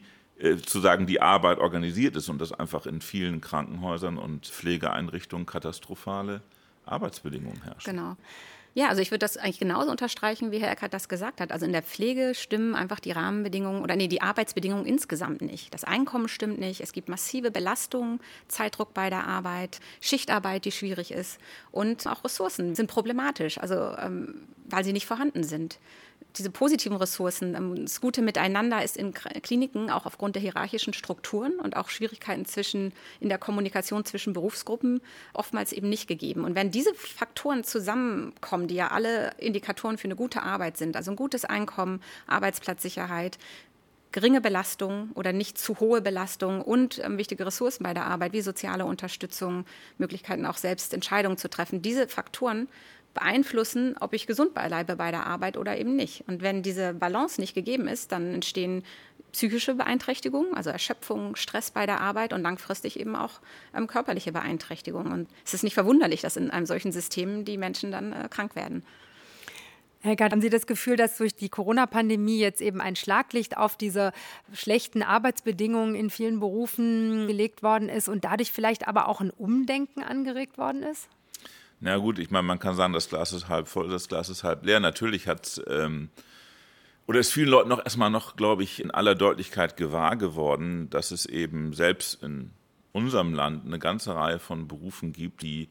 zu 0.65 0.79
sagen, 0.79 1.05
die 1.05 1.21
Arbeit 1.21 1.59
organisiert 1.59 2.15
ist 2.15 2.29
und 2.29 2.39
dass 2.39 2.51
einfach 2.53 2.85
in 2.85 3.01
vielen 3.01 3.41
Krankenhäusern 3.41 4.17
und 4.17 4.47
Pflegeeinrichtungen 4.47 5.45
katastrophale 5.45 6.41
Arbeitsbedingungen 6.85 7.61
herrschen. 7.63 7.95
Genau. 7.95 8.15
Ja, 8.75 8.87
also 8.87 9.01
ich 9.01 9.09
würde 9.09 9.19
das 9.19 9.35
eigentlich 9.35 9.59
genauso 9.59 9.89
unterstreichen, 9.89 10.51
wie 10.51 10.59
Herr 10.59 10.71
Eckert 10.71 10.93
das 10.93 11.09
gesagt 11.09 11.41
hat. 11.41 11.51
Also 11.51 11.65
in 11.65 11.71
der 11.71 11.81
Pflege 11.81 12.33
stimmen 12.35 12.75
einfach 12.75 12.99
die 12.99 13.11
Rahmenbedingungen 13.11 13.81
oder 13.81 13.95
nee, 13.95 14.07
die 14.07 14.21
Arbeitsbedingungen 14.21 14.85
insgesamt 14.85 15.41
nicht. 15.41 15.73
Das 15.73 15.83
Einkommen 15.83 16.27
stimmt 16.27 16.59
nicht. 16.59 16.79
Es 16.79 16.93
gibt 16.93 17.09
massive 17.09 17.51
Belastungen, 17.51 18.19
Zeitdruck 18.47 18.93
bei 18.93 19.09
der 19.09 19.27
Arbeit, 19.27 19.79
Schichtarbeit, 20.01 20.65
die 20.65 20.71
schwierig 20.71 21.11
ist 21.11 21.39
und 21.71 22.05
auch 22.07 22.23
Ressourcen 22.23 22.75
sind 22.75 22.89
problematisch, 22.89 23.57
also 23.57 23.95
ähm, 23.97 24.47
weil 24.65 24.83
sie 24.83 24.93
nicht 24.93 25.07
vorhanden 25.07 25.43
sind 25.43 25.79
diese 26.37 26.49
positiven 26.49 26.97
Ressourcen, 26.97 27.55
ähm, 27.55 27.85
das 27.85 28.01
gute 28.01 28.21
Miteinander 28.21 28.83
ist 28.83 28.97
in 28.97 29.13
Kliniken 29.13 29.89
auch 29.89 30.05
aufgrund 30.05 30.35
der 30.35 30.41
hierarchischen 30.41 30.93
Strukturen 30.93 31.59
und 31.59 31.75
auch 31.75 31.89
Schwierigkeiten 31.89 32.45
zwischen, 32.45 32.93
in 33.19 33.29
der 33.29 33.37
Kommunikation 33.37 34.05
zwischen 34.05 34.33
Berufsgruppen 34.33 35.01
oftmals 35.33 35.71
eben 35.71 35.89
nicht 35.89 36.07
gegeben. 36.07 36.43
Und 36.43 36.55
wenn 36.55 36.71
diese 36.71 36.93
Faktoren 36.93 37.63
zusammenkommen, 37.63 38.67
die 38.67 38.75
ja 38.75 38.89
alle 38.89 39.31
Indikatoren 39.37 39.97
für 39.97 40.05
eine 40.05 40.15
gute 40.15 40.43
Arbeit 40.43 40.77
sind, 40.77 40.95
also 40.95 41.11
ein 41.11 41.17
gutes 41.17 41.45
Einkommen, 41.45 42.01
Arbeitsplatzsicherheit, 42.27 43.37
geringe 44.11 44.41
Belastung 44.41 45.11
oder 45.13 45.33
nicht 45.33 45.57
zu 45.57 45.79
hohe 45.79 46.01
Belastung 46.01 46.61
und 46.61 46.99
ähm, 47.03 47.17
wichtige 47.17 47.45
Ressourcen 47.45 47.83
bei 47.83 47.93
der 47.93 48.05
Arbeit 48.05 48.33
wie 48.33 48.41
soziale 48.41 48.85
Unterstützung, 48.85 49.65
Möglichkeiten 49.97 50.45
auch 50.45 50.57
selbst 50.57 50.93
Entscheidungen 50.93 51.37
zu 51.37 51.49
treffen. 51.49 51.81
Diese 51.81 52.07
Faktoren 52.07 52.67
beeinflussen, 53.19 53.95
ob 53.99 54.13
ich 54.13 54.27
gesund 54.27 54.53
bleibe 54.53 54.95
bei 54.95 55.11
der 55.11 55.27
Arbeit 55.27 55.57
oder 55.57 55.77
eben 55.77 55.95
nicht. 55.95 56.23
Und 56.27 56.41
wenn 56.41 56.63
diese 56.63 56.93
Balance 56.93 57.39
nicht 57.39 57.53
gegeben 57.53 57.87
ist, 57.87 58.11
dann 58.11 58.33
entstehen 58.33 58.83
psychische 59.31 59.75
Beeinträchtigungen, 59.75 60.55
also 60.55 60.69
Erschöpfung, 60.69 61.35
Stress 61.35 61.71
bei 61.71 61.85
der 61.85 62.01
Arbeit 62.01 62.33
und 62.33 62.41
langfristig 62.41 62.99
eben 62.99 63.15
auch 63.15 63.41
ähm, 63.75 63.87
körperliche 63.87 64.31
Beeinträchtigungen. 64.31 65.11
Und 65.11 65.29
es 65.45 65.53
ist 65.53 65.63
nicht 65.63 65.75
verwunderlich, 65.75 66.21
dass 66.21 66.35
in 66.35 66.49
einem 66.49 66.65
solchen 66.65 66.91
System 66.91 67.45
die 67.45 67.57
Menschen 67.57 67.91
dann 67.91 68.13
äh, 68.13 68.27
krank 68.29 68.55
werden. 68.55 68.83
Herr 70.01 70.15
Gerd, 70.15 70.31
haben 70.31 70.41
Sie 70.41 70.49
das 70.49 70.65
Gefühl, 70.65 70.95
dass 70.95 71.17
durch 71.17 71.35
die 71.35 71.49
Corona-Pandemie 71.49 72.39
jetzt 72.39 72.61
eben 72.61 72.79
ein 72.79 72.95
Schlaglicht 72.95 73.57
auf 73.57 73.75
diese 73.75 74.13
schlechten 74.53 75.03
Arbeitsbedingungen 75.03 75.93
in 75.93 76.09
vielen 76.09 76.39
Berufen 76.39 77.27
gelegt 77.27 77.63
worden 77.63 77.89
ist 77.89 78.07
und 78.07 78.23
dadurch 78.23 78.53
vielleicht 78.53 78.87
aber 78.87 79.09
auch 79.09 79.19
ein 79.19 79.29
Umdenken 79.29 80.01
angeregt 80.01 80.57
worden 80.57 80.83
ist? 80.83 81.09
Na 81.79 81.97
gut, 81.97 82.19
ich 82.19 82.29
meine, 82.29 82.43
man 82.43 82.59
kann 82.59 82.75
sagen, 82.75 82.93
das 82.93 83.09
Glas 83.09 83.31
ist 83.31 83.47
halb 83.47 83.67
voll, 83.67 83.89
das 83.89 84.07
Glas 84.07 84.29
ist 84.29 84.43
halb 84.43 84.65
leer. 84.65 84.79
Natürlich 84.79 85.27
hat 85.27 85.61
ähm, 85.67 86.09
oder 87.07 87.19
ist 87.19 87.31
vielen 87.31 87.49
Leuten 87.49 87.69
noch 87.69 87.83
erstmal 87.83 88.11
noch, 88.11 88.35
glaube 88.35 88.61
ich, 88.61 88.79
in 88.81 88.91
aller 88.91 89.15
Deutlichkeit 89.15 89.77
gewahr 89.77 90.15
geworden, 90.15 90.91
dass 90.91 91.09
es 91.09 91.25
eben 91.25 91.73
selbst 91.73 92.21
in 92.21 92.51
unserem 92.91 93.33
Land 93.33 93.65
eine 93.65 93.79
ganze 93.79 94.13
Reihe 94.13 94.37
von 94.37 94.67
Berufen 94.67 95.11
gibt, 95.11 95.41
die 95.41 95.69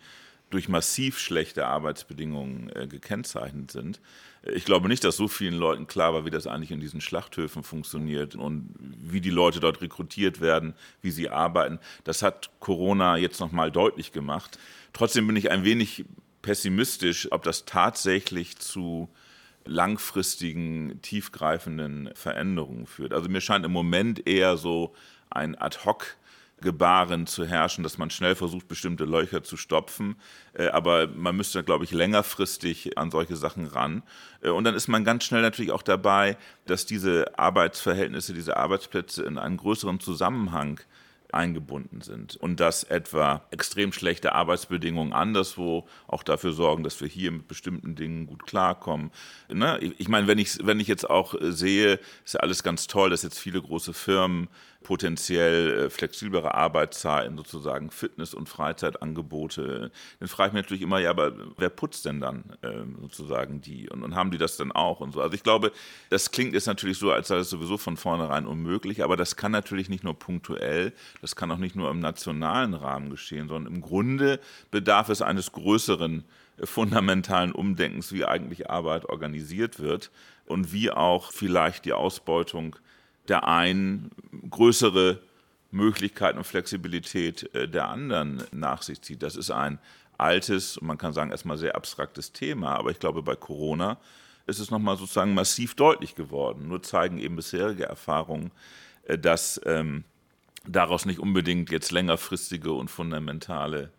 durch 0.50 0.68
massiv 0.68 1.18
schlechte 1.18 1.66
Arbeitsbedingungen 1.66 2.70
äh, 2.74 2.86
gekennzeichnet 2.86 3.70
sind. 3.70 4.00
Ich 4.42 4.64
glaube 4.64 4.88
nicht, 4.88 5.04
dass 5.04 5.16
so 5.16 5.28
vielen 5.28 5.54
Leuten 5.54 5.86
klar 5.86 6.14
war, 6.14 6.24
wie 6.24 6.30
das 6.30 6.46
eigentlich 6.46 6.70
in 6.70 6.80
diesen 6.80 7.00
Schlachthöfen 7.00 7.62
funktioniert 7.62 8.34
und 8.34 8.74
wie 8.78 9.20
die 9.20 9.30
Leute 9.30 9.60
dort 9.60 9.80
rekrutiert 9.80 10.40
werden, 10.40 10.74
wie 11.02 11.10
sie 11.10 11.28
arbeiten. 11.28 11.78
Das 12.04 12.22
hat 12.22 12.50
Corona 12.60 13.16
jetzt 13.16 13.40
nochmal 13.40 13.70
deutlich 13.70 14.12
gemacht. 14.12 14.58
Trotzdem 14.92 15.26
bin 15.26 15.36
ich 15.36 15.50
ein 15.50 15.64
wenig 15.64 16.04
pessimistisch, 16.40 17.30
ob 17.30 17.42
das 17.42 17.64
tatsächlich 17.64 18.58
zu 18.58 19.08
langfristigen, 19.64 21.00
tiefgreifenden 21.02 22.10
Veränderungen 22.14 22.86
führt. 22.86 23.12
Also 23.12 23.28
mir 23.28 23.40
scheint 23.40 23.66
im 23.66 23.72
Moment 23.72 24.26
eher 24.26 24.56
so 24.56 24.94
ein 25.30 25.56
Ad-hoc 25.60 26.16
Gebaren 26.60 27.26
zu 27.26 27.44
herrschen, 27.44 27.84
dass 27.84 27.98
man 27.98 28.10
schnell 28.10 28.34
versucht, 28.34 28.68
bestimmte 28.68 29.04
Löcher 29.04 29.42
zu 29.42 29.56
stopfen. 29.56 30.16
Äh, 30.54 30.68
aber 30.68 31.06
man 31.08 31.36
müsste, 31.36 31.62
glaube 31.64 31.84
ich, 31.84 31.90
längerfristig 31.90 32.98
an 32.98 33.10
solche 33.10 33.36
Sachen 33.36 33.66
ran. 33.66 34.02
Äh, 34.40 34.50
und 34.50 34.64
dann 34.64 34.74
ist 34.74 34.88
man 34.88 35.04
ganz 35.04 35.24
schnell 35.24 35.42
natürlich 35.42 35.72
auch 35.72 35.82
dabei, 35.82 36.36
dass 36.66 36.86
diese 36.86 37.38
Arbeitsverhältnisse, 37.38 38.34
diese 38.34 38.56
Arbeitsplätze 38.56 39.22
in 39.24 39.38
einen 39.38 39.56
größeren 39.56 40.00
Zusammenhang 40.00 40.80
eingebunden 41.32 42.00
sind 42.00 42.36
und 42.36 42.60
dass 42.60 42.84
etwa 42.84 43.42
extrem 43.50 43.92
schlechte 43.92 44.32
Arbeitsbedingungen 44.32 45.12
anderswo 45.12 45.86
auch 46.06 46.22
dafür 46.22 46.52
sorgen, 46.52 46.84
dass 46.84 47.00
wir 47.00 47.08
hier 47.08 47.30
mit 47.30 47.48
bestimmten 47.48 47.94
Dingen 47.94 48.26
gut 48.26 48.46
klarkommen. 48.46 49.10
Ne? 49.52 49.78
Ich 49.98 50.08
meine, 50.08 50.26
wenn 50.26 50.38
ich, 50.38 50.58
wenn 50.62 50.80
ich 50.80 50.88
jetzt 50.88 51.08
auch 51.08 51.34
sehe, 51.40 52.00
ist 52.24 52.34
ja 52.34 52.40
alles 52.40 52.62
ganz 52.62 52.86
toll, 52.86 53.10
dass 53.10 53.22
jetzt 53.22 53.38
viele 53.38 53.60
große 53.60 53.92
Firmen 53.92 54.48
potenziell 54.82 55.86
äh, 55.86 55.90
flexiblere 55.90 56.54
Arbeitszeiten, 56.54 57.36
sozusagen 57.36 57.90
Fitness- 57.90 58.34
und 58.34 58.48
Freizeitangebote. 58.48 59.90
Dann 60.20 60.28
frage 60.28 60.48
ich 60.48 60.54
mich 60.54 60.62
natürlich 60.62 60.82
immer, 60.82 61.00
ja, 61.00 61.10
aber 61.10 61.32
wer 61.56 61.68
putzt 61.68 62.04
denn 62.04 62.20
dann 62.20 62.44
äh, 62.62 62.84
sozusagen 63.00 63.60
die? 63.60 63.88
Und, 63.90 64.02
und, 64.02 64.14
haben 64.14 64.30
die 64.30 64.38
das 64.38 64.56
dann 64.56 64.72
auch 64.72 65.00
und 65.00 65.12
so? 65.12 65.20
Also 65.20 65.34
ich 65.34 65.42
glaube, 65.42 65.72
das 66.10 66.30
klingt 66.30 66.54
jetzt 66.54 66.66
natürlich 66.66 66.98
so, 66.98 67.10
als 67.10 67.28
sei 67.28 67.36
es 67.38 67.50
sowieso 67.50 67.76
von 67.76 67.96
vornherein 67.96 68.46
unmöglich, 68.46 69.02
aber 69.02 69.16
das 69.16 69.36
kann 69.36 69.52
natürlich 69.52 69.88
nicht 69.88 70.04
nur 70.04 70.18
punktuell, 70.18 70.92
das 71.20 71.34
kann 71.34 71.50
auch 71.50 71.58
nicht 71.58 71.74
nur 71.74 71.90
im 71.90 71.98
nationalen 71.98 72.74
Rahmen 72.74 73.10
geschehen, 73.10 73.48
sondern 73.48 73.74
im 73.74 73.80
Grunde 73.80 74.38
bedarf 74.70 75.08
es 75.08 75.22
eines 75.22 75.52
größeren 75.52 76.24
äh, 76.58 76.66
fundamentalen 76.66 77.52
Umdenkens, 77.52 78.12
wie 78.12 78.24
eigentlich 78.24 78.70
Arbeit 78.70 79.06
organisiert 79.06 79.80
wird 79.80 80.10
und 80.46 80.72
wie 80.72 80.90
auch 80.92 81.32
vielleicht 81.32 81.84
die 81.84 81.92
Ausbeutung 81.92 82.76
der 83.28 83.46
einen 83.46 84.10
größere 84.50 85.20
Möglichkeiten 85.70 86.38
und 86.38 86.44
Flexibilität 86.44 87.54
äh, 87.54 87.68
der 87.68 87.88
anderen 87.88 88.44
nach 88.52 88.82
sich 88.82 89.02
zieht. 89.02 89.22
Das 89.22 89.36
ist 89.36 89.50
ein 89.50 89.78
altes, 90.16 90.80
man 90.80 90.98
kann 90.98 91.12
sagen, 91.12 91.30
erstmal 91.30 91.58
sehr 91.58 91.76
abstraktes 91.76 92.32
Thema, 92.32 92.76
aber 92.76 92.90
ich 92.90 92.98
glaube, 92.98 93.22
bei 93.22 93.36
Corona 93.36 93.98
ist 94.46 94.58
es 94.58 94.70
nochmal 94.70 94.96
sozusagen 94.96 95.34
massiv 95.34 95.74
deutlich 95.74 96.14
geworden. 96.14 96.68
Nur 96.68 96.82
zeigen 96.82 97.18
eben 97.18 97.36
bisherige 97.36 97.84
Erfahrungen, 97.84 98.50
äh, 99.04 99.18
dass 99.18 99.60
ähm, 99.64 100.04
daraus 100.66 101.06
nicht 101.06 101.18
unbedingt 101.18 101.70
jetzt 101.70 101.92
längerfristige 101.92 102.72
und 102.72 102.90
fundamentale 102.90 103.90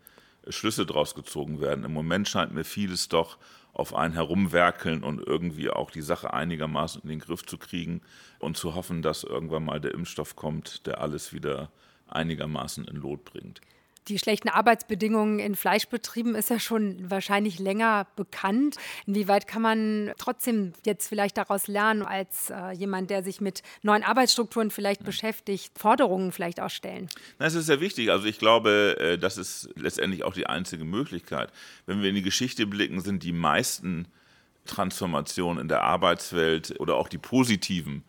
Schlüsse 0.48 0.86
draus 0.86 1.14
gezogen 1.14 1.60
werden. 1.60 1.84
Im 1.84 1.92
Moment 1.92 2.28
scheint 2.28 2.52
mir 2.52 2.64
vieles 2.64 3.08
doch 3.08 3.38
auf 3.80 3.94
einen 3.94 4.14
herumwerkeln 4.14 5.02
und 5.02 5.26
irgendwie 5.26 5.70
auch 5.70 5.90
die 5.90 6.02
Sache 6.02 6.32
einigermaßen 6.32 7.02
in 7.02 7.08
den 7.08 7.18
Griff 7.18 7.44
zu 7.44 7.58
kriegen 7.58 8.02
und 8.38 8.56
zu 8.56 8.74
hoffen, 8.74 9.02
dass 9.02 9.24
irgendwann 9.24 9.64
mal 9.64 9.80
der 9.80 9.94
Impfstoff 9.94 10.36
kommt, 10.36 10.86
der 10.86 11.00
alles 11.00 11.32
wieder 11.32 11.70
einigermaßen 12.06 12.84
in 12.84 12.96
Lot 12.96 13.24
bringt 13.24 13.60
die 14.10 14.18
schlechten 14.18 14.48
Arbeitsbedingungen 14.48 15.38
in 15.38 15.54
Fleischbetrieben 15.54 16.34
ist 16.34 16.50
ja 16.50 16.58
schon 16.58 17.10
wahrscheinlich 17.10 17.58
länger 17.58 18.06
bekannt. 18.16 18.76
Inwieweit 19.06 19.46
kann 19.46 19.62
man 19.62 20.12
trotzdem 20.18 20.72
jetzt 20.84 21.08
vielleicht 21.08 21.38
daraus 21.38 21.68
lernen, 21.68 22.02
als 22.02 22.50
äh, 22.50 22.72
jemand, 22.72 23.10
der 23.10 23.22
sich 23.22 23.40
mit 23.40 23.62
neuen 23.82 24.02
Arbeitsstrukturen 24.02 24.70
vielleicht 24.70 25.00
ja. 25.00 25.06
beschäftigt, 25.06 25.72
Forderungen 25.78 26.32
vielleicht 26.32 26.60
auch 26.60 26.70
stellen? 26.70 27.08
Das 27.38 27.54
ist 27.54 27.66
sehr 27.66 27.80
wichtig. 27.80 28.10
Also 28.10 28.26
ich 28.26 28.38
glaube, 28.38 28.96
äh, 28.98 29.18
das 29.18 29.38
ist 29.38 29.70
letztendlich 29.76 30.24
auch 30.24 30.34
die 30.34 30.46
einzige 30.46 30.84
Möglichkeit. 30.84 31.50
Wenn 31.86 32.02
wir 32.02 32.08
in 32.08 32.16
die 32.16 32.22
Geschichte 32.22 32.66
blicken, 32.66 33.00
sind 33.00 33.22
die 33.22 33.32
meisten 33.32 34.08
Transformationen 34.66 35.62
in 35.62 35.68
der 35.68 35.82
Arbeitswelt 35.82 36.78
oder 36.80 36.96
auch 36.96 37.08
die 37.08 37.18
positiven 37.18 38.04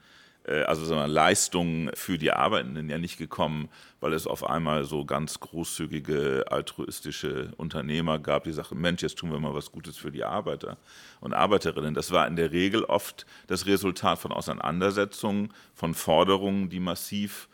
also 0.45 0.85
sagen 0.85 1.01
wir, 1.01 1.07
Leistungen 1.07 1.91
für 1.93 2.17
die 2.17 2.31
Arbeitenden 2.31 2.89
ja 2.89 2.97
nicht 2.97 3.17
gekommen, 3.17 3.69
weil 3.99 4.13
es 4.13 4.25
auf 4.25 4.43
einmal 4.43 4.85
so 4.85 5.05
ganz 5.05 5.39
großzügige 5.39 6.45
altruistische 6.49 7.51
Unternehmer 7.57 8.17
gab, 8.17 8.45
die 8.45 8.51
sagten, 8.51 8.81
Mensch, 8.81 9.03
jetzt 9.03 9.19
tun 9.19 9.31
wir 9.31 9.39
mal 9.39 9.53
was 9.53 9.71
Gutes 9.71 9.97
für 9.97 10.11
die 10.11 10.23
Arbeiter 10.23 10.77
und 11.19 11.33
Arbeiterinnen. 11.33 11.93
Das 11.93 12.11
war 12.11 12.27
in 12.27 12.35
der 12.35 12.51
Regel 12.51 12.83
oft 12.83 13.27
das 13.47 13.67
Resultat 13.67 14.17
von 14.17 14.31
Auseinandersetzungen, 14.31 15.53
von 15.75 15.93
Forderungen, 15.93 16.69
die 16.69 16.79
massiv 16.79 17.47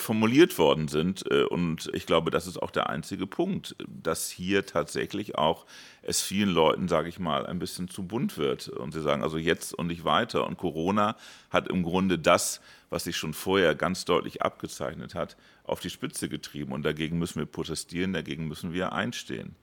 formuliert 0.00 0.58
worden 0.58 0.88
sind. 0.88 1.30
Äh, 1.30 1.44
und 1.44 1.90
ich 1.92 2.06
glaube, 2.06 2.30
das 2.30 2.46
ist 2.46 2.60
auch 2.62 2.70
der 2.70 2.88
einzige 2.88 3.26
Punkt, 3.26 3.76
dass 3.86 4.30
hier 4.30 4.66
tatsächlich 4.66 5.36
auch 5.36 5.66
es 6.02 6.20
vielen 6.22 6.50
Leuten, 6.50 6.88
sage 6.88 7.08
ich 7.08 7.18
mal, 7.18 7.46
ein 7.46 7.58
bisschen 7.58 7.88
zu 7.88 8.04
bunt 8.04 8.38
wird. 8.38 8.68
Und 8.68 8.92
sie 8.92 9.02
sagen, 9.02 9.22
also 9.22 9.38
jetzt 9.38 9.74
und 9.74 9.88
nicht 9.88 10.04
weiter. 10.04 10.46
Und 10.46 10.56
Corona 10.56 11.16
hat 11.50 11.68
im 11.68 11.82
Grunde 11.82 12.18
das, 12.18 12.60
was 12.90 13.04
sich 13.04 13.16
schon 13.16 13.34
vorher 13.34 13.74
ganz 13.74 14.04
deutlich 14.04 14.42
abgezeichnet 14.42 15.14
hat, 15.14 15.36
auf 15.64 15.80
die 15.80 15.90
Spitze 15.90 16.28
getrieben. 16.28 16.72
Und 16.72 16.82
dagegen 16.82 17.18
müssen 17.18 17.38
wir 17.38 17.46
protestieren, 17.46 18.12
dagegen 18.12 18.48
müssen 18.48 18.72
wir 18.72 18.92
einstehen. 18.92 19.54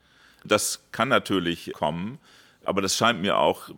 Das 0.43 0.83
kann 0.91 1.09
natürlich 1.09 1.73
kommen, 1.73 2.19
aber 2.63 2.81
das 2.81 2.95
scheint 2.95 3.21
mir 3.21 3.37
auch 3.37 3.71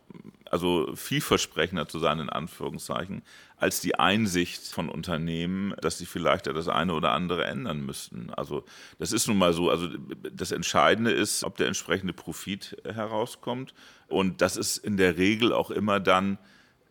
also 0.51 0.95
vielversprechender 0.95 1.87
zu 1.87 1.99
sein, 1.99 2.19
in 2.19 2.29
Anführungszeichen, 2.29 3.21
als 3.57 3.81
die 3.81 3.95
Einsicht 3.95 4.67
von 4.67 4.87
Unternehmen, 4.87 5.73
dass 5.81 5.97
sie 5.97 6.05
vielleicht 6.05 6.45
das 6.47 6.67
eine 6.67 6.93
oder 6.93 7.11
andere 7.11 7.45
ändern 7.45 7.85
müssten. 7.85 8.29
Also 8.35 8.63
das 8.99 9.11
ist 9.11 9.27
nun 9.27 9.37
mal 9.37 9.51
so. 9.51 9.71
Also 9.71 9.89
das 10.31 10.51
Entscheidende 10.51 11.11
ist, 11.11 11.43
ob 11.43 11.57
der 11.57 11.67
entsprechende 11.67 12.13
Profit 12.13 12.77
herauskommt. 12.83 13.73
Und 14.07 14.41
das 14.41 14.57
ist 14.57 14.77
in 14.77 14.97
der 14.97 15.17
Regel 15.17 15.53
auch 15.53 15.71
immer 15.71 15.99
dann 15.99 16.37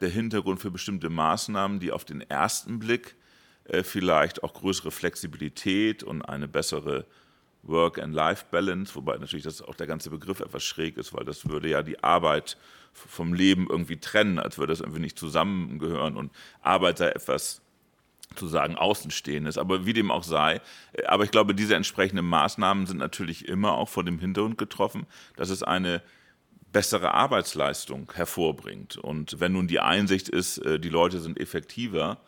der 0.01 0.09
Hintergrund 0.09 0.61
für 0.61 0.73
bestimmte 0.73 1.09
Maßnahmen, 1.09 1.79
die 1.79 1.93
auf 1.93 2.05
den 2.05 2.21
ersten 2.21 2.81
Blick 2.81 3.15
äh, 3.65 3.83
vielleicht 3.83 4.43
auch 4.43 4.53
größere 4.53 4.91
Flexibilität 4.91 6.03
und 6.03 6.23
eine 6.23 6.49
bessere 6.49 7.07
Work-and-Life-Balance, 7.63 8.95
wobei 8.95 9.17
natürlich 9.19 9.45
das 9.45 9.63
auch 9.63 9.75
der 9.75 9.87
ganze 9.87 10.11
Begriff 10.11 10.41
etwas 10.41 10.65
schräg 10.65 10.97
ist, 10.99 11.15
weil 11.15 11.25
das 11.25 11.49
würde 11.49 11.69
ja 11.69 11.83
die 11.83 12.03
Arbeit 12.03 12.57
vom 12.97 13.35
Leben 13.35 13.67
irgendwie 13.69 13.99
trennen, 13.99 14.39
als 14.39 14.59
würde 14.59 14.73
das 14.73 14.81
irgendwie 14.81 15.01
nicht 15.01 15.19
zusammengehören 15.19 16.17
und 16.17 16.33
Arbeit 16.63 16.99
sei 16.99 17.09
etwas 17.09 17.61
zu 18.35 18.49
sagen 18.49 18.77
Außenstehendes, 18.77 19.57
aber 19.57 19.87
wie 19.87 19.93
dem 19.93 20.11
auch 20.11 20.25
sei. 20.25 20.61
Aber 21.07 21.25
ich 21.25 21.31
glaube, 21.31 21.55
diese 21.55 21.75
entsprechenden 21.75 22.27
Maßnahmen 22.27 22.87
sind 22.87 22.99
natürlich 22.99 23.49
immer 23.49 23.73
auch 23.73 23.89
vor 23.89 24.05
dem 24.05 24.19
Hintergrund 24.19 24.59
getroffen, 24.59 25.07
dass 25.37 25.51
es 25.51 25.63
eine 25.63 26.03
bessere 26.73 27.15
Arbeitsleistung 27.15 28.13
hervorbringt. 28.15 28.97
Und 28.97 29.41
wenn 29.41 29.53
nun 29.53 29.69
die 29.69 29.81
Einsicht 29.81 30.29
ist, 30.29 30.59
äh, 30.59 30.81
die 30.81 30.89
Leute 30.89 31.21
sind 31.21 31.39
effektiver, 31.41 32.19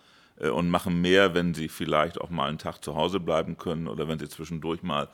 äh, 0.41 0.49
und 0.49 0.69
machen 0.71 1.01
mehr, 1.01 1.35
wenn 1.35 1.55
sie 1.55 1.69
vielleicht 1.69 2.21
auch 2.21 2.31
mal 2.31 2.49
einen 2.49 2.59
Tag 2.59 2.83
zu 2.85 2.95
Hause 2.95 3.21
bleiben 3.21 3.59
können 3.59 3.89
oder 3.89 4.09
wenn 4.09 4.19
sie 4.19 4.29
zwischendurch 4.29 4.83
mal 4.83 5.09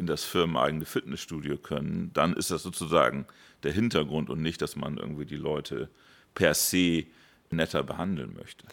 in 0.00 0.06
das 0.06 0.24
firmeneigene 0.24 0.86
Fitnessstudio 0.86 1.58
können, 1.58 2.10
dann 2.14 2.32
ist 2.32 2.50
das 2.50 2.62
sozusagen 2.62 3.26
der 3.62 3.72
Hintergrund 3.72 4.30
und 4.30 4.40
nicht, 4.40 4.62
dass 4.62 4.74
man 4.74 4.96
irgendwie 4.96 5.26
die 5.26 5.36
Leute 5.36 5.90
per 6.34 6.54
se 6.54 7.04
netter 7.50 7.82
behandeln 7.82 8.34
möchte. 8.34 8.66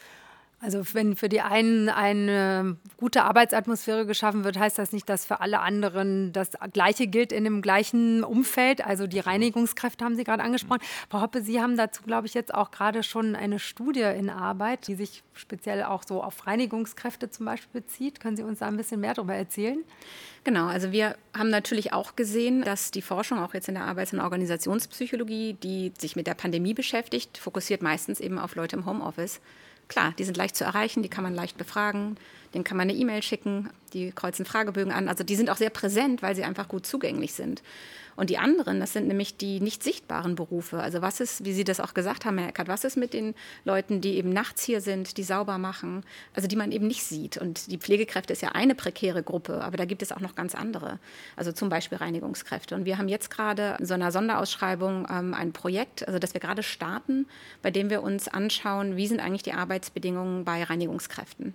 Also 0.60 0.84
wenn 0.94 1.16
für 1.16 1.30
die 1.30 1.42
einen 1.42 1.88
eine 1.88 2.78
gute 2.98 3.24
Arbeitsatmosphäre 3.24 4.08
geschaffen 4.08 4.44
wird, 4.44 4.58
heißt 4.58 4.80
das 4.80 4.92
nicht, 4.92 5.08
dass 5.08 5.24
für 5.24 5.40
alle 5.40 5.60
anderen 5.60 6.34
das 6.34 6.50
Gleiche 6.74 7.06
gilt 7.06 7.32
in 7.32 7.44
dem 7.44 7.62
gleichen 7.62 8.24
Umfeld. 8.24 8.84
Also 8.84 9.06
die 9.06 9.20
Reinigungskräfte 9.20 10.04
haben 10.04 10.16
Sie 10.16 10.24
gerade 10.24 10.42
angesprochen. 10.42 10.82
Frau 11.12 11.22
Hoppe, 11.22 11.44
Sie 11.44 11.62
haben 11.62 11.78
dazu, 11.78 12.02
glaube 12.02 12.26
ich, 12.26 12.34
jetzt 12.34 12.56
auch 12.56 12.72
gerade 12.72 13.04
schon 13.04 13.36
eine 13.36 13.60
Studie 13.60 14.02
in 14.02 14.32
Arbeit, 14.32 14.88
die 14.88 14.96
sich 14.96 15.24
speziell 15.34 15.84
auch 15.84 16.02
so 16.04 16.24
auf 16.24 16.48
Reinigungskräfte 16.48 17.30
zum 17.30 17.46
Beispiel 17.46 17.82
bezieht. 17.82 18.20
Können 18.20 18.36
Sie 18.36 18.44
uns 18.44 18.58
da 18.58 18.68
ein 18.68 18.78
bisschen 18.78 19.00
mehr 19.00 19.14
darüber 19.14 19.36
erzählen? 19.36 19.84
Genau, 20.44 20.66
also 20.66 20.92
wir 20.92 21.18
haben 21.38 21.52
natürlich 21.52 21.94
auch 21.94 22.16
gesehen, 22.16 22.64
dass 22.64 22.90
die 22.90 23.04
Forschung 23.04 23.38
auch 23.38 23.54
jetzt 23.54 23.68
in 23.68 23.76
der 23.76 23.86
Arbeits- 23.86 24.14
und 24.14 24.22
Organisationspsychologie, 24.22 25.54
die 25.54 25.94
sich 26.00 26.16
mit 26.16 26.26
der 26.26 26.34
Pandemie 26.34 26.74
beschäftigt, 26.74 27.38
fokussiert 27.38 27.84
meistens 27.84 28.20
eben 28.20 28.40
auf 28.40 28.56
Leute 28.56 28.76
im 28.76 28.88
Homeoffice 28.88 29.40
Klar, 29.88 30.14
die 30.18 30.24
sind 30.24 30.38
leicht 30.38 30.56
zu 30.56 30.64
erreichen, 30.64 31.04
die 31.04 31.10
kann 31.10 31.24
man 31.24 31.34
leicht 31.34 31.58
befragen, 31.58 32.18
denen 32.54 32.64
kann 32.64 32.78
man 32.78 32.90
eine 32.90 32.98
E-Mail 32.98 33.22
schicken, 33.22 33.70
die 33.94 34.12
kreuzen 34.12 34.46
Fragebögen 34.46 34.92
an. 34.92 35.10
Also 35.10 35.24
die 35.24 35.36
sind 35.36 35.50
auch 35.50 35.58
sehr 35.58 35.70
präsent, 35.70 36.22
weil 36.22 36.36
sie 36.36 36.44
einfach 36.44 36.68
gut 36.68 36.86
zugänglich 36.86 37.34
sind. 37.34 37.62
Und 38.18 38.32
die 38.32 38.40
anderen, 38.40 38.80
das 38.80 38.94
sind 38.94 39.08
nämlich 39.08 39.38
die 39.38 39.60
nicht 39.60 39.84
sichtbaren 39.84 40.34
Berufe. 40.34 40.80
Also 40.80 41.04
was 41.04 41.20
ist, 41.20 41.46
wie 41.46 41.54
Sie 41.54 41.64
das 41.64 41.80
auch 41.80 41.94
gesagt 41.94 42.26
haben, 42.26 42.40
Herr 42.40 42.50
Eckert, 42.50 42.68
was 42.68 42.84
ist 42.84 42.98
mit 42.98 43.14
den 43.14 43.36
Leuten, 43.64 44.02
die 44.02 44.16
eben 44.16 44.32
nachts 44.32 44.64
hier 44.64 44.82
sind, 44.82 45.18
die 45.18 45.24
sauber 45.24 45.60
machen, 45.60 46.04
also 46.34 46.48
die 46.48 46.56
man 46.56 46.72
eben 46.72 46.88
nicht 46.88 47.04
sieht. 47.04 47.38
Und 47.38 47.72
die 47.72 47.78
Pflegekräfte 47.78 48.34
ist 48.34 48.42
ja 48.42 48.54
eine 48.54 48.74
prekäre 48.74 49.22
Gruppe, 49.22 49.64
aber 49.64 49.78
da 49.78 49.86
gibt 49.86 50.02
es 50.02 50.12
auch 50.12 50.20
noch 50.20 50.34
ganz 50.34 50.56
andere. 50.56 50.98
Also 51.36 51.52
zum 51.52 51.70
Beispiel 51.70 52.00
Reinigungskräfte. 52.00 52.74
Und 52.74 52.86
wir 52.86 52.98
haben 52.98 53.08
jetzt 53.08 53.30
gerade 53.30 53.78
in 53.80 53.86
so 53.86 53.94
einer 53.94 54.12
Sonderausschreibung 54.12 55.08
ähm, 55.12 55.36
ein 55.36 55.54
Projekt, 55.54 56.08
also 56.08 56.18
das 56.18 56.34
wir 56.34 56.42
gerade 56.42 56.64
starten, 56.64 57.28
bei 57.62 57.70
dem 57.70 57.92
wir 57.92 58.02
uns 58.02 58.28
anschauen, 58.28 58.98
wie 58.98 59.06
sind 59.06 59.20
eigentlich 59.20 59.44
die 59.44 59.54
Arbeitsbedingungen 59.54 60.44
bei 60.44 60.64
Reinigungskräften 60.64 61.54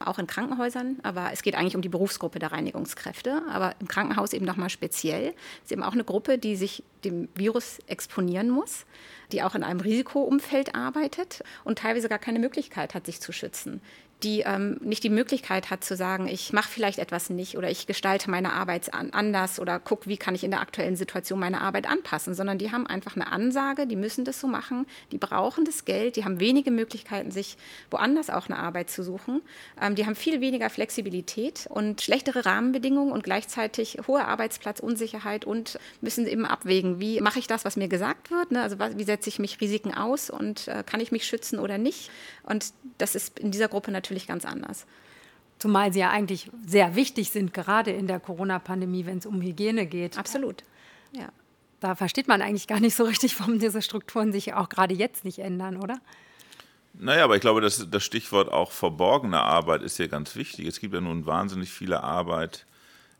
auch 0.00 0.18
in 0.18 0.26
Krankenhäusern, 0.26 0.98
aber 1.02 1.30
es 1.32 1.42
geht 1.42 1.54
eigentlich 1.54 1.76
um 1.76 1.82
die 1.82 1.88
Berufsgruppe 1.88 2.38
der 2.38 2.52
Reinigungskräfte, 2.52 3.42
aber 3.50 3.74
im 3.80 3.88
Krankenhaus 3.88 4.32
eben 4.32 4.46
nochmal 4.46 4.70
speziell. 4.70 5.34
Es 5.58 5.64
ist 5.64 5.72
eben 5.72 5.82
auch 5.82 5.92
eine 5.92 6.04
Gruppe, 6.04 6.38
die 6.38 6.56
sich 6.56 6.82
dem 7.04 7.28
Virus 7.34 7.78
exponieren 7.86 8.50
muss, 8.50 8.86
die 9.32 9.42
auch 9.42 9.54
in 9.54 9.62
einem 9.62 9.80
Risikoumfeld 9.80 10.74
arbeitet 10.74 11.42
und 11.64 11.78
teilweise 11.78 12.08
gar 12.08 12.18
keine 12.18 12.38
Möglichkeit 12.38 12.94
hat, 12.94 13.06
sich 13.06 13.20
zu 13.20 13.32
schützen. 13.32 13.80
Die 14.22 14.40
ähm, 14.40 14.78
nicht 14.82 15.02
die 15.02 15.10
Möglichkeit 15.10 15.70
hat 15.70 15.84
zu 15.84 15.96
sagen, 15.96 16.28
ich 16.28 16.52
mache 16.52 16.68
vielleicht 16.68 16.98
etwas 16.98 17.30
nicht 17.30 17.56
oder 17.56 17.70
ich 17.70 17.86
gestalte 17.86 18.30
meine 18.30 18.52
Arbeit 18.52 18.92
an, 18.92 19.10
anders 19.12 19.58
oder 19.58 19.78
gucke, 19.78 20.08
wie 20.08 20.16
kann 20.16 20.34
ich 20.34 20.44
in 20.44 20.50
der 20.50 20.60
aktuellen 20.60 20.96
Situation 20.96 21.40
meine 21.40 21.60
Arbeit 21.60 21.88
anpassen, 21.88 22.34
sondern 22.34 22.58
die 22.58 22.70
haben 22.72 22.86
einfach 22.86 23.16
eine 23.16 23.30
Ansage, 23.30 23.86
die 23.86 23.96
müssen 23.96 24.24
das 24.24 24.40
so 24.40 24.46
machen, 24.46 24.86
die 25.12 25.18
brauchen 25.18 25.64
das 25.64 25.84
Geld, 25.84 26.16
die 26.16 26.24
haben 26.24 26.40
wenige 26.40 26.70
Möglichkeiten, 26.70 27.30
sich 27.30 27.56
woanders 27.90 28.30
auch 28.30 28.48
eine 28.48 28.58
Arbeit 28.58 28.90
zu 28.90 29.02
suchen, 29.02 29.42
ähm, 29.80 29.94
die 29.94 30.06
haben 30.06 30.16
viel 30.16 30.40
weniger 30.40 30.70
Flexibilität 30.70 31.66
und 31.68 32.02
schlechtere 32.02 32.44
Rahmenbedingungen 32.44 33.12
und 33.12 33.24
gleichzeitig 33.24 33.98
hohe 34.06 34.24
Arbeitsplatzunsicherheit 34.24 35.44
und 35.44 35.78
müssen 36.00 36.26
eben 36.26 36.44
abwägen, 36.44 37.00
wie 37.00 37.20
mache 37.20 37.38
ich 37.38 37.46
das, 37.46 37.64
was 37.64 37.76
mir 37.76 37.88
gesagt 37.88 38.30
wird, 38.30 38.50
ne? 38.50 38.62
also 38.62 38.76
wie 38.78 39.04
setze 39.04 39.28
ich 39.28 39.38
mich 39.38 39.60
Risiken 39.60 39.94
aus 39.94 40.30
und 40.30 40.68
äh, 40.68 40.82
kann 40.84 41.00
ich 41.00 41.12
mich 41.12 41.24
schützen 41.24 41.58
oder 41.58 41.78
nicht 41.78 42.10
und 42.42 42.72
das 42.98 43.14
ist 43.14 43.38
in 43.38 43.50
dieser 43.50 43.68
Gruppe 43.68 43.90
natürlich 43.90 44.09
natürlich 44.10 44.26
ganz 44.26 44.44
anders. 44.44 44.86
Zumal 45.58 45.92
sie 45.92 46.00
ja 46.00 46.10
eigentlich 46.10 46.50
sehr 46.66 46.96
wichtig 46.96 47.30
sind, 47.30 47.54
gerade 47.54 47.90
in 47.90 48.06
der 48.06 48.18
Corona-Pandemie, 48.18 49.06
wenn 49.06 49.18
es 49.18 49.26
um 49.26 49.40
Hygiene 49.40 49.86
geht. 49.86 50.18
Absolut. 50.18 50.64
Ja. 51.12 51.28
Da 51.80 51.94
versteht 51.94 52.28
man 52.28 52.42
eigentlich 52.42 52.66
gar 52.66 52.80
nicht 52.80 52.94
so 52.94 53.04
richtig, 53.04 53.38
warum 53.40 53.58
diese 53.58 53.80
Strukturen 53.82 54.32
sich 54.32 54.54
auch 54.54 54.68
gerade 54.68 54.94
jetzt 54.94 55.24
nicht 55.24 55.38
ändern, 55.38 55.76
oder? 55.76 55.98
Naja, 56.92 57.24
aber 57.24 57.36
ich 57.36 57.40
glaube, 57.40 57.60
das, 57.60 57.88
das 57.88 58.04
Stichwort 58.04 58.52
auch 58.52 58.72
verborgene 58.72 59.40
Arbeit 59.40 59.82
ist 59.82 59.96
hier 59.96 60.08
ganz 60.08 60.34
wichtig. 60.34 60.66
Es 60.66 60.80
gibt 60.80 60.92
ja 60.92 61.00
nun 61.00 61.24
wahnsinnig 61.24 61.70
viele 61.70 62.02
Arbeit, 62.02 62.66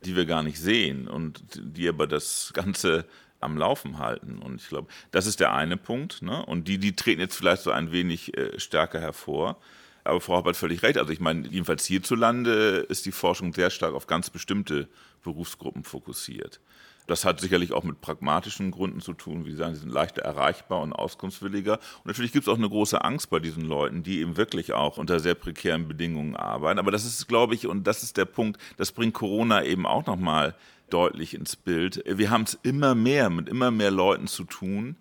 die 0.04 0.16
wir 0.16 0.26
gar 0.26 0.42
nicht 0.42 0.58
sehen 0.58 1.08
und 1.08 1.42
die 1.54 1.88
aber 1.88 2.06
das 2.06 2.52
Ganze 2.52 3.06
am 3.38 3.56
Laufen 3.56 3.98
halten. 3.98 4.38
Und 4.38 4.60
ich 4.60 4.68
glaube, 4.68 4.88
das 5.10 5.26
ist 5.26 5.40
der 5.40 5.54
eine 5.54 5.76
Punkt. 5.76 6.20
Ne? 6.22 6.44
Und 6.44 6.68
die, 6.68 6.78
die 6.78 6.96
treten 6.96 7.20
jetzt 7.20 7.36
vielleicht 7.36 7.62
so 7.62 7.70
ein 7.70 7.92
wenig 7.92 8.36
äh, 8.36 8.58
stärker 8.58 9.00
hervor. 9.00 9.56
Aber 10.04 10.20
Frau 10.20 10.36
Hopp 10.36 10.46
hat 10.46 10.56
völlig 10.56 10.82
recht. 10.82 10.98
Also 10.98 11.12
ich 11.12 11.20
meine, 11.20 11.46
jedenfalls 11.48 11.84
hierzulande 11.86 12.86
ist 12.88 13.06
die 13.06 13.12
Forschung 13.12 13.52
sehr 13.52 13.70
stark 13.70 13.94
auf 13.94 14.06
ganz 14.06 14.30
bestimmte 14.30 14.88
Berufsgruppen 15.22 15.84
fokussiert. 15.84 16.60
Das 17.06 17.24
hat 17.24 17.40
sicherlich 17.40 17.72
auch 17.72 17.82
mit 17.82 18.00
pragmatischen 18.00 18.70
Gründen 18.70 19.00
zu 19.00 19.14
tun, 19.14 19.44
wie 19.44 19.50
Sie 19.50 19.56
sagen, 19.56 19.74
sie 19.74 19.80
sind 19.80 19.92
leichter 19.92 20.22
erreichbar 20.22 20.80
und 20.80 20.92
auskunftswilliger. 20.92 21.74
Und 21.74 22.06
natürlich 22.06 22.30
gibt 22.30 22.46
es 22.46 22.48
auch 22.48 22.56
eine 22.56 22.68
große 22.68 23.02
Angst 23.02 23.30
bei 23.30 23.40
diesen 23.40 23.64
Leuten, 23.64 24.04
die 24.04 24.20
eben 24.20 24.36
wirklich 24.36 24.74
auch 24.74 24.96
unter 24.96 25.18
sehr 25.18 25.34
prekären 25.34 25.88
Bedingungen 25.88 26.36
arbeiten. 26.36 26.78
Aber 26.78 26.92
das 26.92 27.04
ist, 27.04 27.26
glaube 27.26 27.56
ich, 27.56 27.66
und 27.66 27.84
das 27.84 28.04
ist 28.04 28.16
der 28.16 28.26
Punkt, 28.26 28.60
das 28.76 28.92
bringt 28.92 29.14
Corona 29.14 29.64
eben 29.64 29.86
auch 29.86 30.06
nochmal 30.06 30.54
deutlich 30.88 31.34
ins 31.34 31.56
Bild. 31.56 32.02
Wir 32.06 32.30
haben 32.30 32.44
es 32.44 32.58
immer 32.62 32.94
mehr 32.94 33.28
mit 33.28 33.48
immer 33.48 33.72
mehr 33.72 33.90
Leuten 33.90 34.28
zu 34.28 34.44
tun, 34.44 34.96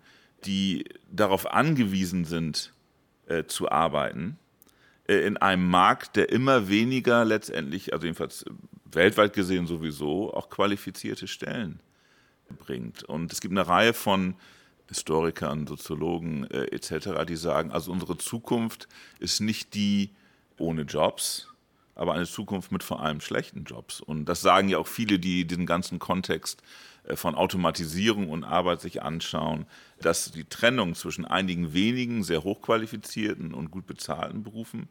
die 0.46 0.86
darauf 1.12 1.52
angewiesen 1.52 2.24
sind, 2.24 2.72
äh, 3.28 3.44
zu 3.44 3.70
arbeiten 3.70 4.36
in 5.18 5.36
einem 5.36 5.68
Markt, 5.68 6.16
der 6.16 6.30
immer 6.30 6.68
weniger 6.68 7.24
letztendlich, 7.24 7.92
also 7.92 8.06
jedenfalls 8.06 8.44
weltweit 8.84 9.32
gesehen 9.32 9.66
sowieso, 9.66 10.32
auch 10.34 10.50
qualifizierte 10.50 11.26
Stellen 11.26 11.80
bringt. 12.58 13.04
Und 13.04 13.32
es 13.32 13.40
gibt 13.40 13.52
eine 13.52 13.66
Reihe 13.66 13.92
von 13.92 14.34
Historikern, 14.88 15.66
Soziologen 15.66 16.50
äh, 16.50 16.64
etc., 16.74 17.24
die 17.26 17.36
sagen, 17.36 17.70
also 17.70 17.92
unsere 17.92 18.18
Zukunft 18.18 18.88
ist 19.20 19.40
nicht 19.40 19.74
die 19.74 20.10
ohne 20.58 20.82
Jobs, 20.82 21.48
aber 21.94 22.14
eine 22.14 22.26
Zukunft 22.26 22.72
mit 22.72 22.82
vor 22.82 23.00
allem 23.00 23.20
schlechten 23.20 23.64
Jobs. 23.64 24.00
Und 24.00 24.24
das 24.24 24.40
sagen 24.40 24.68
ja 24.68 24.78
auch 24.78 24.88
viele, 24.88 25.18
die 25.18 25.46
diesen 25.46 25.66
ganzen 25.66 25.98
Kontext 25.98 26.60
äh, 26.60 26.89
von 27.14 27.34
Automatisierung 27.34 28.28
und 28.30 28.44
Arbeit 28.44 28.80
sich 28.80 29.02
anschauen, 29.02 29.66
dass 30.00 30.30
die 30.30 30.44
Trennung 30.44 30.94
zwischen 30.94 31.24
einigen 31.24 31.72
wenigen 31.72 32.22
sehr 32.22 32.44
hochqualifizierten 32.44 33.54
und 33.54 33.70
gut 33.70 33.86
bezahlten 33.86 34.42
Berufen 34.42 34.88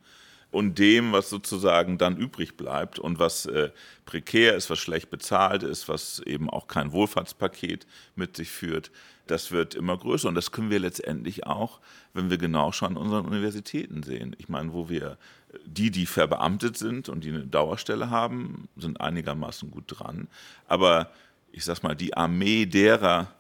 und 0.52 0.80
dem, 0.80 1.12
was 1.12 1.30
sozusagen 1.30 1.98
dann 1.98 2.17
übrig 2.17 2.58
bleibt 2.58 2.98
und 2.98 3.19
was 3.19 3.45
äh, 3.45 3.69
prekär 4.06 4.56
ist, 4.56 4.69
was 4.69 4.80
schlecht 4.80 5.10
bezahlt 5.10 5.63
ist, 5.63 5.88
was 5.88 6.19
eben 6.19 6.50
auch 6.50 6.67
kein 6.67 6.91
Wohlfahrtspaket 6.91 7.86
mit 8.15 8.36
sich 8.36 8.50
führt, 8.50 8.91
das 9.28 9.52
wird 9.52 9.76
immer 9.76 9.95
größer. 9.95 10.28
Und 10.28 10.36
das 10.36 10.52
können 10.52 10.72
wir 10.72 10.80
letztendlich 10.80 11.45
auch, 11.45 11.80
wenn 12.13 12.32
wir 12.32 12.39
genau 12.39 12.72
schauen, 12.72 12.98
an 12.98 13.04
unseren 13.04 13.26
Universitäten 13.28 14.02
sehen. 14.02 14.36
Ich 14.39 14.50
meine, 14.50 14.74
wo 14.74 14.89
wir 14.89 15.19
die, 15.65 15.91
die 15.91 16.08
verbeamtet 16.08 16.78
sind 16.78 17.10
und 17.10 17.24
die 17.24 17.30
eine 17.30 17.45
Dauerstelle 17.45 18.10
haben, 18.10 18.67
sind 18.76 19.00
einigermaßen 19.02 19.69
gut 19.69 19.86
dran. 19.88 20.28
Aber 20.67 21.12
ich 21.52 21.66
sag 21.66 21.84
mal, 21.84 21.96
die 21.96 22.16
Armee 22.16 22.66
derer, 22.66 23.34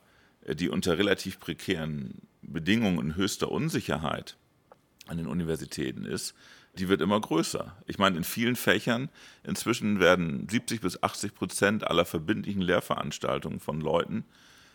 äh, 0.45 0.55
die 0.55 0.69
unter 0.69 0.97
relativ 0.97 1.39
prekären 1.39 2.15
Bedingungen 2.41 2.99
in 2.99 3.15
höchster 3.15 3.51
Unsicherheit 3.51 4.37
an 5.07 5.17
den 5.17 5.27
Universitäten 5.27 6.05
ist, 6.05 6.33
die 6.77 6.87
wird 6.87 7.01
immer 7.01 7.19
größer. 7.19 7.75
Ich 7.87 7.97
meine, 7.97 8.17
in 8.17 8.23
vielen 8.23 8.55
Fächern 8.55 9.09
inzwischen 9.43 9.99
werden 9.99 10.47
70 10.49 10.81
bis 10.81 11.01
80 11.01 11.35
Prozent 11.35 11.87
aller 11.87 12.05
verbindlichen 12.05 12.61
Lehrveranstaltungen 12.61 13.59
von 13.59 13.81
Leuten 13.81 14.25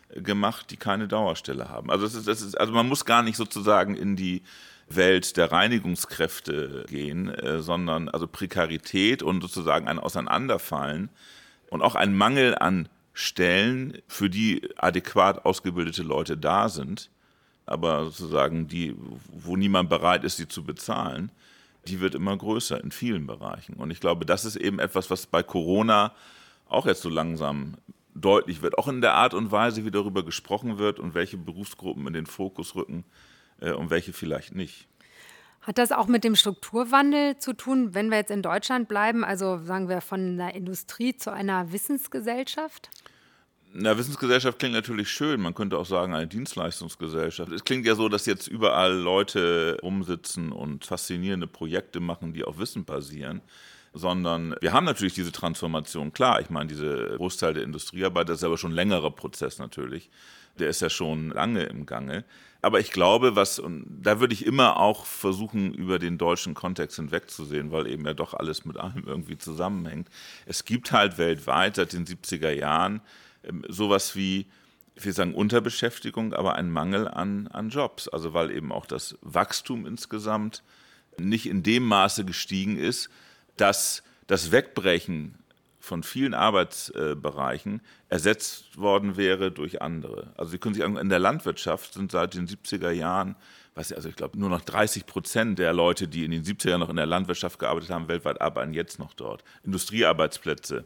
äh, 0.09 0.21
gemacht, 0.21 0.71
die 0.71 0.77
keine 0.77 1.07
Dauerstelle 1.07 1.69
haben. 1.69 1.89
Also, 1.89 2.05
das 2.05 2.15
ist, 2.15 2.27
das 2.27 2.41
ist, 2.41 2.55
also 2.55 2.73
man 2.73 2.87
muss 2.87 3.05
gar 3.05 3.23
nicht 3.23 3.37
sozusagen 3.37 3.95
in 3.95 4.15
die 4.15 4.43
Welt 4.87 5.37
der 5.37 5.51
Reinigungskräfte 5.51 6.85
gehen, 6.87 7.29
äh, 7.29 7.61
sondern 7.61 8.09
also 8.09 8.27
Prekarität 8.27 9.23
und 9.23 9.41
sozusagen 9.41 9.87
ein 9.87 9.99
Auseinanderfallen 9.99 11.09
und 11.69 11.81
auch 11.81 11.95
ein 11.95 12.15
Mangel 12.15 12.55
an 12.55 12.87
Stellen, 13.17 13.97
für 14.07 14.29
die 14.29 14.69
adäquat 14.75 15.45
ausgebildete 15.45 16.03
Leute 16.03 16.37
da 16.37 16.67
sind, 16.67 17.09
aber 17.65 18.03
sozusagen 18.03 18.67
die, 18.67 18.93
wo 19.31 19.55
niemand 19.55 19.89
bereit 19.89 20.25
ist, 20.25 20.35
sie 20.35 20.49
zu 20.49 20.65
bezahlen, 20.65 21.31
die 21.87 22.01
wird 22.01 22.13
immer 22.13 22.35
größer 22.35 22.83
in 22.83 22.91
vielen 22.91 23.25
Bereichen. 23.25 23.75
Und 23.75 23.89
ich 23.89 24.01
glaube, 24.01 24.25
das 24.25 24.43
ist 24.43 24.57
eben 24.57 24.79
etwas, 24.79 25.09
was 25.09 25.27
bei 25.27 25.43
Corona 25.43 26.13
auch 26.67 26.85
jetzt 26.85 27.01
so 27.01 27.09
langsam 27.09 27.75
deutlich 28.15 28.61
wird, 28.61 28.77
auch 28.77 28.89
in 28.89 28.99
der 28.99 29.13
Art 29.13 29.33
und 29.33 29.49
Weise, 29.49 29.85
wie 29.85 29.91
darüber 29.91 30.25
gesprochen 30.25 30.77
wird 30.77 30.99
und 30.99 31.13
welche 31.13 31.37
Berufsgruppen 31.37 32.05
in 32.07 32.13
den 32.13 32.25
Fokus 32.25 32.75
rücken 32.75 33.05
äh, 33.61 33.71
und 33.71 33.91
welche 33.91 34.11
vielleicht 34.11 34.53
nicht. 34.53 34.89
Hat 35.61 35.77
das 35.77 35.93
auch 35.93 36.07
mit 36.07 36.25
dem 36.25 36.35
Strukturwandel 36.35 37.37
zu 37.37 37.53
tun, 37.53 37.95
wenn 37.95 38.09
wir 38.09 38.17
jetzt 38.17 38.29
in 38.29 38.41
Deutschland 38.41 38.89
bleiben, 38.89 39.23
also 39.23 39.63
sagen 39.63 39.87
wir 39.87 40.01
von 40.01 40.19
einer 40.19 40.53
Industrie 40.53 41.15
zu 41.15 41.31
einer 41.31 41.71
Wissensgesellschaft? 41.71 42.89
Na, 43.77 43.97
Wissensgesellschaft 43.97 44.57
klingt 44.57 44.73
natürlich 44.73 45.09
schön. 45.09 45.41
Man 45.41 45.53
könnte 45.53 45.77
auch 45.77 45.85
sagen, 45.85 46.13
eine 46.13 46.27
Dienstleistungsgesellschaft. 46.27 47.51
Es 47.51 47.65
klingt 47.65 47.85
ja 47.85 47.95
so, 47.95 48.07
dass 48.07 48.25
jetzt 48.25 48.47
überall 48.47 48.93
Leute 48.93 49.77
rumsitzen 49.83 50.53
und 50.53 50.85
faszinierende 50.85 51.45
Projekte 51.45 51.99
machen, 51.99 52.31
die 52.31 52.45
auf 52.45 52.57
Wissen 52.57 52.85
basieren. 52.85 53.41
Sondern 53.91 54.55
wir 54.61 54.71
haben 54.71 54.85
natürlich 54.85 55.13
diese 55.13 55.33
Transformation. 55.33 56.13
Klar, 56.13 56.39
ich 56.39 56.49
meine, 56.49 56.67
diese 56.67 57.15
Großteil 57.17 57.53
der 57.53 57.63
Industriearbeit, 57.63 58.29
das 58.29 58.37
ist 58.37 58.43
aber 58.45 58.57
schon 58.57 58.71
ein 58.71 58.75
längerer 58.75 59.11
Prozess 59.11 59.59
natürlich. 59.59 60.09
Der 60.57 60.69
ist 60.69 60.81
ja 60.81 60.89
schon 60.89 61.31
lange 61.31 61.63
im 61.63 61.85
Gange. 61.85 62.23
Aber 62.61 62.79
ich 62.79 62.91
glaube, 62.91 63.35
was, 63.35 63.59
und 63.59 63.85
da 63.89 64.21
würde 64.21 64.33
ich 64.33 64.45
immer 64.45 64.77
auch 64.77 65.05
versuchen, 65.05 65.73
über 65.73 65.99
den 65.99 66.17
deutschen 66.17 66.53
Kontext 66.53 66.95
hinwegzusehen, 66.95 67.73
weil 67.73 67.87
eben 67.87 68.05
ja 68.05 68.13
doch 68.13 68.33
alles 68.35 68.63
mit 68.63 68.77
allem 68.77 69.03
irgendwie 69.05 69.37
zusammenhängt. 69.37 70.07
Es 70.45 70.63
gibt 70.63 70.93
halt 70.93 71.17
weltweit 71.17 71.75
seit 71.75 71.91
den 71.91 72.05
70er 72.05 72.51
Jahren 72.51 73.01
sowas 73.67 74.15
wie, 74.15 74.47
will 74.95 75.13
sagen, 75.13 75.33
Unterbeschäftigung, 75.33 76.33
aber 76.33 76.55
ein 76.55 76.69
Mangel 76.69 77.07
an, 77.07 77.47
an 77.47 77.69
Jobs. 77.69 78.07
Also 78.07 78.33
weil 78.33 78.51
eben 78.51 78.71
auch 78.71 78.85
das 78.85 79.17
Wachstum 79.21 79.85
insgesamt 79.85 80.63
nicht 81.17 81.47
in 81.47 81.63
dem 81.63 81.83
Maße 81.83 82.25
gestiegen 82.25 82.77
ist, 82.77 83.09
dass 83.57 84.03
das 84.27 84.51
Wegbrechen 84.51 85.37
von 85.79 86.03
vielen 86.03 86.33
Arbeitsbereichen 86.33 87.81
ersetzt 88.09 88.77
worden 88.77 89.17
wäre 89.17 89.51
durch 89.51 89.81
andere. 89.81 90.33
Also 90.35 90.51
Sie 90.51 90.57
können 90.57 90.73
sich 90.73 90.83
in 90.83 91.09
der 91.09 91.19
Landwirtschaft 91.19 91.93
sind 91.93 92.11
seit 92.11 92.33
den 92.33 92.47
70er 92.47 92.89
Jahren, 92.89 93.35
ich, 93.79 93.95
also 93.95 94.09
ich 94.09 94.15
glaube, 94.15 94.39
nur 94.39 94.49
noch 94.49 94.61
30 94.61 95.05
Prozent 95.05 95.59
der 95.59 95.73
Leute, 95.73 96.07
die 96.07 96.25
in 96.25 96.31
den 96.31 96.43
70er 96.43 96.69
Jahren 96.69 96.79
noch 96.79 96.89
in 96.89 96.95
der 96.95 97.05
Landwirtschaft 97.05 97.59
gearbeitet 97.59 97.91
haben, 97.91 98.07
weltweit 98.07 98.41
arbeiten 98.41 98.73
jetzt 98.73 98.99
noch 98.99 99.13
dort. 99.13 99.43
Industriearbeitsplätze 99.63 100.85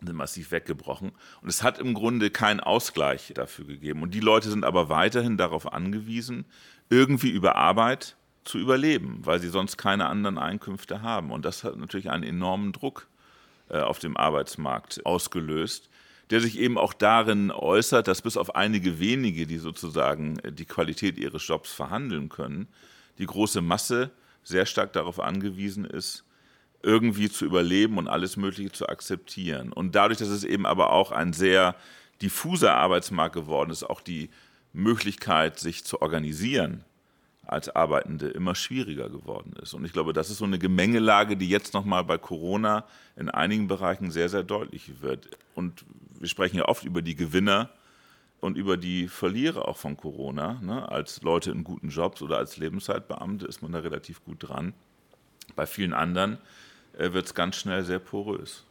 sind 0.00 0.16
massiv 0.16 0.50
weggebrochen. 0.50 1.12
Und 1.40 1.48
es 1.48 1.62
hat 1.62 1.78
im 1.78 1.94
Grunde 1.94 2.30
keinen 2.30 2.60
Ausgleich 2.60 3.32
dafür 3.34 3.64
gegeben. 3.64 4.02
Und 4.02 4.14
die 4.14 4.20
Leute 4.20 4.50
sind 4.50 4.64
aber 4.64 4.88
weiterhin 4.88 5.36
darauf 5.36 5.72
angewiesen, 5.72 6.44
irgendwie 6.90 7.30
über 7.30 7.56
Arbeit 7.56 8.16
zu 8.44 8.58
überleben, 8.58 9.20
weil 9.22 9.40
sie 9.40 9.48
sonst 9.48 9.76
keine 9.76 10.06
anderen 10.06 10.38
Einkünfte 10.38 11.02
haben. 11.02 11.30
Und 11.30 11.44
das 11.44 11.64
hat 11.64 11.76
natürlich 11.76 12.10
einen 12.10 12.22
enormen 12.22 12.72
Druck 12.72 13.08
äh, 13.68 13.78
auf 13.78 13.98
dem 13.98 14.16
Arbeitsmarkt 14.16 15.04
ausgelöst, 15.04 15.88
der 16.30 16.40
sich 16.40 16.58
eben 16.58 16.78
auch 16.78 16.92
darin 16.92 17.50
äußert, 17.50 18.06
dass 18.08 18.22
bis 18.22 18.36
auf 18.36 18.54
einige 18.54 18.98
wenige, 19.00 19.46
die 19.46 19.58
sozusagen 19.58 20.38
äh, 20.40 20.52
die 20.52 20.64
Qualität 20.64 21.18
ihres 21.18 21.46
Jobs 21.46 21.72
verhandeln 21.72 22.28
können, 22.28 22.68
die 23.18 23.26
große 23.26 23.62
Masse 23.62 24.10
sehr 24.44 24.66
stark 24.66 24.92
darauf 24.92 25.18
angewiesen 25.18 25.84
ist, 25.84 26.24
irgendwie 26.82 27.28
zu 27.30 27.44
überleben 27.44 27.98
und 27.98 28.08
alles 28.08 28.36
Mögliche 28.36 28.72
zu 28.72 28.88
akzeptieren. 28.88 29.72
Und 29.72 29.94
dadurch, 29.94 30.18
dass 30.18 30.28
es 30.28 30.44
eben 30.44 30.66
aber 30.66 30.92
auch 30.92 31.12
ein 31.12 31.32
sehr 31.32 31.74
diffuser 32.22 32.74
Arbeitsmarkt 32.74 33.34
geworden 33.34 33.70
ist, 33.70 33.82
auch 33.82 34.00
die 34.00 34.30
Möglichkeit, 34.72 35.58
sich 35.58 35.84
zu 35.84 36.02
organisieren, 36.02 36.84
als 37.46 37.74
Arbeitende 37.74 38.28
immer 38.28 38.54
schwieriger 38.54 39.08
geworden 39.08 39.54
ist. 39.62 39.72
Und 39.72 39.84
ich 39.84 39.92
glaube, 39.92 40.12
das 40.12 40.30
ist 40.30 40.38
so 40.38 40.44
eine 40.44 40.58
Gemengelage, 40.58 41.36
die 41.36 41.48
jetzt 41.48 41.74
nochmal 41.74 42.04
bei 42.04 42.18
Corona 42.18 42.84
in 43.14 43.30
einigen 43.30 43.68
Bereichen 43.68 44.10
sehr, 44.10 44.28
sehr 44.28 44.42
deutlich 44.42 45.00
wird. 45.00 45.28
Und 45.54 45.84
wir 46.18 46.28
sprechen 46.28 46.56
ja 46.56 46.66
oft 46.66 46.84
über 46.84 47.02
die 47.02 47.14
Gewinner 47.14 47.70
und 48.40 48.56
über 48.56 48.76
die 48.76 49.08
Verlierer 49.08 49.68
auch 49.68 49.76
von 49.76 49.96
Corona. 49.96 50.60
Ne? 50.60 50.88
Als 50.88 51.22
Leute 51.22 51.52
in 51.52 51.64
guten 51.64 51.88
Jobs 51.88 52.20
oder 52.20 52.38
als 52.38 52.56
Lebenszeitbeamte 52.56 53.46
ist 53.46 53.62
man 53.62 53.72
da 53.72 53.78
relativ 53.78 54.24
gut 54.24 54.48
dran. 54.48 54.74
Bei 55.54 55.66
vielen 55.66 55.92
anderen 55.92 56.38
wird 56.96 57.26
es 57.26 57.34
ganz 57.34 57.56
schnell 57.56 57.84
sehr 57.84 57.98
porös. 57.98 58.64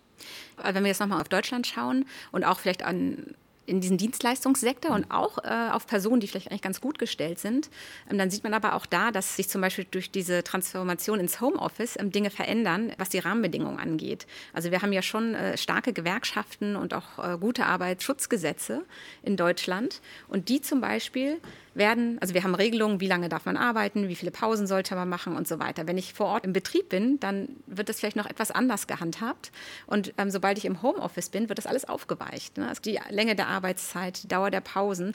Wenn 0.61 0.83
wir 0.83 0.89
jetzt 0.89 0.99
nochmal 0.99 1.21
auf 1.21 1.29
Deutschland 1.29 1.67
schauen 1.67 2.05
und 2.31 2.43
auch 2.43 2.59
vielleicht 2.59 2.83
an 2.83 3.35
in 3.65 3.81
diesen 3.81 3.97
Dienstleistungssektor 3.97 4.91
und 4.91 5.11
auch 5.11 5.43
äh, 5.43 5.69
auf 5.71 5.87
Personen, 5.87 6.19
die 6.19 6.27
vielleicht 6.27 6.49
eigentlich 6.49 6.61
ganz 6.61 6.81
gut 6.81 6.99
gestellt 6.99 7.39
sind. 7.39 7.69
Ähm, 8.09 8.17
dann 8.17 8.29
sieht 8.29 8.43
man 8.43 8.53
aber 8.53 8.73
auch 8.73 8.85
da, 8.85 9.11
dass 9.11 9.35
sich 9.35 9.49
zum 9.49 9.61
Beispiel 9.61 9.85
durch 9.89 10.11
diese 10.11 10.43
Transformation 10.43 11.19
ins 11.19 11.41
Homeoffice 11.41 11.97
ähm, 11.99 12.11
Dinge 12.11 12.29
verändern, 12.29 12.93
was 12.97 13.09
die 13.09 13.19
Rahmenbedingungen 13.19 13.79
angeht. 13.79 14.27
Also 14.53 14.71
wir 14.71 14.81
haben 14.81 14.93
ja 14.93 15.01
schon 15.01 15.35
äh, 15.35 15.57
starke 15.57 15.93
Gewerkschaften 15.93 16.75
und 16.75 16.93
auch 16.93 17.17
äh, 17.17 17.37
gute 17.37 17.65
Arbeitsschutzgesetze 17.65 18.83
in 19.23 19.37
Deutschland 19.37 20.01
und 20.27 20.49
die 20.49 20.61
zum 20.61 20.81
Beispiel 20.81 21.39
werden, 21.75 22.17
also 22.21 22.33
wir 22.33 22.43
haben 22.43 22.55
Regelungen, 22.55 22.99
wie 22.99 23.07
lange 23.07 23.29
darf 23.29 23.45
man 23.45 23.57
arbeiten, 23.57 24.07
wie 24.07 24.15
viele 24.15 24.31
Pausen 24.31 24.65
sollte 24.65 24.95
man 24.95 25.09
machen 25.09 25.35
und 25.35 25.47
so 25.47 25.59
weiter. 25.59 25.87
Wenn 25.87 25.97
ich 25.97 26.13
vor 26.13 26.27
Ort 26.27 26.45
im 26.45 26.53
Betrieb 26.53 26.89
bin, 26.89 27.19
dann 27.19 27.49
wird 27.67 27.89
das 27.89 27.99
vielleicht 27.99 28.15
noch 28.15 28.25
etwas 28.25 28.51
anders 28.51 28.87
gehandhabt. 28.87 29.51
Und 29.85 30.13
ähm, 30.17 30.31
sobald 30.31 30.57
ich 30.57 30.65
im 30.65 30.81
Homeoffice 30.81 31.29
bin, 31.29 31.49
wird 31.49 31.57
das 31.57 31.67
alles 31.67 31.85
aufgeweicht. 31.85 32.57
Ne? 32.57 32.67
Also 32.67 32.81
die 32.81 32.99
Länge 33.09 33.35
der 33.35 33.47
Arbeitszeit, 33.47 34.23
die 34.23 34.27
Dauer 34.27 34.51
der 34.51 34.61
Pausen. 34.61 35.13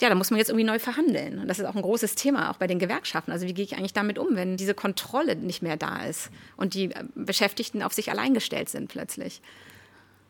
Ja, 0.00 0.10
da 0.10 0.14
muss 0.14 0.30
man 0.30 0.38
jetzt 0.38 0.50
irgendwie 0.50 0.66
neu 0.66 0.78
verhandeln. 0.78 1.38
Und 1.38 1.48
das 1.48 1.58
ist 1.58 1.64
auch 1.64 1.74
ein 1.74 1.82
großes 1.82 2.14
Thema, 2.14 2.50
auch 2.50 2.58
bei 2.58 2.66
den 2.66 2.78
Gewerkschaften. 2.78 3.32
Also 3.32 3.46
wie 3.46 3.54
gehe 3.54 3.64
ich 3.64 3.76
eigentlich 3.76 3.94
damit 3.94 4.18
um, 4.18 4.36
wenn 4.36 4.58
diese 4.58 4.74
Kontrolle 4.74 5.36
nicht 5.36 5.62
mehr 5.62 5.78
da 5.78 6.04
ist 6.04 6.30
und 6.58 6.74
die 6.74 6.92
äh, 6.92 7.04
Beschäftigten 7.14 7.82
auf 7.82 7.94
sich 7.94 8.10
allein 8.10 8.34
gestellt 8.34 8.68
sind 8.68 8.88
plötzlich? 8.88 9.40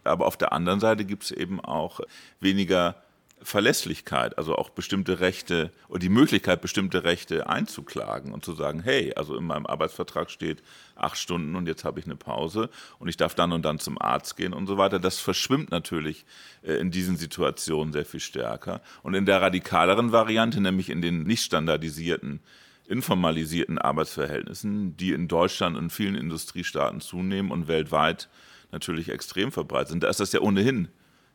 Aber 0.05 0.27
auf 0.27 0.37
der 0.37 0.53
anderen 0.53 0.79
Seite 0.79 1.05
gibt 1.05 1.25
es 1.25 1.31
eben 1.33 1.61
auch 1.61 2.01
weniger 2.39 3.03
Verlässlichkeit, 3.43 4.39
also 4.39 4.57
auch 4.57 4.71
bestimmte 4.71 5.21
Rechte 5.21 5.71
oder 5.89 5.99
die 5.99 6.09
Möglichkeit, 6.09 6.63
bestimmte 6.63 7.05
Rechte 7.05 7.49
einzuklagen 7.49 8.33
und 8.33 8.45
zu 8.45 8.55
sagen, 8.55 8.81
hey, 8.83 9.13
also 9.15 9.37
in 9.37 9.45
meinem 9.45 9.67
Arbeitsvertrag 9.67 10.31
steht 10.31 10.63
acht 10.95 11.19
Stunden 11.19 11.55
und 11.55 11.69
jetzt 11.69 11.85
habe 11.85 12.01
ich 12.01 12.07
eine 12.07 12.17
Pause 12.17 12.71
und 12.99 13.09
ich 13.09 13.17
darf 13.17 13.35
dann 13.35 13.53
und 13.53 13.65
dann 13.65 13.79
zum 13.79 14.01
Arzt 14.01 14.37
gehen 14.37 14.55
und 14.55 14.67
so 14.67 14.79
weiter. 14.79 14.99
Das 14.99 15.21
verschwimmt 15.21 15.71
natürlich 15.71 16.25
äh, 16.63 16.75
in 16.75 16.91
diesen 16.91 17.17
Situationen 17.17 17.93
sehr 17.93 18.07
viel 18.07 18.21
stärker. 18.21 18.81
Und 19.03 19.15
in 19.15 19.27
der 19.27 19.43
radikaleren 19.43 20.13
Variante, 20.13 20.61
nämlich 20.61 20.89
in 20.89 21.03
den 21.03 21.25
nicht 21.25 21.43
standardisierten, 21.43 22.41
informalisierten 22.89 23.79
Arbeitsverhältnissen, 23.79 24.97
die 24.97 25.13
in 25.13 25.29
Deutschland 25.29 25.77
und 25.77 25.91
vielen 25.91 26.15
Industriestaaten 26.15 27.01
zunehmen 27.01 27.51
und 27.51 27.69
weltweit 27.69 28.29
natürlich 28.73 29.11
extrem 29.11 29.53
verbreitet 29.53 29.89
sind, 29.89 30.05
da 30.05 30.09
ist 30.09 30.21
das 30.21 30.33
ja 30.33 30.41
ohnehin 30.41 30.89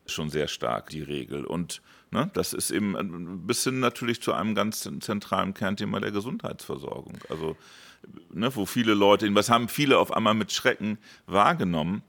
schon 0.06 0.30
sehr 0.30 0.48
stark 0.48 0.90
die 0.90 1.02
Regel. 1.02 1.44
Und 1.44 1.82
ne, 2.10 2.30
das 2.34 2.52
ist 2.52 2.70
eben 2.70 2.96
ein 2.96 3.46
bisschen 3.46 3.80
natürlich 3.80 4.22
zu 4.22 4.32
einem 4.32 4.54
ganz 4.54 4.88
zentralen 5.00 5.54
Kernthema 5.54 6.00
der 6.00 6.12
Gesundheitsversorgung. 6.12 7.18
Also, 7.28 7.56
ne, 8.30 8.54
wo 8.54 8.66
viele 8.66 8.94
Leute, 8.94 9.32
was 9.34 9.50
haben 9.50 9.68
viele 9.68 9.98
auf 9.98 10.12
einmal 10.12 10.34
mit 10.34 10.52
Schrecken 10.52 10.98
wahrgenommen, 11.26 12.02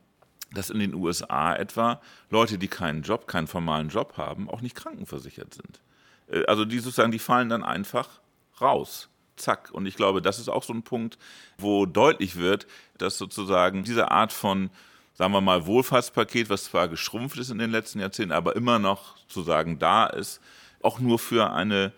dass 0.54 0.70
in 0.70 0.80
den 0.80 0.94
USA 0.94 1.56
etwa 1.56 2.02
Leute, 2.30 2.58
die 2.58 2.68
keinen 2.68 3.02
Job, 3.02 3.28
keinen 3.28 3.48
formalen 3.48 3.90
Job 3.90 4.18
haben, 4.18 4.50
auch 4.50 4.62
nicht 4.62 4.76
krankenversichert 4.76 5.54
sind. 5.54 5.82
Äh, 6.28 6.46
also 6.46 6.66
die 6.66 6.80
sozusagen, 6.80 7.12
die 7.12 7.20
fallen 7.20 7.50
dann 7.50 7.64
einfach 7.64 8.22
raus. 8.62 9.10
Zack. 9.36 9.72
Und 9.72 9.88
ich 9.88 9.96
glaube, 9.96 10.22
das 10.22 10.38
ist 10.38 10.48
auch 10.48 10.64
so 10.64 10.74
ein 10.74 10.84
Punkt, 10.84 11.18
wo 11.58 11.88
deutlich 11.88 12.36
wird, 12.36 12.68
dass 13.00 13.18
sozusagen 13.18 13.84
diese 13.84 14.12
Art 14.12 14.32
von 14.32 14.70
sagen 15.14 15.34
wir 15.34 15.42
mal, 15.42 15.66
Wohlfahrtspaket, 15.66 16.50
was 16.50 16.66
zwar 16.66 16.88
geschrumpft 16.88 17.38
ist 17.38 17.50
in 17.50 17.60
den 17.60 17.72
letzten 17.72 18.00
Jahrzehnten, 18.00 18.32
aber 18.32 18.56
immer 18.56 18.80
noch 18.80 19.18
sozusagen 19.28 19.80
da 19.80 20.08
ist, 20.08 20.42
auch 20.82 21.00
nur 21.00 21.20
für 21.20 21.52
eine 21.52 21.94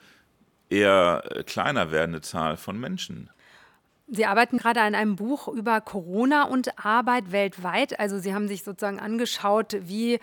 eher 0.69 1.23
äh, 1.30 1.43
kleiner 1.43 1.91
werdende 1.91 2.21
Zahl 2.21 2.58
von 2.58 2.80
Menschen. 2.80 3.30
Sie 4.08 4.25
arbeiten 4.25 4.58
gerade 4.58 4.82
an 4.82 4.93
einem 4.93 5.15
Buch 5.15 5.47
über 5.47 5.82
Corona 5.82 6.43
und 6.43 6.86
Arbeit 6.86 7.32
weltweit. 7.32 7.99
Also 7.99 8.19
Sie 8.19 8.36
haben 8.36 8.47
sich 8.47 8.63
sozusagen 8.63 8.99
angeschaut, 8.99 9.78
wie 9.82 10.19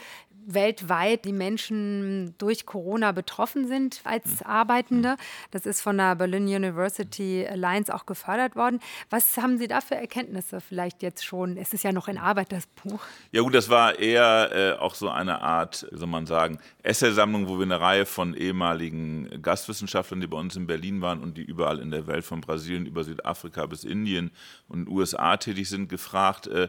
weltweit 0.46 1.24
die 1.24 1.32
Menschen 1.32 2.34
durch 2.38 2.66
Corona 2.66 3.12
betroffen 3.12 3.68
sind 3.68 4.00
als 4.04 4.26
mhm. 4.26 4.46
Arbeitende. 4.46 5.16
Das 5.50 5.66
ist 5.66 5.80
von 5.80 5.96
der 5.96 6.16
Berlin 6.16 6.44
University 6.44 7.46
Alliance 7.48 7.94
auch 7.94 8.06
gefördert 8.06 8.56
worden. 8.56 8.80
Was 9.10 9.36
haben 9.36 9.58
Sie 9.58 9.68
da 9.68 9.80
für 9.80 9.94
Erkenntnisse 9.94 10.60
vielleicht 10.60 11.02
jetzt 11.02 11.24
schon? 11.24 11.56
Es 11.56 11.72
ist 11.72 11.84
ja 11.84 11.92
noch 11.92 12.08
in 12.08 12.18
Arbeit, 12.18 12.52
das 12.52 12.66
Buch. 12.66 13.00
Ja 13.30 13.42
gut, 13.42 13.54
das 13.54 13.68
war 13.68 13.98
eher 13.98 14.50
äh, 14.52 14.80
auch 14.80 14.94
so 14.94 15.08
eine 15.08 15.40
Art, 15.42 15.86
wie 15.90 15.98
soll 15.98 16.08
man 16.08 16.26
sagen, 16.26 16.58
Essaysammlung, 16.82 17.48
wo 17.48 17.58
wir 17.58 17.64
eine 17.64 17.80
Reihe 17.80 18.06
von 18.06 18.34
ehemaligen 18.34 19.42
Gastwissenschaftlern, 19.42 20.20
die 20.20 20.26
bei 20.26 20.38
uns 20.38 20.56
in 20.56 20.66
Berlin 20.66 21.00
waren 21.00 21.20
und 21.22 21.36
die 21.36 21.42
überall 21.42 21.78
in 21.78 21.90
der 21.90 22.06
Welt, 22.06 22.24
von 22.24 22.40
Brasilien 22.40 22.86
über 22.86 23.04
Südafrika 23.04 23.66
bis 23.66 23.84
Indien 23.84 24.30
und 24.68 24.88
USA 24.88 25.36
tätig 25.36 25.68
sind, 25.68 25.88
gefragt, 25.88 26.46
äh, 26.46 26.68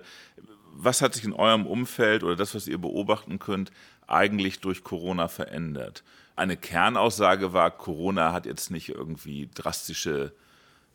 was 0.75 1.01
hat 1.01 1.13
sich 1.13 1.23
in 1.23 1.33
eurem 1.33 1.65
Umfeld 1.65 2.23
oder 2.23 2.35
das, 2.35 2.55
was 2.55 2.67
ihr 2.67 2.77
beobachten 2.77 3.39
könnt, 3.39 3.71
eigentlich 4.07 4.59
durch 4.59 4.83
Corona 4.83 5.27
verändert? 5.27 6.03
Eine 6.35 6.57
Kernaussage 6.57 7.53
war, 7.53 7.71
Corona 7.71 8.33
hat 8.33 8.45
jetzt 8.45 8.71
nicht 8.71 8.89
irgendwie 8.89 9.49
drastische 9.53 10.33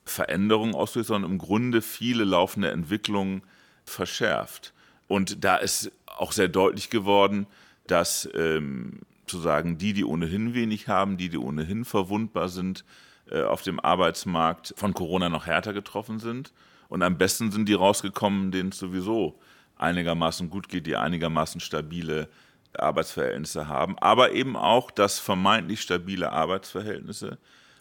Veränderungen 0.04 0.74
ausgelöst, 0.74 1.08
sondern 1.08 1.30
im 1.30 1.38
Grunde 1.38 1.80
viele 1.80 2.24
laufende 2.24 2.70
Entwicklungen 2.70 3.42
verschärft. 3.84 4.72
Und 5.06 5.44
da 5.44 5.56
ist 5.56 5.92
auch 6.06 6.32
sehr 6.32 6.48
deutlich 6.48 6.90
geworden, 6.90 7.46
dass 7.86 8.28
ähm, 8.34 9.00
sozusagen 9.22 9.78
die, 9.78 9.92
die 9.92 10.04
ohnehin 10.04 10.54
wenig 10.54 10.88
haben, 10.88 11.16
die, 11.16 11.28
die 11.28 11.38
ohnehin 11.38 11.84
verwundbar 11.84 12.48
sind, 12.48 12.84
äh, 13.30 13.42
auf 13.42 13.62
dem 13.62 13.78
Arbeitsmarkt 13.78 14.74
von 14.76 14.94
Corona 14.94 15.28
noch 15.28 15.46
härter 15.46 15.72
getroffen 15.72 16.18
sind. 16.18 16.52
Und 16.88 17.02
am 17.02 17.18
besten 17.18 17.52
sind 17.52 17.68
die 17.68 17.74
rausgekommen, 17.74 18.50
denen 18.50 18.70
es 18.70 18.78
sowieso 18.78 19.38
einigermaßen 19.78 20.50
gut 20.50 20.68
geht, 20.68 20.86
die 20.86 20.96
einigermaßen 20.96 21.60
stabile 21.60 22.28
Arbeitsverhältnisse 22.76 23.68
haben, 23.68 23.98
aber 23.98 24.32
eben 24.32 24.56
auch, 24.56 24.90
dass 24.90 25.18
vermeintlich 25.18 25.80
stabile 25.80 26.32
Arbeitsverhältnisse 26.32 27.38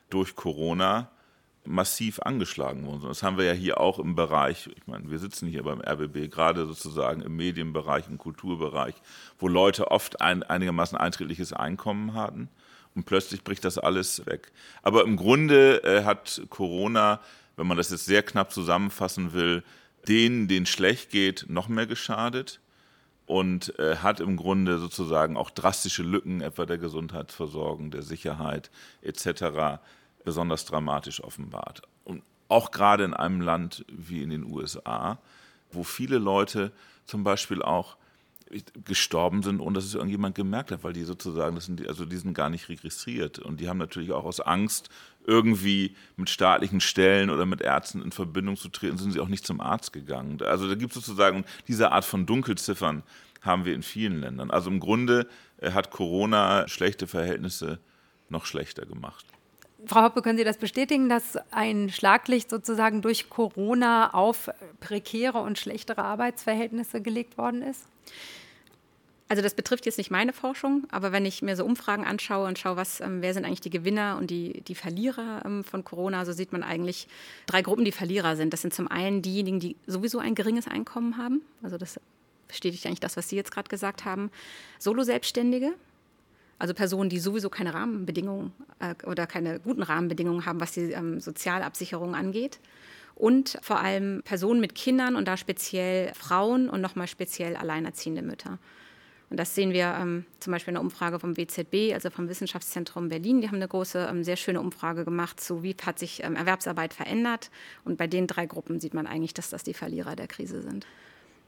durch 0.09 0.35
Corona 0.35 1.09
massiv 1.67 2.19
angeschlagen 2.21 2.85
wurden. 2.85 3.01
Das 3.03 3.23
haben 3.23 3.37
wir 3.37 3.45
ja 3.45 3.51
hier 3.51 3.79
auch 3.79 3.99
im 3.99 4.15
Bereich, 4.15 4.69
ich 4.73 4.87
meine, 4.87 5.09
wir 5.11 5.19
sitzen 5.19 5.47
hier 5.47 5.63
beim 5.63 5.81
RBB, 5.81 6.31
gerade 6.31 6.65
sozusagen 6.65 7.21
im 7.21 7.35
Medienbereich, 7.35 8.07
im 8.07 8.17
Kulturbereich, 8.17 8.95
wo 9.37 9.47
Leute 9.47 9.91
oft 9.91 10.21
ein 10.21 10.43
einigermaßen 10.43 10.97
einträgliches 10.97 11.51
Einkommen 11.51 12.13
hatten 12.13 12.49
und 12.95 13.05
plötzlich 13.05 13.43
bricht 13.43 13.65
das 13.65 13.77
alles 13.77 14.25
weg. 14.25 14.51
Aber 14.81 15.03
im 15.03 15.17
Grunde 15.17 15.83
äh, 15.83 16.03
hat 16.03 16.41
Corona, 16.49 17.19
wenn 17.57 17.67
man 17.67 17.77
das 17.77 17.91
jetzt 17.91 18.05
sehr 18.05 18.23
knapp 18.23 18.51
zusammenfassen 18.51 19.33
will, 19.33 19.63
denen, 20.07 20.47
denen 20.47 20.65
schlecht 20.65 21.09
geht, 21.09 21.45
noch 21.49 21.67
mehr 21.67 21.87
geschadet 21.87 22.59
und 23.25 23.77
äh, 23.77 23.97
hat 23.97 24.19
im 24.19 24.37
Grunde 24.37 24.79
sozusagen 24.79 25.37
auch 25.37 25.49
drastische 25.49 26.03
Lücken 26.03 26.41
etwa 26.41 26.65
der 26.65 26.77
Gesundheitsversorgung, 26.77 27.91
der 27.91 28.01
Sicherheit 28.01 28.71
etc. 29.01 29.79
besonders 30.23 30.65
dramatisch 30.65 31.21
offenbart. 31.23 31.81
Und 32.05 32.23
auch 32.47 32.71
gerade 32.71 33.03
in 33.03 33.13
einem 33.13 33.41
Land 33.41 33.85
wie 33.89 34.23
in 34.23 34.29
den 34.29 34.45
USA, 34.45 35.19
wo 35.71 35.83
viele 35.83 36.17
Leute 36.17 36.71
zum 37.05 37.23
Beispiel 37.23 37.61
auch 37.61 37.97
gestorben 38.85 39.43
sind, 39.43 39.59
ohne 39.59 39.75
dass 39.75 39.85
es 39.85 39.95
irgendjemand 39.95 40.35
gemerkt 40.35 40.71
hat, 40.71 40.83
weil 40.83 40.93
die 40.93 41.03
sozusagen, 41.03 41.55
das 41.55 41.65
sind 41.65 41.87
also 41.87 42.05
die 42.05 42.17
sind 42.17 42.33
gar 42.33 42.49
nicht 42.49 42.69
registriert. 42.69 43.39
Und 43.39 43.59
die 43.59 43.69
haben 43.69 43.77
natürlich 43.77 44.11
auch 44.11 44.25
aus 44.25 44.39
Angst, 44.39 44.89
irgendwie 45.25 45.95
mit 46.15 46.29
staatlichen 46.29 46.79
Stellen 46.79 47.29
oder 47.29 47.45
mit 47.45 47.61
Ärzten 47.61 48.01
in 48.01 48.11
Verbindung 48.11 48.55
zu 48.55 48.69
treten, 48.69 48.97
sind 48.97 49.11
sie 49.11 49.19
auch 49.19 49.27
nicht 49.27 49.45
zum 49.45 49.59
Arzt 49.59 49.91
gegangen. 49.91 50.41
Also 50.41 50.67
da 50.69 50.75
gibt 50.75 50.95
es 50.95 51.05
sozusagen 51.05 51.43
diese 51.67 51.91
Art 51.91 52.05
von 52.05 52.25
Dunkelziffern 52.25 53.03
haben 53.41 53.65
wir 53.65 53.73
in 53.73 53.83
vielen 53.83 54.21
Ländern. 54.21 54.51
Also 54.51 54.69
im 54.69 54.79
Grunde 54.79 55.27
äh, 55.59 55.71
hat 55.71 55.91
Corona 55.91 56.67
schlechte 56.67 57.07
Verhältnisse 57.07 57.79
noch 58.29 58.45
schlechter 58.45 58.85
gemacht. 58.85 59.25
Frau 59.85 60.01
Hoppe, 60.01 60.21
können 60.21 60.37
Sie 60.37 60.43
das 60.43 60.57
bestätigen, 60.57 61.07
dass 61.07 61.37
ein 61.51 61.89
Schlaglicht 61.89 62.49
sozusagen 62.49 63.01
durch 63.01 63.29
Corona 63.29 64.13
auf 64.13 64.49
prekäre 64.79 65.39
und 65.39 65.59
schlechtere 65.59 66.03
Arbeitsverhältnisse 66.03 67.01
gelegt 67.01 67.37
worden 67.37 67.61
ist? 67.61 67.87
Also 69.29 69.43
das 69.43 69.55
betrifft 69.55 69.85
jetzt 69.85 69.97
nicht 69.97 70.09
meine 70.09 70.31
Forschung, 70.31 70.87
aber 70.89 71.11
wenn 71.11 71.25
ich 71.25 71.41
mir 71.41 71.57
so 71.57 71.65
Umfragen 71.65 72.05
anschaue 72.05 72.47
und 72.47 72.57
schaue, 72.57 72.77
was, 72.77 73.01
ähm, 73.01 73.21
wer 73.21 73.33
sind 73.33 73.43
eigentlich 73.43 73.59
die 73.59 73.69
Gewinner 73.69 74.17
und 74.17 74.29
die, 74.29 74.61
die 74.61 74.75
Verlierer 74.75 75.41
ähm, 75.45 75.65
von 75.65 75.83
Corona, 75.83 76.23
so 76.23 76.31
sieht 76.31 76.53
man 76.53 76.63
eigentlich 76.63 77.09
drei 77.45 77.61
Gruppen, 77.61 77.83
die 77.83 77.91
Verlierer 77.91 78.37
sind. 78.37 78.53
Das 78.53 78.61
sind 78.61 78.73
zum 78.73 78.87
einen 78.87 79.21
diejenigen, 79.21 79.59
die 79.59 79.75
sowieso 79.85 80.19
ein 80.19 80.33
geringes 80.33 80.67
Einkommen 80.67 81.17
haben. 81.17 81.41
Also 81.61 81.77
das 81.77 81.99
bestätigt 82.47 82.85
eigentlich 82.85 83.01
das, 83.01 83.17
was 83.17 83.27
Sie 83.27 83.35
jetzt 83.35 83.51
gerade 83.51 83.67
gesagt 83.67 84.05
haben. 84.05 84.31
Solo-Selbstständige, 84.79 85.73
Also 86.57 86.73
Personen, 86.73 87.09
die 87.09 87.19
sowieso 87.19 87.49
keine 87.49 87.73
Rahmenbedingungen 87.73 88.53
äh, 88.79 88.95
oder 89.05 89.27
keine 89.27 89.59
guten 89.59 89.83
Rahmenbedingungen 89.83 90.45
haben, 90.45 90.61
was 90.61 90.71
die 90.71 90.91
ähm, 90.93 91.19
Sozialabsicherung 91.19 92.15
angeht. 92.15 92.59
Und 93.17 93.57
vor 93.63 93.79
allem 93.79 94.21
Personen 94.23 94.61
mit 94.61 94.75
Kindern 94.75 95.15
und 95.15 95.27
da 95.27 95.37
speziell 95.37 96.13
Frauen 96.13 96.69
und 96.69 96.81
nochmal 96.81 97.07
speziell 97.07 97.55
alleinerziehende 97.55 98.21
Mütter. 98.21 98.59
Und 99.31 99.37
das 99.37 99.55
sehen 99.55 99.73
wir 99.73 99.97
ähm, 99.99 100.25
zum 100.39 100.51
Beispiel 100.51 100.71
in 100.71 100.75
der 100.75 100.83
Umfrage 100.83 101.19
vom 101.19 101.35
WZB, 101.35 101.93
also 101.93 102.11
vom 102.11 102.29
Wissenschaftszentrum 102.29 103.09
Berlin. 103.09 103.41
Die 103.41 103.47
haben 103.47 103.55
eine 103.55 103.67
große, 103.67 104.07
ähm, 104.09 104.23
sehr 104.23 104.37
schöne 104.37 104.61
Umfrage 104.61 105.03
gemacht, 105.03 105.41
so 105.41 105.63
wie 105.63 105.75
hat 105.83 105.97
sich 105.97 106.23
ähm, 106.23 106.35
Erwerbsarbeit 106.35 106.93
verändert. 106.93 107.49
Und 107.83 107.97
bei 107.97 108.05
den 108.05 108.27
drei 108.27 108.45
Gruppen 108.45 108.79
sieht 108.79 108.93
man 108.93 109.07
eigentlich, 109.07 109.33
dass 109.33 109.49
das 109.49 109.63
die 109.63 109.73
Verlierer 109.73 110.15
der 110.15 110.27
Krise 110.27 110.61
sind. 110.61 110.85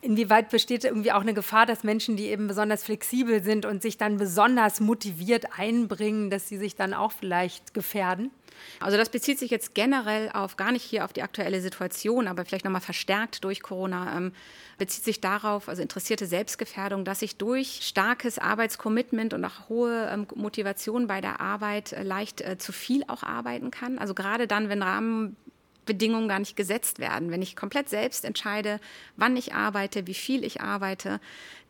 Inwieweit 0.01 0.49
besteht 0.49 0.85
irgendwie 0.85 1.11
auch 1.11 1.21
eine 1.21 1.33
Gefahr, 1.33 1.65
dass 1.65 1.83
Menschen, 1.83 2.15
die 2.15 2.27
eben 2.27 2.47
besonders 2.47 2.83
flexibel 2.83 3.43
sind 3.43 3.65
und 3.65 3.81
sich 3.81 3.97
dann 3.97 4.17
besonders 4.17 4.79
motiviert 4.79 5.59
einbringen, 5.59 6.29
dass 6.29 6.47
sie 6.47 6.57
sich 6.57 6.75
dann 6.75 6.93
auch 6.93 7.11
vielleicht 7.11 7.73
gefährden? 7.73 8.31
Also 8.79 8.97
das 8.97 9.09
bezieht 9.09 9.39
sich 9.39 9.51
jetzt 9.51 9.73
generell 9.73 10.29
auf 10.33 10.57
gar 10.57 10.71
nicht 10.71 10.83
hier 10.83 11.05
auf 11.05 11.13
die 11.13 11.21
aktuelle 11.21 11.61
Situation, 11.61 12.27
aber 12.27 12.45
vielleicht 12.45 12.65
nochmal 12.65 12.81
verstärkt 12.81 13.43
durch 13.43 13.61
Corona, 13.61 14.17
ähm, 14.17 14.33
bezieht 14.77 15.03
sich 15.03 15.21
darauf, 15.21 15.69
also 15.69 15.81
interessierte 15.81 16.25
Selbstgefährdung, 16.25 17.05
dass 17.05 17.21
ich 17.21 17.37
durch 17.37 17.81
starkes 17.83 18.39
Arbeitscommitment 18.39 19.33
und 19.33 19.43
auch 19.45 19.69
hohe 19.69 20.09
ähm, 20.11 20.27
Motivation 20.35 21.07
bei 21.07 21.21
der 21.21 21.41
Arbeit 21.41 21.93
äh, 21.93 22.03
leicht 22.03 22.41
äh, 22.41 22.57
zu 22.57 22.71
viel 22.71 23.03
auch 23.07 23.23
arbeiten 23.23 23.71
kann. 23.71 23.99
Also 23.99 24.13
gerade 24.13 24.47
dann, 24.47 24.69
wenn 24.69 24.81
Rahmen 24.81 25.35
Bedingungen 25.89 26.27
gar 26.27 26.37
nicht 26.37 26.55
gesetzt 26.55 26.99
werden. 26.99 27.31
Wenn 27.31 27.41
ich 27.41 27.55
komplett 27.55 27.89
selbst 27.89 28.23
entscheide, 28.23 28.79
wann 29.15 29.35
ich 29.35 29.55
arbeite, 29.55 30.05
wie 30.05 30.13
viel 30.13 30.43
ich 30.43 30.61
arbeite, 30.61 31.19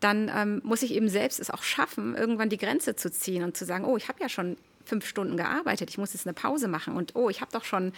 dann 0.02 0.30
ähm, 0.36 0.62
muss 0.66 0.82
ich 0.84 0.94
eben 0.94 1.08
selbst 1.08 1.40
es 1.40 1.50
auch 1.50 1.64
schaffen, 1.64 2.16
irgendwann 2.16 2.50
die 2.50 2.58
Grenze 2.58 2.98
zu 2.98 3.10
ziehen 3.10 3.46
und 3.46 3.56
zu 3.56 3.64
sagen, 3.64 3.86
oh, 3.86 3.96
ich 3.96 4.10
habe 4.10 4.20
ja 4.20 4.28
schon 4.28 4.58
fünf 4.90 5.08
Stunden 5.08 5.38
gearbeitet, 5.38 5.90
ich 5.90 5.98
muss 5.98 6.14
jetzt 6.14 6.28
eine 6.28 6.34
Pause 6.34 6.68
machen 6.68 6.96
und 6.96 7.16
oh, 7.16 7.30
ich 7.30 7.42
habe 7.42 7.52
doch 7.52 7.64
schon 7.64 7.94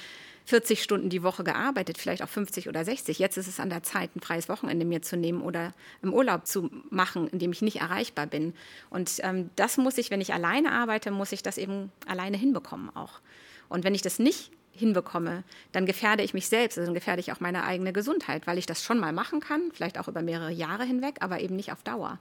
40 0.45 0.83
Stunden 0.83 1.09
die 1.09 1.23
Woche 1.23 1.43
gearbeitet, 1.43 1.97
vielleicht 1.97 2.23
auch 2.23 2.29
50 2.29 2.67
oder 2.67 2.83
60. 2.83 3.19
Jetzt 3.19 3.37
ist 3.37 3.47
es 3.47 3.59
an 3.59 3.69
der 3.69 3.83
Zeit, 3.83 4.15
ein 4.15 4.21
freies 4.21 4.49
Wochenende 4.49 4.85
mir 4.85 5.01
zu 5.01 5.17
nehmen 5.17 5.41
oder 5.41 5.73
im 6.01 6.13
Urlaub 6.13 6.45
zu 6.45 6.69
machen, 6.89 7.27
in 7.29 7.39
dem 7.39 7.51
ich 7.51 7.61
nicht 7.61 7.79
erreichbar 7.79 8.27
bin. 8.27 8.53
Und 8.89 9.19
ähm, 9.23 9.49
das 9.55 9.77
muss 9.77 9.97
ich, 9.97 10.11
wenn 10.11 10.21
ich 10.21 10.33
alleine 10.33 10.71
arbeite, 10.71 11.11
muss 11.11 11.31
ich 11.31 11.43
das 11.43 11.57
eben 11.57 11.91
alleine 12.05 12.37
hinbekommen 12.37 12.95
auch. 12.95 13.21
Und 13.69 13.83
wenn 13.83 13.95
ich 13.95 14.01
das 14.01 14.19
nicht 14.19 14.51
hinbekomme, 14.73 15.43
dann 15.71 15.85
gefährde 15.85 16.23
ich 16.23 16.33
mich 16.33 16.47
selbst, 16.47 16.77
also 16.77 16.87
dann 16.87 16.95
gefährde 16.95 17.19
ich 17.19 17.31
auch 17.31 17.39
meine 17.39 17.63
eigene 17.63 17.93
Gesundheit, 17.93 18.47
weil 18.47 18.57
ich 18.57 18.65
das 18.65 18.83
schon 18.83 18.99
mal 18.99 19.13
machen 19.13 19.39
kann, 19.39 19.71
vielleicht 19.73 19.99
auch 19.99 20.07
über 20.07 20.21
mehrere 20.21 20.51
Jahre 20.51 20.83
hinweg, 20.83 21.17
aber 21.19 21.39
eben 21.39 21.55
nicht 21.55 21.71
auf 21.71 21.83
Dauer. 21.83 22.19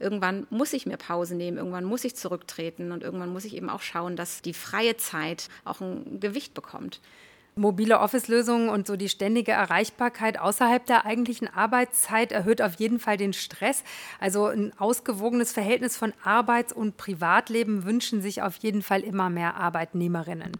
Irgendwann 0.00 0.46
muss 0.48 0.72
ich 0.72 0.86
mir 0.86 0.96
Pause 0.96 1.36
nehmen, 1.36 1.58
irgendwann 1.58 1.84
muss 1.84 2.04
ich 2.04 2.16
zurücktreten 2.16 2.90
und 2.90 3.02
irgendwann 3.02 3.32
muss 3.32 3.44
ich 3.44 3.54
eben 3.54 3.68
auch 3.68 3.82
schauen, 3.82 4.16
dass 4.16 4.40
die 4.40 4.54
freie 4.54 4.96
Zeit 4.96 5.48
auch 5.66 5.82
ein 5.82 6.20
Gewicht 6.20 6.54
bekommt. 6.54 7.00
Mobile 7.54 7.98
Office-Lösungen 7.98 8.70
und 8.70 8.86
so 8.86 8.96
die 8.96 9.10
ständige 9.10 9.52
Erreichbarkeit 9.52 10.38
außerhalb 10.38 10.86
der 10.86 11.04
eigentlichen 11.04 11.48
Arbeitszeit 11.48 12.32
erhöht 12.32 12.62
auf 12.62 12.76
jeden 12.76 12.98
Fall 12.98 13.18
den 13.18 13.34
Stress. 13.34 13.84
Also 14.18 14.46
ein 14.46 14.72
ausgewogenes 14.78 15.52
Verhältnis 15.52 15.98
von 15.98 16.14
Arbeits- 16.24 16.72
und 16.72 16.96
Privatleben 16.96 17.84
wünschen 17.84 18.22
sich 18.22 18.40
auf 18.40 18.56
jeden 18.56 18.80
Fall 18.80 19.00
immer 19.02 19.28
mehr 19.28 19.56
Arbeitnehmerinnen. 19.56 20.52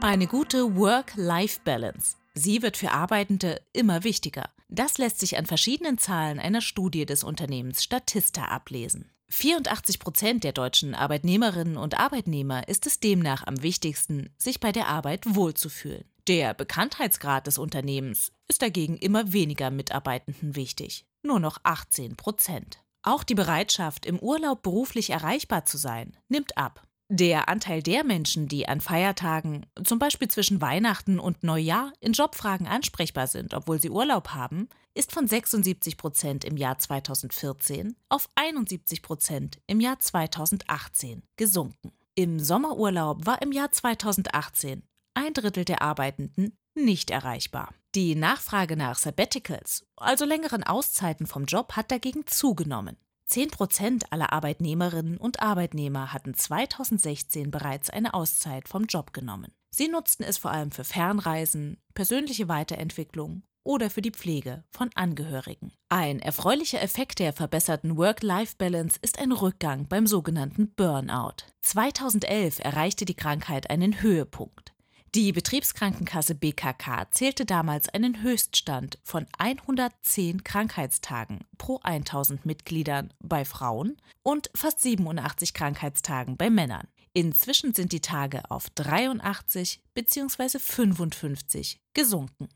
Eine 0.00 0.26
gute 0.26 0.76
Work-Life-Balance. 0.76 2.16
Sie 2.34 2.62
wird 2.62 2.76
für 2.76 2.90
Arbeitende 2.90 3.60
immer 3.72 4.02
wichtiger. 4.02 4.48
Das 4.68 4.98
lässt 4.98 5.20
sich 5.20 5.38
an 5.38 5.46
verschiedenen 5.46 5.98
Zahlen 5.98 6.38
einer 6.38 6.60
Studie 6.60 7.06
des 7.06 7.22
Unternehmens 7.22 7.82
Statista 7.82 8.46
ablesen. 8.46 9.10
84 9.28 9.98
Prozent 9.98 10.44
der 10.44 10.52
deutschen 10.52 10.94
Arbeitnehmerinnen 10.94 11.76
und 11.76 11.98
Arbeitnehmer 11.98 12.68
ist 12.68 12.86
es 12.86 13.00
demnach 13.00 13.46
am 13.46 13.62
wichtigsten, 13.62 14.30
sich 14.38 14.60
bei 14.60 14.72
der 14.72 14.88
Arbeit 14.88 15.22
wohlzufühlen. 15.26 16.04
Der 16.28 16.54
Bekanntheitsgrad 16.54 17.46
des 17.46 17.58
Unternehmens 17.58 18.32
ist 18.48 18.62
dagegen 18.62 18.96
immer 18.96 19.32
weniger 19.32 19.70
Mitarbeitenden 19.70 20.56
wichtig, 20.56 21.06
nur 21.22 21.40
noch 21.40 21.58
18 21.62 22.16
Prozent. 22.16 22.82
Auch 23.02 23.22
die 23.22 23.36
Bereitschaft, 23.36 24.04
im 24.04 24.18
Urlaub 24.18 24.62
beruflich 24.62 25.10
erreichbar 25.10 25.64
zu 25.64 25.76
sein, 25.76 26.16
nimmt 26.28 26.56
ab. 26.58 26.85
Der 27.08 27.48
Anteil 27.48 27.84
der 27.84 28.02
Menschen, 28.02 28.48
die 28.48 28.66
an 28.66 28.80
Feiertagen, 28.80 29.64
zum 29.84 30.00
Beispiel 30.00 30.26
zwischen 30.26 30.60
Weihnachten 30.60 31.20
und 31.20 31.44
Neujahr, 31.44 31.92
in 32.00 32.12
Jobfragen 32.12 32.66
ansprechbar 32.66 33.28
sind, 33.28 33.54
obwohl 33.54 33.80
sie 33.80 33.90
Urlaub 33.90 34.30
haben, 34.30 34.68
ist 34.92 35.12
von 35.12 35.28
76 35.28 35.98
Prozent 35.98 36.44
im 36.44 36.56
Jahr 36.56 36.78
2014 36.78 37.94
auf 38.08 38.28
71 38.34 39.02
Prozent 39.02 39.60
im 39.68 39.78
Jahr 39.78 40.00
2018 40.00 41.22
gesunken. 41.36 41.92
Im 42.16 42.40
Sommerurlaub 42.40 43.24
war 43.24 43.40
im 43.40 43.52
Jahr 43.52 43.70
2018 43.70 44.82
ein 45.14 45.32
Drittel 45.32 45.64
der 45.64 45.82
Arbeitenden 45.82 46.58
nicht 46.74 47.10
erreichbar. 47.10 47.72
Die 47.94 48.16
Nachfrage 48.16 48.76
nach 48.76 48.98
Sabbaticals, 48.98 49.86
also 49.96 50.24
längeren 50.24 50.64
Auszeiten 50.64 51.26
vom 51.26 51.44
Job, 51.44 51.74
hat 51.76 51.92
dagegen 51.92 52.26
zugenommen. 52.26 52.96
10 53.26 53.50
Prozent 53.50 54.12
aller 54.12 54.32
Arbeitnehmerinnen 54.32 55.16
und 55.16 55.42
Arbeitnehmer 55.42 56.12
hatten 56.12 56.34
2016 56.34 57.50
bereits 57.50 57.90
eine 57.90 58.14
Auszeit 58.14 58.68
vom 58.68 58.84
Job 58.84 59.12
genommen. 59.12 59.52
Sie 59.70 59.88
nutzten 59.88 60.22
es 60.22 60.38
vor 60.38 60.52
allem 60.52 60.70
für 60.70 60.84
Fernreisen, 60.84 61.78
persönliche 61.94 62.48
Weiterentwicklung 62.48 63.42
oder 63.64 63.90
für 63.90 64.00
die 64.00 64.12
Pflege 64.12 64.62
von 64.70 64.90
Angehörigen. 64.94 65.72
Ein 65.88 66.20
erfreulicher 66.20 66.80
Effekt 66.80 67.18
der 67.18 67.32
verbesserten 67.32 67.96
Work-Life-Balance 67.96 68.98
ist 69.02 69.18
ein 69.18 69.32
Rückgang 69.32 69.88
beim 69.88 70.06
sogenannten 70.06 70.72
Burnout. 70.74 71.44
2011 71.62 72.60
erreichte 72.60 73.04
die 73.04 73.16
Krankheit 73.16 73.68
einen 73.70 74.00
Höhepunkt. 74.00 74.75
Die 75.14 75.32
Betriebskrankenkasse 75.32 76.34
BKK 76.34 77.06
zählte 77.10 77.46
damals 77.46 77.88
einen 77.88 78.22
Höchststand 78.22 78.98
von 79.02 79.26
110 79.38 80.44
Krankheitstagen 80.44 81.40
pro 81.56 81.80
1000 81.82 82.44
Mitgliedern 82.44 83.14
bei 83.22 83.44
Frauen 83.44 83.96
und 84.22 84.50
fast 84.54 84.80
87 84.80 85.54
Krankheitstagen 85.54 86.36
bei 86.36 86.50
Männern. 86.50 86.86
Inzwischen 87.14 87.72
sind 87.72 87.92
die 87.92 88.00
Tage 88.00 88.42
auf 88.50 88.68
83 88.74 89.80
bzw. 89.94 90.58
55 90.58 91.80
gesunken. 91.94 92.48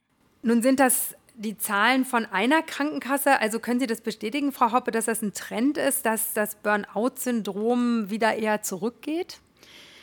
Nun 0.42 0.60
sind 0.60 0.80
das 0.80 1.14
die 1.34 1.56
Zahlen 1.56 2.04
von 2.04 2.26
einer 2.26 2.62
Krankenkasse. 2.62 3.40
Also 3.40 3.60
können 3.60 3.80
Sie 3.80 3.86
das 3.86 4.02
bestätigen, 4.02 4.52
Frau 4.52 4.72
Hoppe, 4.72 4.90
dass 4.90 5.06
das 5.06 5.22
ein 5.22 5.32
Trend 5.32 5.78
ist, 5.78 6.04
dass 6.04 6.34
das 6.34 6.56
Burnout-Syndrom 6.56 8.10
wieder 8.10 8.34
eher 8.36 8.60
zurückgeht? 8.60 9.40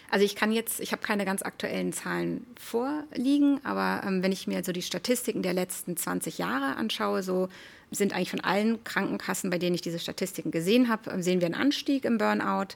Also 0.10 0.24
ich 0.24 0.36
kann 0.36 0.52
jetzt, 0.52 0.80
ich 0.80 0.92
habe 0.94 1.02
keine 1.02 1.26
ganz 1.26 1.42
aktuellen 1.42 1.92
Zahlen 1.92 2.48
vorliegen, 2.58 3.60
aber 3.66 4.08
ähm, 4.08 4.24
wenn 4.24 4.32
ich 4.32 4.48
mir 4.48 4.64
so 4.64 4.72
die 4.72 4.82
Statistiken 4.82 5.42
der 5.42 5.54
letzten 5.54 5.98
20 5.98 6.38
Jahre 6.38 6.78
anschaue, 6.78 7.24
so 7.24 7.50
sind 7.92 8.14
eigentlich 8.14 8.32
von 8.32 8.42
allen 8.42 8.84
Krankenkassen, 8.84 9.50
bei 9.50 9.58
denen 9.58 9.76
ich 9.76 9.82
diese 9.82 10.00
Statistiken 10.00 10.52
gesehen 10.52 10.90
habe, 10.90 11.12
ähm, 11.12 11.22
sehen 11.22 11.42
wir 11.42 11.46
einen 11.48 11.56
Anstieg 11.56 12.06
im 12.06 12.18
Burnout. 12.18 12.76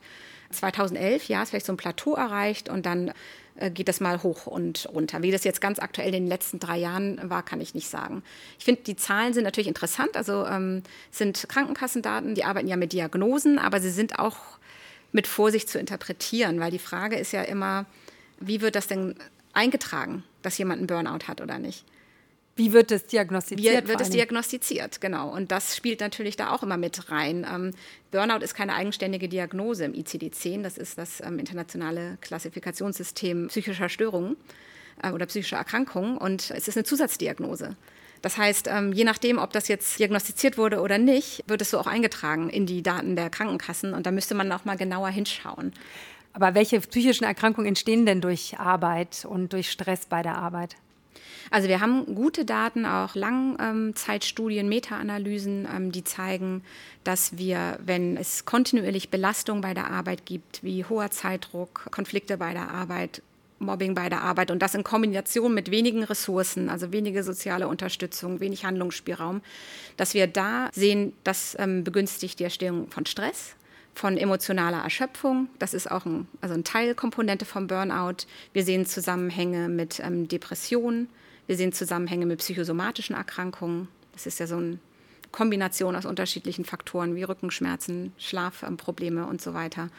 2011, 0.52 1.30
ja, 1.30 1.42
ist 1.42 1.50
vielleicht 1.50 1.66
so 1.66 1.72
ein 1.72 1.78
Plateau 1.78 2.16
erreicht 2.16 2.68
und 2.68 2.86
dann 2.86 3.14
äh, 3.56 3.72
geht 3.72 3.88
das 3.88 4.02
mal 4.02 4.22
hoch 4.22 4.48
und 4.48 4.90
runter. 4.92 5.22
Wie 5.22 5.32
das 5.32 5.46
jetzt 5.46 5.62
ganz 5.62 5.80
aktuell 5.80 6.14
in 6.14 6.24
den 6.24 6.28
letzten 6.28 6.60
drei 6.60 6.78
Jahren 6.78 7.22
war, 7.30 7.44
kann 7.44 7.62
ich 7.62 7.74
nicht 7.74 7.88
sagen. 7.88 8.24
Ich 8.60 8.66
finde, 8.66 8.82
die 8.82 8.98
Zahlen 8.98 9.34
sind 9.34 9.46
natürlich 9.46 9.70
interessant. 9.70 10.18
Also 10.18 10.46
ähm, 10.46 10.84
sind 11.10 11.48
Krankenkassendaten, 11.48 12.36
die 12.36 12.44
arbeiten 12.44 12.68
ja 12.68 12.76
mit 12.76 12.92
Diagnosen, 12.92 13.60
aber 13.60 13.80
sie 13.80 13.92
sind 13.92 14.20
auch 14.20 14.36
mit 15.12 15.28
Vorsicht 15.28 15.70
zu 15.70 15.80
interpretieren, 15.80 16.59
weil 16.59 16.72
die 16.72 16.80
Frage 16.80 17.18
ist 17.18 17.32
ja 17.34 17.41
immer, 17.43 17.86
wie 18.39 18.62
wird 18.62 18.76
das 18.76 18.88
denn 18.88 19.16
eingetragen, 19.53 20.24
dass 20.41 20.57
jemand 20.57 20.80
einen 20.80 20.88
Burnout 20.88 21.28
hat 21.28 21.41
oder 21.41 21.59
nicht? 21.59 21.86
Wie 22.55 22.74
wird 22.74 22.91
es 22.91 23.07
diagnostiziert? 23.07 23.86
Wie 23.86 23.88
wird 23.88 24.01
es 24.01 24.09
diagnostiziert, 24.09 24.99
genau. 24.99 25.30
Und 25.30 25.51
das 25.51 25.76
spielt 25.76 26.01
natürlich 26.01 26.36
da 26.36 26.51
auch 26.51 26.64
immer 26.64 26.78
mit 26.78 27.09
rein. 27.09 27.47
Ähm, 27.49 27.72
Burnout 28.12 28.43
ist 28.43 28.55
keine 28.55 28.76
eigenständige 28.76 29.30
Diagnose 29.30 29.86
im 29.86 29.93
ICD-10. 29.93 30.62
Das 30.62 30.78
ist 30.78 30.97
das 30.97 31.22
ähm, 31.22 31.39
internationale 31.39 32.18
Klassifikationssystem 32.22 33.47
psychischer 33.47 33.88
Störungen 33.88 34.36
äh, 35.01 35.12
oder 35.12 35.26
psychischer 35.28 35.57
Erkrankungen. 35.57 36.18
Und 36.18 36.51
es 36.51 36.68
ist 36.68 36.76
eine 36.76 36.84
Zusatzdiagnose. 36.84 37.78
Das 38.22 38.38
heißt, 38.38 38.67
ähm, 38.67 38.93
je 38.93 39.03
nachdem, 39.03 39.38
ob 39.38 39.51
das 39.51 39.67
jetzt 39.67 39.97
diagnostiziert 39.97 40.57
wurde 40.57 40.82
oder 40.82 40.97
nicht, 40.97 41.43
wird 41.47 41.61
es 41.61 41.72
so 41.72 41.80
auch 41.80 41.88
eingetragen 41.88 42.49
in 42.49 42.65
die 42.65 42.84
Daten 42.84 43.15
der 43.15 43.30
Krankenkassen. 43.30 43.93
Und 43.93 44.05
da 44.05 44.11
müsste 44.11 44.36
man 44.36 44.51
auch 44.51 44.65
mal 44.65 44.78
genauer 44.78 45.09
hinschauen. 45.09 45.74
Aber 46.34 46.53
welche 46.55 46.80
psychischen 46.80 47.26
Erkrankungen 47.26 47.67
entstehen 47.67 48.05
denn 48.05 48.22
durch 48.22 48.57
Arbeit 48.57 49.26
und 49.26 49.53
durch 49.53 49.72
Stress 49.72 50.05
bei 50.05 50.22
der 50.22 50.38
Arbeit? 50.38 50.76
Also 51.49 51.67
wir 51.67 51.82
haben 51.82 52.15
gute 52.15 52.45
Daten, 52.45 52.86
auch 52.86 53.15
Langzeitstudien, 53.15 54.69
Meta-Analysen, 54.69 55.67
ähm, 55.76 55.91
die 55.91 56.03
zeigen, 56.03 56.63
dass 57.03 57.38
wir, 57.38 57.80
wenn 57.84 58.15
es 58.15 58.45
kontinuierlich 58.45 59.09
Belastung 59.09 59.59
bei 59.61 59.74
der 59.74 59.89
Arbeit 59.89 60.26
gibt, 60.26 60.63
wie 60.63 60.86
hoher 60.86 61.11
Zeitdruck, 61.11 61.88
Konflikte 61.91 62.38
bei 62.38 62.53
der 62.53 62.69
Arbeit, 62.69 63.22
Mobbing 63.62 63.95
bei 63.95 64.09
der 64.09 64.22
Arbeit 64.22 64.51
und 64.51 64.59
das 64.59 64.76
in 64.76 64.84
Kombination 64.84 65.53
mit 65.53 65.72
wenigen 65.72 66.03
Ressourcen, 66.03 66.70
also 66.70 66.91
wenige 66.91 67.24
soziale 67.24 67.68
Unterstützung, 67.68 68.39
wenig 68.39 68.66
Handlungsspielraum, 68.66 69.41
dass 69.97 70.14
wir 70.14 70.28
da 70.28 70.70
sehen, 70.74 71.14
das 71.24 71.55
ähm, 71.59 71.84
begünstigt 71.84 72.39
die 72.39 72.43
Erstehung 72.43 72.89
von 72.89 73.05
Stress, 73.05 73.55
von 73.93 74.18
emotionaler 74.18 74.84
Erschöpfung. 74.84 75.47
Das 75.59 75.74
ist 75.74 75.89
auch 75.89 76.05
ein, 76.05 76.28
also 76.41 76.53
eine 76.53 76.64
Teilkomponente 76.64 77.45
vom 77.45 77.68
Burnout. 77.68 78.26
Wir 78.53 78.64
sehen 78.64 78.86
Zusammenhänge 78.86 79.70
mit 79.70 79.99
ähm, 79.99 80.28
Depressionen. 80.28 81.09
Wir 81.47 81.57
sehen 81.57 81.74
Zusammenhänge 81.74 82.26
mit 82.26 82.39
psychosomatischen 82.39 83.16
Erkrankungen. 83.16 83.88
Das 84.14 84.26
ist 84.26 84.39
ja 84.39 84.47
so 84.47 84.57
eine 84.57 84.80
Kombination 85.32 85.95
aus 85.95 86.05
unterschiedlichen 86.05 86.66
Faktoren 86.66 87.16
wie 87.16 87.24
Rückenschmerzen, 87.24 88.14
Schlafprobleme 88.18 89.26
und 89.26 89.41
so 89.41 89.53
weiter. 89.53 89.89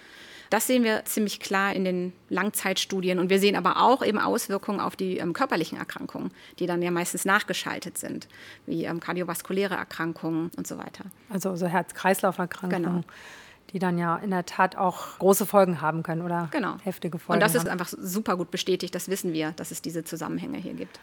Das 0.52 0.66
sehen 0.66 0.84
wir 0.84 1.06
ziemlich 1.06 1.40
klar 1.40 1.72
in 1.72 1.84
den 1.84 2.12
Langzeitstudien. 2.28 3.18
Und 3.18 3.30
wir 3.30 3.38
sehen 3.38 3.56
aber 3.56 3.78
auch 3.78 4.04
eben 4.04 4.18
Auswirkungen 4.18 4.80
auf 4.80 4.96
die 4.96 5.16
ähm, 5.16 5.32
körperlichen 5.32 5.78
Erkrankungen, 5.78 6.30
die 6.58 6.66
dann 6.66 6.82
ja 6.82 6.90
meistens 6.90 7.24
nachgeschaltet 7.24 7.96
sind, 7.96 8.28
wie 8.66 8.84
ähm, 8.84 9.00
kardiovaskuläre 9.00 9.74
Erkrankungen 9.74 10.50
und 10.58 10.66
so 10.66 10.76
weiter. 10.76 11.06
Also 11.30 11.56
so 11.56 11.66
Herz-Kreislauf-Erkrankungen. 11.66 12.82
Genau 12.84 13.04
die 13.72 13.78
dann 13.78 13.96
ja 13.96 14.16
in 14.16 14.28
der 14.28 14.44
Tat 14.44 14.76
auch 14.76 15.18
große 15.18 15.46
Folgen 15.46 15.80
haben 15.80 16.02
können 16.02 16.20
oder 16.20 16.48
genau. 16.50 16.76
heftige 16.82 17.18
Folgen. 17.18 17.38
Und 17.38 17.40
das 17.40 17.54
ist 17.54 17.62
haben. 17.62 17.70
einfach 17.70 17.88
super 17.88 18.36
gut 18.36 18.50
bestätigt, 18.50 18.94
das 18.94 19.08
wissen 19.08 19.32
wir, 19.32 19.52
dass 19.52 19.70
es 19.70 19.80
diese 19.80 20.04
Zusammenhänge 20.04 20.58
hier 20.58 20.74
gibt. 20.74 21.00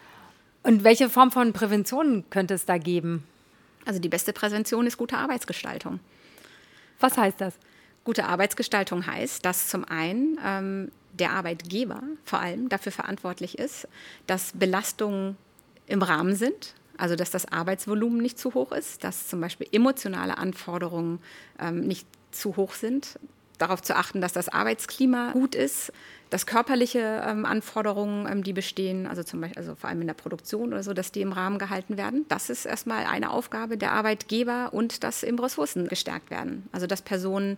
Und 0.62 0.84
welche 0.84 1.10
Form 1.10 1.32
von 1.32 1.52
Prävention 1.52 2.26
könnte 2.30 2.54
es 2.54 2.66
da 2.66 2.78
geben? 2.78 3.24
Also 3.88 4.00
die 4.00 4.10
beste 4.10 4.34
Prävention 4.34 4.86
ist 4.86 4.98
gute 4.98 5.18
Arbeitsgestaltung. 5.18 6.00
Was 7.00 7.18
heißt 7.18 7.42
das? 7.42 7.56
Gute 8.04 8.26
Arbeitsgestaltung 8.26 9.06
heißt, 9.06 9.46
dass 9.46 9.68
zum 9.68 9.86
einen 9.86 10.40
ähm, 10.44 10.92
der 11.14 11.32
Arbeitgeber 11.32 12.02
vor 12.24 12.40
allem 12.40 12.70
dafür 12.70 12.92
verantwortlich 12.92 13.58
ist, 13.58 13.88
dass 14.28 14.54
Belastungen 14.54 15.38
im 15.88 16.02
Rahmen 16.02 16.36
sind, 16.36 16.76
also 16.98 17.16
dass 17.16 17.32
das 17.32 17.52
Arbeitsvolumen 17.52 18.20
nicht 18.20 18.38
zu 18.38 18.54
hoch 18.54 18.72
ist, 18.72 19.04
dass 19.04 19.28
zum 19.28 19.42
Beispiel 19.42 19.68
emotionale 19.72 20.38
Anforderungen 20.38 21.20
ähm, 21.60 21.82
nicht 21.82 22.08
zu 22.32 22.56
hoch 22.56 22.74
sind, 22.74 23.20
darauf 23.60 23.82
zu 23.82 23.96
achten, 23.96 24.22
dass 24.22 24.34
das 24.34 24.50
Arbeitsklima 24.50 25.34
gut 25.34 25.54
ist, 25.54 25.94
dass 26.30 26.46
körperliche 26.46 27.24
ähm, 27.26 27.46
Anforderungen, 27.46 28.28
ähm, 28.28 28.44
die 28.44 28.54
bestehen, 28.54 29.06
also 29.06 29.24
zum 29.24 29.42
Beispiel, 29.42 29.60
also 29.60 29.76
vor 29.76 29.90
allem 29.90 30.02
in 30.02 30.08
der 30.08 30.14
Produktion 30.16 30.70
oder 30.74 30.84
so, 30.84 30.94
dass 30.94 31.12
die 31.12 31.22
im 31.22 31.32
Rahmen 31.32 31.60
gehalten 31.60 31.98
werden. 31.98 32.26
Das 32.30 32.50
ist 32.50 32.66
erstmal 32.66 33.06
eine 33.06 33.32
Aufgabe 33.32 33.78
der 33.78 33.92
Arbeitgeber 33.92 34.70
und 34.74 35.04
dass 35.04 35.24
eben 35.24 35.40
Ressourcen 35.40 35.88
gestärkt 35.88 36.32
werden. 36.32 36.68
Also 36.72 36.88
dass 36.88 37.02
Personen 37.02 37.58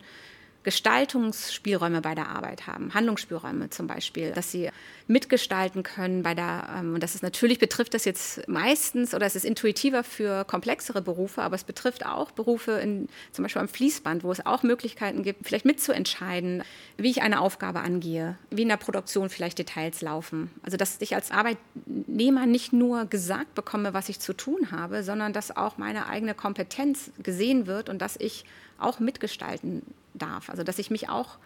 Gestaltungsspielräume 0.63 2.01
bei 2.01 2.13
der 2.13 2.29
Arbeit 2.29 2.67
haben, 2.67 2.93
Handlungsspielräume 2.93 3.69
zum 3.69 3.87
Beispiel, 3.87 4.31
dass 4.31 4.51
sie 4.51 4.69
mitgestalten 5.07 5.83
können 5.83 6.23
bei 6.23 6.35
der, 6.35 6.69
ähm, 6.77 6.93
und 6.93 7.03
das 7.03 7.15
ist 7.15 7.23
natürlich 7.23 7.59
betrifft 7.59 7.93
das 7.93 8.05
jetzt 8.05 8.47
meistens 8.47 9.13
oder 9.13 9.25
es 9.25 9.35
ist 9.35 9.43
intuitiver 9.43 10.03
für 10.03 10.45
komplexere 10.45 11.01
Berufe, 11.01 11.41
aber 11.41 11.55
es 11.55 11.63
betrifft 11.63 12.05
auch 12.05 12.31
Berufe 12.31 12.73
in, 12.73 13.09
zum 13.31 13.43
Beispiel 13.43 13.61
am 13.61 13.67
Fließband, 13.67 14.23
wo 14.23 14.31
es 14.31 14.45
auch 14.45 14.63
Möglichkeiten 14.63 15.23
gibt, 15.23 15.47
vielleicht 15.47 15.65
mitzuentscheiden, 15.65 16.63
wie 16.97 17.09
ich 17.09 17.21
eine 17.21 17.41
Aufgabe 17.41 17.81
angehe, 17.81 18.37
wie 18.51 18.61
in 18.61 18.69
der 18.69 18.77
Produktion 18.77 19.29
vielleicht 19.29 19.57
Details 19.57 20.01
laufen. 20.01 20.51
Also 20.63 20.77
dass 20.77 20.97
ich 21.01 21.15
als 21.15 21.31
Arbeitnehmer 21.31 22.45
nicht 22.45 22.71
nur 22.71 23.05
gesagt 23.05 23.55
bekomme, 23.55 23.93
was 23.93 24.09
ich 24.09 24.19
zu 24.19 24.33
tun 24.33 24.71
habe, 24.71 25.03
sondern 25.03 25.33
dass 25.33 25.55
auch 25.55 25.77
meine 25.77 26.07
eigene 26.07 26.35
Kompetenz 26.35 27.11
gesehen 27.21 27.65
wird 27.65 27.89
und 27.89 27.99
dass 27.99 28.15
ich 28.17 28.45
auch 28.77 28.99
mitgestalten 28.99 29.83
darf. 30.13 30.49
Also 30.49 30.63
dass 30.63 30.79
ich 30.79 30.91
mich 30.91 31.09
auch 31.09 31.37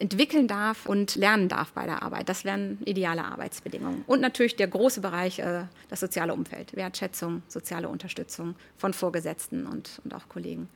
entwickeln 0.00 0.48
darf 0.48 0.86
und 0.86 1.14
lernen 1.14 1.48
darf 1.48 1.72
bei 1.72 1.84
der 1.84 2.02
Arbeit. 2.02 2.28
Das 2.28 2.44
wären 2.44 2.78
ideale 2.84 3.24
Arbeitsbedingungen. 3.24 4.02
Und 4.06 4.20
natürlich 4.20 4.56
der 4.56 4.66
große 4.66 5.00
Bereich, 5.00 5.38
äh, 5.38 5.64
das 5.88 6.00
soziale 6.00 6.32
Umfeld, 6.32 6.74
Wertschätzung, 6.74 7.42
soziale 7.48 7.88
Unterstützung 7.88 8.54
von 8.78 8.94
Vorgesetzten 8.94 9.66
und, 9.66 10.00
und 10.04 10.14
auch 10.14 10.28
Kollegen. 10.28 10.68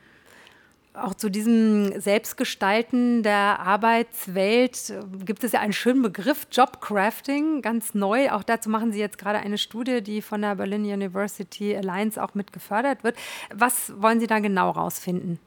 Auch 0.92 1.14
zu 1.14 1.28
diesem 1.28 2.00
Selbstgestalten 2.00 3.24
der 3.24 3.58
Arbeitswelt 3.58 4.94
gibt 5.24 5.42
es 5.42 5.50
ja 5.50 5.58
einen 5.58 5.72
schönen 5.72 6.02
Begriff, 6.02 6.46
Jobcrafting, 6.52 7.62
ganz 7.62 7.94
neu. 7.94 8.30
Auch 8.30 8.44
dazu 8.44 8.70
machen 8.70 8.92
Sie 8.92 9.00
jetzt 9.00 9.18
gerade 9.18 9.40
eine 9.40 9.58
Studie, 9.58 10.02
die 10.02 10.22
von 10.22 10.42
der 10.42 10.54
Berlin 10.54 10.84
University 10.84 11.76
Alliance 11.76 12.22
auch 12.22 12.34
mit 12.34 12.52
gefördert 12.52 13.02
wird. 13.02 13.16
Was 13.52 14.00
wollen 14.00 14.20
Sie 14.20 14.28
da 14.28 14.38
genau 14.38 14.70
rausfinden? 14.70 15.40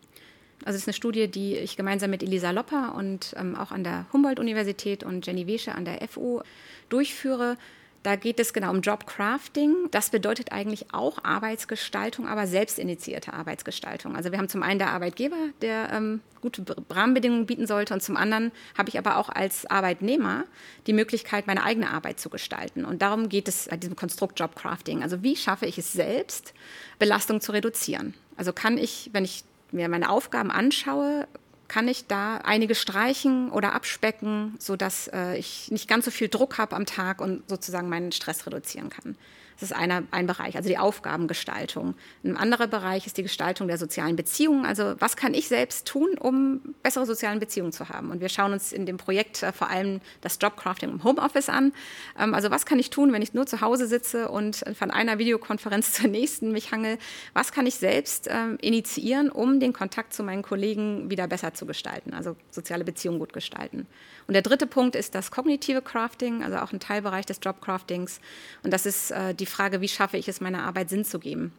Also 0.65 0.75
es 0.75 0.83
ist 0.83 0.87
eine 0.87 0.93
Studie, 0.93 1.27
die 1.27 1.55
ich 1.55 1.77
gemeinsam 1.77 2.09
mit 2.09 2.23
Elisa 2.23 2.51
Lopper 2.51 2.95
und 2.95 3.35
ähm, 3.37 3.55
auch 3.55 3.71
an 3.71 3.83
der 3.83 4.05
Humboldt-Universität 4.11 5.03
und 5.03 5.25
Jenny 5.25 5.47
Wesche 5.47 5.75
an 5.75 5.85
der 5.85 6.05
FU 6.07 6.41
durchführe. 6.89 7.57
Da 8.03 8.15
geht 8.15 8.39
es 8.39 8.53
genau 8.53 8.71
um 8.71 8.81
Jobcrafting. 8.81 9.89
Das 9.91 10.11
bedeutet 10.11 10.51
eigentlich 10.51 10.93
auch 10.93 11.23
Arbeitsgestaltung, 11.23 12.27
aber 12.27 12.47
selbstinitiierte 12.47 13.33
Arbeitsgestaltung. 13.33 14.15
Also 14.15 14.31
wir 14.31 14.37
haben 14.37 14.47
zum 14.47 14.63
einen 14.63 14.79
der 14.79 14.91
Arbeitgeber, 14.91 15.35
der 15.61 15.91
ähm, 15.91 16.21
gute 16.41 16.63
Rahmenbedingungen 16.89 17.45
bieten 17.45 17.67
sollte, 17.67 17.93
und 17.93 18.01
zum 18.01 18.15
anderen 18.15 18.51
habe 18.77 18.89
ich 18.89 18.97
aber 18.97 19.17
auch 19.17 19.29
als 19.29 19.65
Arbeitnehmer 19.65 20.45
die 20.85 20.93
Möglichkeit, 20.93 21.47
meine 21.47 21.63
eigene 21.63 21.89
Arbeit 21.89 22.19
zu 22.19 22.29
gestalten. 22.29 22.85
Und 22.85 23.01
darum 23.01 23.29
geht 23.29 23.47
es 23.47 23.67
bei 23.69 23.75
diesem 23.77 23.95
Konstrukt 23.95 24.39
Jobcrafting. 24.39 25.03
Also 25.03 25.21
wie 25.21 25.35
schaffe 25.35 25.65
ich 25.65 25.77
es 25.77 25.91
selbst, 25.91 26.53
Belastung 26.99 27.41
zu 27.41 27.51
reduzieren? 27.51 28.13
Also 28.37 28.53
kann 28.53 28.77
ich, 28.77 29.09
wenn 29.11 29.25
ich 29.25 29.43
mir 29.71 29.89
meine 29.89 30.09
Aufgaben 30.09 30.51
anschaue, 30.51 31.27
kann 31.67 31.87
ich 31.87 32.07
da 32.07 32.37
einige 32.37 32.75
streichen 32.75 33.51
oder 33.51 33.73
abspecken, 33.73 34.55
sodass 34.59 35.09
äh, 35.13 35.37
ich 35.37 35.69
nicht 35.69 35.87
ganz 35.87 36.05
so 36.05 36.11
viel 36.11 36.29
Druck 36.29 36.57
habe 36.57 36.75
am 36.75 36.85
Tag 36.85 37.19
und 37.19 37.47
sozusagen 37.49 37.89
meinen 37.89 38.11
Stress 38.11 38.45
reduzieren 38.45 38.89
kann. 38.89 39.17
Das 39.59 39.71
ist 39.71 39.75
einer, 39.75 40.03
ein 40.11 40.27
Bereich, 40.27 40.55
also 40.55 40.69
die 40.69 40.77
Aufgabengestaltung. 40.77 41.95
Ein 42.23 42.37
anderer 42.37 42.67
Bereich 42.67 43.07
ist 43.07 43.17
die 43.17 43.23
Gestaltung 43.23 43.67
der 43.67 43.79
sozialen 43.79 44.15
Beziehungen. 44.15 44.65
Also 44.65 44.95
was 44.99 45.15
kann 45.15 45.33
ich 45.33 45.47
selbst 45.47 45.87
tun, 45.87 46.09
um 46.19 46.75
bessere 46.83 47.07
soziale 47.07 47.39
Beziehungen 47.39 47.71
zu 47.71 47.89
haben? 47.89 48.11
Und 48.11 48.21
wir 48.21 48.29
schauen 48.29 48.53
uns 48.53 48.71
in 48.71 48.85
dem 48.85 48.97
Projekt 48.97 49.41
äh, 49.41 49.51
vor 49.51 49.69
allem 49.69 49.99
das 50.21 50.37
Jobcrafting 50.39 50.89
im 50.89 51.03
Homeoffice 51.03 51.49
an. 51.49 51.73
Ähm, 52.19 52.35
also 52.35 52.51
was 52.51 52.67
kann 52.67 52.77
ich 52.77 52.91
tun, 52.91 53.11
wenn 53.11 53.23
ich 53.23 53.33
nur 53.33 53.47
zu 53.47 53.61
Hause 53.61 53.87
sitze 53.87 54.29
und 54.29 54.63
von 54.77 54.91
einer 54.91 55.17
Videokonferenz 55.17 55.93
zur 55.93 56.07
nächsten 56.07 56.51
mich 56.51 56.71
hangel? 56.71 56.99
Was 57.33 57.51
kann 57.51 57.65
ich 57.65 57.75
selbst 57.75 58.27
ähm, 58.29 58.59
initiieren, 58.61 59.31
um 59.31 59.59
den 59.59 59.73
Kontakt 59.73 60.13
zu 60.13 60.21
meinen 60.21 60.43
Kollegen 60.43 61.09
wieder 61.09 61.27
besser 61.27 61.55
zu 61.55 61.65
gestalten, 61.65 62.13
also 62.13 62.35
soziale 62.51 62.83
Beziehungen 62.83 63.17
gut 63.17 63.33
gestalten? 63.33 63.87
Und 64.27 64.33
der 64.33 64.43
dritte 64.43 64.67
Punkt 64.67 64.95
ist 64.95 65.15
das 65.15 65.31
kognitive 65.31 65.81
Crafting, 65.81 66.43
also 66.43 66.57
auch 66.57 66.73
ein 66.73 66.79
Teilbereich 66.79 67.25
des 67.25 67.39
Jobcraftings. 67.41 68.19
Und 68.61 68.71
das 68.71 68.85
ist 68.85 69.11
äh, 69.11 69.33
die 69.33 69.46
Frage, 69.47 69.81
wie 69.81 69.87
schaffe 69.87 70.17
ich 70.17 70.27
es, 70.27 70.41
meiner 70.41 70.63
Arbeit 70.63 70.89
Sinn 70.89 71.05
zu 71.05 71.19
geben? 71.19 71.51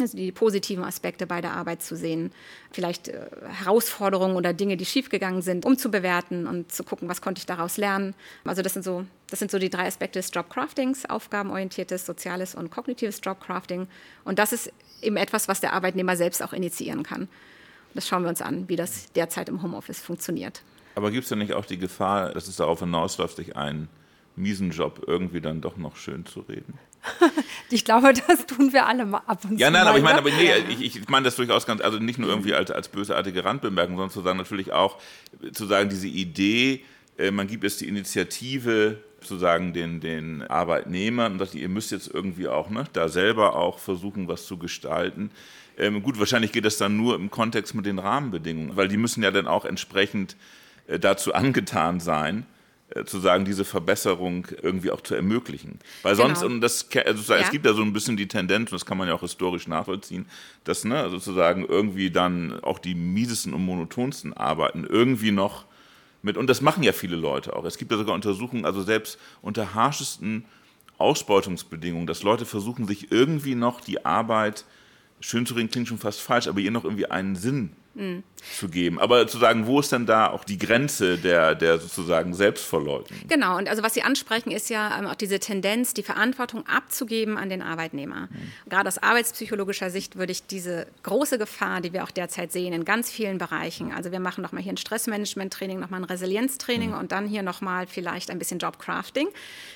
Also 0.00 0.16
die 0.16 0.32
positiven 0.32 0.82
Aspekte 0.82 1.24
bei 1.24 1.40
der 1.40 1.52
Arbeit 1.52 1.80
zu 1.80 1.96
sehen, 1.96 2.32
vielleicht 2.72 3.08
äh, 3.08 3.26
Herausforderungen 3.46 4.34
oder 4.34 4.52
Dinge, 4.52 4.76
die 4.76 4.86
schiefgegangen 4.86 5.40
sind, 5.40 5.64
umzubewerten 5.64 6.48
und 6.48 6.72
zu 6.72 6.82
gucken, 6.82 7.08
was 7.08 7.20
konnte 7.20 7.38
ich 7.38 7.46
daraus 7.46 7.76
lernen. 7.76 8.14
Also 8.44 8.60
das 8.62 8.72
sind 8.72 8.82
so, 8.82 9.06
das 9.30 9.38
sind 9.38 9.52
so 9.52 9.60
die 9.60 9.70
drei 9.70 9.86
Aspekte 9.86 10.18
des 10.18 10.30
Jobcraftings, 10.32 11.08
aufgabenorientiertes, 11.08 12.06
soziales 12.06 12.56
und 12.56 12.72
kognitives 12.72 13.20
Jobcrafting. 13.22 13.86
Und 14.24 14.40
das 14.40 14.52
ist 14.52 14.72
eben 15.00 15.16
etwas, 15.16 15.46
was 15.46 15.60
der 15.60 15.72
Arbeitnehmer 15.72 16.16
selbst 16.16 16.42
auch 16.42 16.52
initiieren 16.52 17.04
kann. 17.04 17.28
Das 17.94 18.08
schauen 18.08 18.24
wir 18.24 18.30
uns 18.30 18.42
an, 18.42 18.68
wie 18.68 18.74
das 18.74 19.12
derzeit 19.12 19.48
im 19.48 19.62
Homeoffice 19.62 20.00
funktioniert. 20.00 20.62
Aber 20.96 21.12
gibt 21.12 21.22
es 21.22 21.28
denn 21.28 21.38
nicht 21.38 21.52
auch 21.52 21.66
die 21.66 21.78
Gefahr, 21.78 22.32
dass 22.32 22.48
es 22.48 22.56
darauf 22.56 22.80
hinausläuft, 22.80 23.36
sich 23.36 23.56
einen 23.56 23.88
miesen 24.34 24.70
Job 24.70 25.04
irgendwie 25.06 25.40
dann 25.40 25.60
doch 25.60 25.76
noch 25.76 25.94
schön 25.94 26.26
zu 26.26 26.40
reden? 26.40 26.78
ich 27.70 27.84
glaube, 27.84 28.12
das 28.12 28.46
tun 28.46 28.72
wir 28.72 28.86
alle 28.86 29.04
mal 29.04 29.22
ab 29.26 29.44
und 29.44 29.52
ja, 29.52 29.56
zu. 29.56 29.62
Ja, 29.62 29.70
nein, 29.70 29.86
aber 29.86 29.98
ich 29.98 30.04
meine, 30.04 30.18
aber 30.18 30.30
nee, 30.30 30.52
ich, 30.68 30.96
ich 30.96 31.08
meine 31.08 31.24
das 31.24 31.36
durchaus 31.36 31.66
ganz, 31.66 31.80
also 31.80 31.98
nicht 31.98 32.18
nur 32.18 32.28
irgendwie 32.28 32.54
als, 32.54 32.70
als 32.70 32.88
bösartige 32.88 33.44
Randbemerkung, 33.44 33.96
sondern 33.96 34.10
zu 34.10 34.22
sagen 34.22 34.38
natürlich 34.38 34.72
auch, 34.72 34.98
zu 35.52 35.66
sagen, 35.66 35.88
diese 35.88 36.08
Idee, 36.08 36.84
äh, 37.18 37.30
man 37.30 37.46
gibt 37.46 37.64
jetzt 37.64 37.80
die 37.80 37.88
Initiative 37.88 38.98
sozusagen 39.20 39.72
den, 39.72 40.00
den 40.00 40.42
Arbeitnehmern 40.42 41.32
und 41.32 41.38
sagt, 41.38 41.54
ihr 41.54 41.68
müsst 41.68 41.90
jetzt 41.90 42.08
irgendwie 42.12 42.48
auch 42.48 42.70
ne, 42.70 42.84
da 42.92 43.08
selber 43.08 43.56
auch 43.56 43.78
versuchen, 43.78 44.28
was 44.28 44.46
zu 44.46 44.58
gestalten. 44.58 45.30
Ähm, 45.78 46.02
gut, 46.02 46.18
wahrscheinlich 46.18 46.52
geht 46.52 46.64
das 46.64 46.78
dann 46.78 46.96
nur 46.96 47.16
im 47.16 47.30
Kontext 47.30 47.74
mit 47.74 47.86
den 47.86 47.98
Rahmenbedingungen, 47.98 48.76
weil 48.76 48.88
die 48.88 48.96
müssen 48.96 49.22
ja 49.22 49.30
dann 49.30 49.46
auch 49.46 49.64
entsprechend 49.64 50.36
äh, 50.86 50.98
dazu 50.98 51.34
angetan 51.34 52.00
sein, 52.00 52.46
zu 53.06 53.18
sagen, 53.18 53.44
diese 53.44 53.64
Verbesserung 53.64 54.46
irgendwie 54.62 54.90
auch 54.90 55.00
zu 55.00 55.14
ermöglichen. 55.14 55.78
Weil 56.02 56.14
sonst, 56.14 56.40
genau. 56.40 56.54
und 56.54 56.60
das, 56.60 56.86
also 57.04 57.32
ja. 57.32 57.40
es 57.40 57.50
gibt 57.50 57.66
ja 57.66 57.72
so 57.72 57.82
ein 57.82 57.92
bisschen 57.92 58.16
die 58.16 58.28
Tendenz, 58.28 58.70
und 58.70 58.76
das 58.76 58.86
kann 58.86 58.98
man 58.98 59.08
ja 59.08 59.14
auch 59.14 59.20
historisch 59.20 59.66
nachvollziehen, 59.66 60.26
dass 60.64 60.84
ne, 60.84 61.08
sozusagen 61.10 61.64
irgendwie 61.64 62.10
dann 62.10 62.60
auch 62.60 62.78
die 62.78 62.94
miesesten 62.94 63.54
und 63.54 63.64
monotonsten 63.64 64.32
Arbeiten 64.32 64.84
irgendwie 64.84 65.32
noch 65.32 65.64
mit, 66.22 66.36
und 66.36 66.48
das 66.48 66.60
machen 66.60 66.82
ja 66.82 66.92
viele 66.92 67.16
Leute 67.16 67.54
auch. 67.54 67.64
Es 67.64 67.78
gibt 67.78 67.90
ja 67.90 67.98
sogar 67.98 68.14
Untersuchungen, 68.14 68.64
also 68.64 68.82
selbst 68.82 69.18
unter 69.42 69.74
harschesten 69.74 70.44
Ausbeutungsbedingungen, 70.96 72.06
dass 72.06 72.22
Leute 72.22 72.46
versuchen, 72.46 72.86
sich 72.86 73.10
irgendwie 73.10 73.54
noch 73.54 73.80
die 73.80 74.04
Arbeit, 74.06 74.64
schön 75.20 75.44
zu 75.46 75.54
reden 75.54 75.70
klingt 75.70 75.88
schon 75.88 75.98
fast 75.98 76.20
falsch, 76.20 76.46
aber 76.46 76.60
ihr 76.60 76.70
noch 76.70 76.84
irgendwie 76.84 77.06
einen 77.06 77.36
Sinn 77.36 77.72
mhm. 77.94 78.22
zu 78.58 78.68
geben. 78.68 78.98
Aber 78.98 79.26
zu 79.26 79.38
sagen, 79.38 79.66
wo 79.66 79.80
ist 79.80 79.92
denn 79.92 80.06
da 80.06 80.28
auch 80.28 80.44
die 80.44 80.58
Grenze 80.58 81.18
der, 81.18 81.54
der 81.54 81.78
sozusagen 81.78 82.34
Selbstverleugnung? 82.34 83.20
Genau, 83.28 83.58
und 83.58 83.68
also 83.68 83.82
was 83.82 83.94
Sie 83.94 84.02
ansprechen, 84.02 84.50
ist 84.50 84.70
ja 84.70 84.98
ähm, 84.98 85.06
auch 85.06 85.14
diese 85.14 85.38
Tendenz, 85.38 85.94
die 85.94 86.02
Verantwortung 86.02 86.66
abzugeben 86.66 87.36
an 87.36 87.48
den 87.48 87.62
Arbeitnehmer. 87.62 88.28
Mhm. 88.30 88.70
Gerade 88.70 88.88
aus 88.88 88.98
arbeitspsychologischer 88.98 89.90
Sicht 89.90 90.16
würde 90.16 90.32
ich 90.32 90.46
diese 90.46 90.86
große 91.02 91.38
Gefahr, 91.38 91.80
die 91.80 91.92
wir 91.92 92.04
auch 92.04 92.10
derzeit 92.10 92.52
sehen, 92.52 92.72
in 92.72 92.84
ganz 92.84 93.10
vielen 93.10 93.38
Bereichen, 93.38 93.92
also 93.92 94.12
wir 94.12 94.20
machen 94.20 94.42
nochmal 94.42 94.62
hier 94.62 94.72
ein 94.72 94.76
Stressmanagement-Training, 94.76 95.78
nochmal 95.80 96.00
ein 96.00 96.04
Resilienztraining 96.04 96.90
mhm. 96.90 96.98
und 96.98 97.12
dann 97.12 97.26
hier 97.26 97.42
nochmal 97.42 97.86
vielleicht 97.86 98.30
ein 98.30 98.38
bisschen 98.38 98.58
Jobcrafting, 98.58 99.28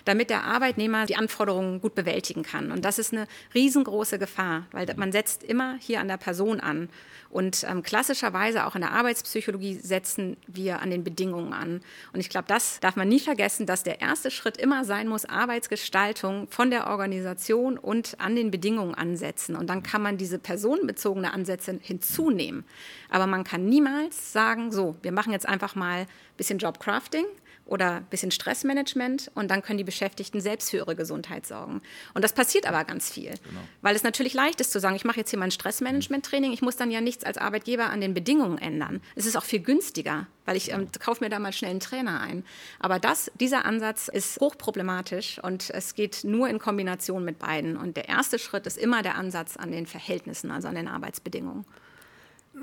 damit 0.05 0.31
der 0.31 0.45
Arbeitnehmer 0.45 1.07
die 1.07 1.17
Anforderungen 1.17 1.81
gut 1.81 1.95
bewältigen 1.95 2.43
kann. 2.43 2.73
Und 2.73 2.85
das 2.85 2.99
ist 2.99 3.13
eine 3.13 3.27
riesengroße 3.55 4.19
Gefahr, 4.19 4.67
weil 4.73 4.87
man 4.97 5.13
setzt 5.13 5.43
immer 5.43 5.77
hier 5.81 6.01
an 6.01 6.09
der 6.09 6.17
Person 6.17 6.61
an. 6.61 6.89
Und 7.31 7.65
ähm, 7.69 7.83
klassischerweise 7.83 8.67
auch 8.67 8.75
in 8.75 8.81
der 8.81 8.93
Arbeitspsychologie 8.93 9.75
setzen 9.75 10.37
wir 10.47 10.81
an 10.81 10.91
den 10.91 11.05
Bedingungen 11.05 11.53
an. 11.53 11.83
Und 12.13 12.21
ich 12.21 12.31
glaube, 12.31 12.47
das 12.49 12.81
darf 12.81 12.97
man 12.97 13.09
nie 13.09 13.21
vergessen, 13.21 13.67
dass 13.67 13.83
der 13.83 14.01
erste 14.01 14.31
Schritt 14.31 14.57
immer 14.57 14.85
sein 14.85 15.09
muss, 15.09 15.27
Arbeitsgestaltung 15.27 16.49
von 16.49 16.71
der 16.71 16.87
Organisation 16.87 17.77
und 17.77 18.19
an 18.19 18.35
den 18.35 18.51
Bedingungen 18.51 18.95
ansetzen. 18.95 19.57
Und 19.57 19.69
dann 19.69 19.83
kann 19.83 20.01
man 20.01 20.17
diese 20.17 20.39
personenbezogene 20.39 21.33
Ansätze 21.33 21.79
hinzunehmen. 21.83 22.65
Aber 23.11 23.27
man 23.27 23.45
kann 23.45 23.67
niemals 23.67 24.33
sagen, 24.33 24.73
so, 24.73 24.97
wir 25.03 25.13
machen 25.13 25.33
jetzt 25.33 25.49
einfach 25.49 25.75
mal 25.75 26.01
ein 26.01 26.07
bisschen 26.37 26.59
Jobcrafting 26.59 27.27
oder 27.69 27.97
ein 27.97 28.05
bisschen 28.07 28.31
Stressmanagement 28.31 29.31
und 29.35 29.51
dann 29.51 29.63
können 29.63 29.79
die 29.79 29.85
Beschäftigten 29.85 30.41
selbst 30.41 30.71
für 30.71 30.79
ihre 30.79 30.97
Gesundheit 30.97 31.47
sorgen. 31.47 31.83
Und 32.15 32.25
das 32.25 32.33
passiert 32.33 32.67
aber 32.67 32.85
ganz 32.85 33.11
viel, 33.11 33.31
genau. 33.31 33.61
weil 33.83 33.95
es 33.95 34.03
natürlich 34.03 34.35
leicht 34.35 34.61
ist 34.61 34.73
zu 34.73 34.81
sagen, 34.81 34.97
ich 34.97 35.05
mache 35.05 35.19
jetzt 35.19 35.31
hier 35.31 35.39
mein 35.39 35.51
Stressmanagement-Training, 35.51 36.53
ich 36.53 36.63
muss 36.63 36.77
dann 36.77 36.91
ja 36.91 37.01
nichts 37.01 37.25
als 37.25 37.39
Arbeitgeber 37.39 37.91
an 37.91 38.01
den 38.01 38.15
Bedingungen 38.15 38.59
ändern. 38.59 39.01
Es 39.15 39.27
ist 39.27 39.37
auch 39.37 39.45
viel 39.45 39.61
günstiger, 39.61 40.27
weil 40.47 40.57
ich 40.57 40.73
ähm, 40.73 40.89
kaufe 40.99 41.23
mir 41.23 41.31
da 41.31 41.39
mal 41.39 41.53
schnell 41.53 41.73
einen 41.73 41.81
Trainer 41.81 42.21
ein. 42.21 42.45
Aber 42.81 42.99
das, 42.99 43.31
dieser 43.39 43.67
Ansatz 43.67 44.09
ist 44.09 44.41
hochproblematisch 44.41 45.39
und 45.43 45.71
es 45.71 45.95
geht 45.95 46.25
nur 46.25 46.49
in 46.49 46.59
Kombination 46.59 47.25
mit 47.25 47.39
beiden. 47.39 47.77
Und 47.77 47.97
der 47.97 48.09
erste 48.09 48.39
Schritt 48.39 48.67
ist 48.67 48.79
immer 48.79 49.03
der 49.03 49.17
Ansatz 49.17 49.57
an 49.57 49.73
den 49.73 49.87
Verhältnissen, 49.87 50.51
also 50.51 50.69
an 50.69 50.75
den 50.75 50.89
Arbeitsbedingungen. 50.89 51.67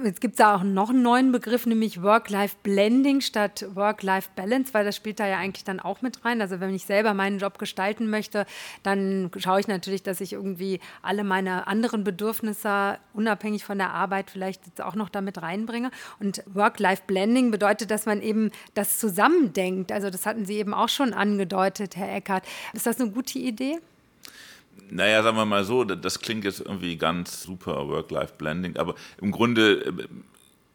Jetzt 0.04 0.20
gibt 0.20 0.34
es 0.34 0.38
da 0.38 0.56
auch 0.56 0.64
noch 0.64 0.90
einen 0.90 1.02
neuen 1.02 1.32
Begriff, 1.32 1.66
nämlich 1.66 2.02
Work-Life-Blending 2.02 3.22
statt 3.22 3.66
Work-Life-Balance, 3.74 4.74
weil 4.74 4.84
das 4.84 4.96
spielt 4.96 5.20
da 5.20 5.28
ja 5.28 5.38
eigentlich 5.38 5.64
dann 5.64 5.80
auch 5.80 6.02
mit 6.02 6.26
rein. 6.26 6.42
Also 6.42 6.60
wenn 6.60 6.74
ich 6.74 6.86
selber 6.86 7.14
meinen 7.14 7.40
Job 7.40 7.58
gestalten 7.60 8.10
möchte, 8.10 8.46
dann 8.84 9.32
schaue 9.38 9.60
ich 9.60 9.68
natürlich, 9.68 10.04
dass 10.04 10.22
ich 10.22 10.34
irgendwie 10.34 10.80
alle 11.02 11.24
meine 11.24 11.68
anderen 11.68 12.04
Bedürfnisse 12.04 12.98
unabhängig 13.14 13.64
von 13.64 13.78
der 13.78 13.92
Arbeit 13.92 14.30
vielleicht 14.30 14.66
jetzt 14.66 14.82
auch 14.82 14.96
noch 14.96 15.10
damit 15.10 15.42
reinbringe. 15.42 15.92
Und 16.20 16.44
Work-Life-Blending 16.48 17.52
bedeutet, 17.52 17.90
dass 17.90 18.06
man 18.06 18.22
eben 18.22 18.52
das 18.74 19.00
zusammendenkt. 19.00 19.92
Also 19.92 20.10
das 20.10 20.26
hatten 20.26 20.46
Sie 20.46 20.58
eben 20.58 20.74
auch 20.74 20.90
schon 20.90 21.14
angedeutet, 21.14 21.96
Herr 21.96 22.14
Eckert. 22.14 22.44
Ist 22.74 22.86
das 22.86 23.00
eine 23.00 23.12
gute 23.12 23.40
Idee? 23.40 23.80
Naja, 24.90 25.24
sagen 25.24 25.38
wir 25.38 25.46
mal 25.46 25.64
so, 25.64 25.84
das 25.84 26.20
klingt 26.20 26.44
jetzt 26.44 26.62
irgendwie 26.62 26.98
ganz 26.98 27.44
super 27.44 27.88
Work-Life-Blending, 27.88 28.78
aber 28.78 28.96
im 29.22 29.32
Grunde 29.32 29.86
äh, 29.86 30.08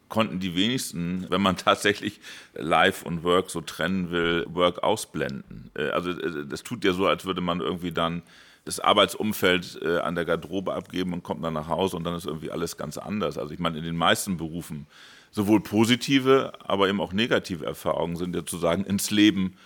konnten 0.09 0.39
die 0.39 0.55
wenigsten, 0.55 1.25
wenn 1.29 1.41
man 1.41 1.57
tatsächlich 1.57 2.19
Life 2.53 3.05
und 3.05 3.23
Work 3.23 3.49
so 3.49 3.61
trennen 3.61 4.11
will, 4.11 4.45
Work 4.49 4.83
ausblenden. 4.83 5.71
Äh, 5.75 5.89
also 5.89 6.11
äh, 6.11 6.45
das 6.47 6.63
tut 6.63 6.83
ja 6.83 6.93
so, 6.93 7.07
als 7.07 7.25
würde 7.25 7.41
man 7.41 7.61
irgendwie 7.61 7.91
dann 7.91 8.23
das 8.63 8.79
Arbeitsumfeld 8.79 9.81
an 9.81 10.13
der 10.13 10.23
Garderobe 10.23 10.75
abgeben 10.75 11.13
und 11.13 11.23
kommt 11.23 11.43
dann 11.43 11.55
nach 11.55 11.67
Hause 11.67 11.97
und 11.97 12.03
dann 12.03 12.13
ist 12.13 12.27
irgendwie 12.27 12.51
alles 12.51 12.77
ganz 12.77 12.99
anders. 12.99 13.39
Also 13.39 13.55
ich 13.55 13.59
meine, 13.59 13.79
in 13.79 13.83
den 13.83 13.95
meisten 13.95 14.37
Berufen 14.37 14.85
sowohl 15.31 15.61
positive, 15.61 16.53
aber 16.59 16.87
eben 16.87 17.01
auch 17.01 17.11
negative 17.11 17.65
Erfahrungen 17.65 18.17
sind 18.17 18.35
ja 18.35 18.45
zu 18.45 18.59
sagen 18.59 18.83
ins 18.83 19.09
Leben 19.09 19.57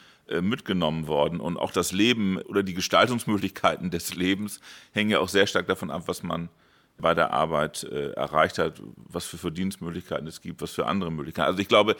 mitgenommen 0.42 1.08
worden. 1.08 1.40
Und 1.40 1.58
auch 1.58 1.72
das 1.72 1.92
Leben 1.92 2.38
oder 2.42 2.64
die 2.64 2.74
Gestaltungsmöglichkeiten 2.74 3.92
des 3.92 4.16
Lebens 4.16 4.60
hängen 4.92 5.12
ja 5.12 5.20
auch 5.20 5.30
sehr 5.30 5.46
stark 5.46 5.68
davon 5.68 5.92
ab, 5.92 6.04
was 6.08 6.24
man 6.24 6.50
bei 6.98 7.14
der 7.14 7.32
Arbeit 7.32 7.84
äh, 7.84 8.12
erreicht 8.12 8.58
hat, 8.58 8.82
was 8.96 9.26
für 9.26 9.38
Verdienstmöglichkeiten 9.38 10.28
es 10.28 10.42
gibt, 10.42 10.62
was 10.62 10.72
für 10.72 10.86
andere 10.88 11.12
Möglichkeiten. 11.12 11.48
Also 11.48 11.60
ich 11.60 11.68
glaube, 11.68 11.96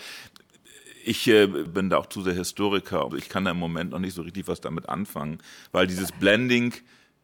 ich 1.04 1.28
äh, 1.28 1.48
bin 1.48 1.90
da 1.90 1.98
auch 1.98 2.08
zu 2.08 2.22
sehr 2.22 2.34
Historiker, 2.34 3.02
aber 3.02 3.18
ich 3.18 3.30
kann 3.30 3.46
da 3.46 3.52
im 3.52 3.58
Moment 3.58 3.92
noch 3.92 4.00
nicht 4.00 4.14
so 4.14 4.22
richtig 4.22 4.48
was 4.48 4.62
damit 4.62 4.90
anfangen, 4.90 5.40
weil 5.72 5.86
dieses 5.88 6.12
Blending 6.12 6.74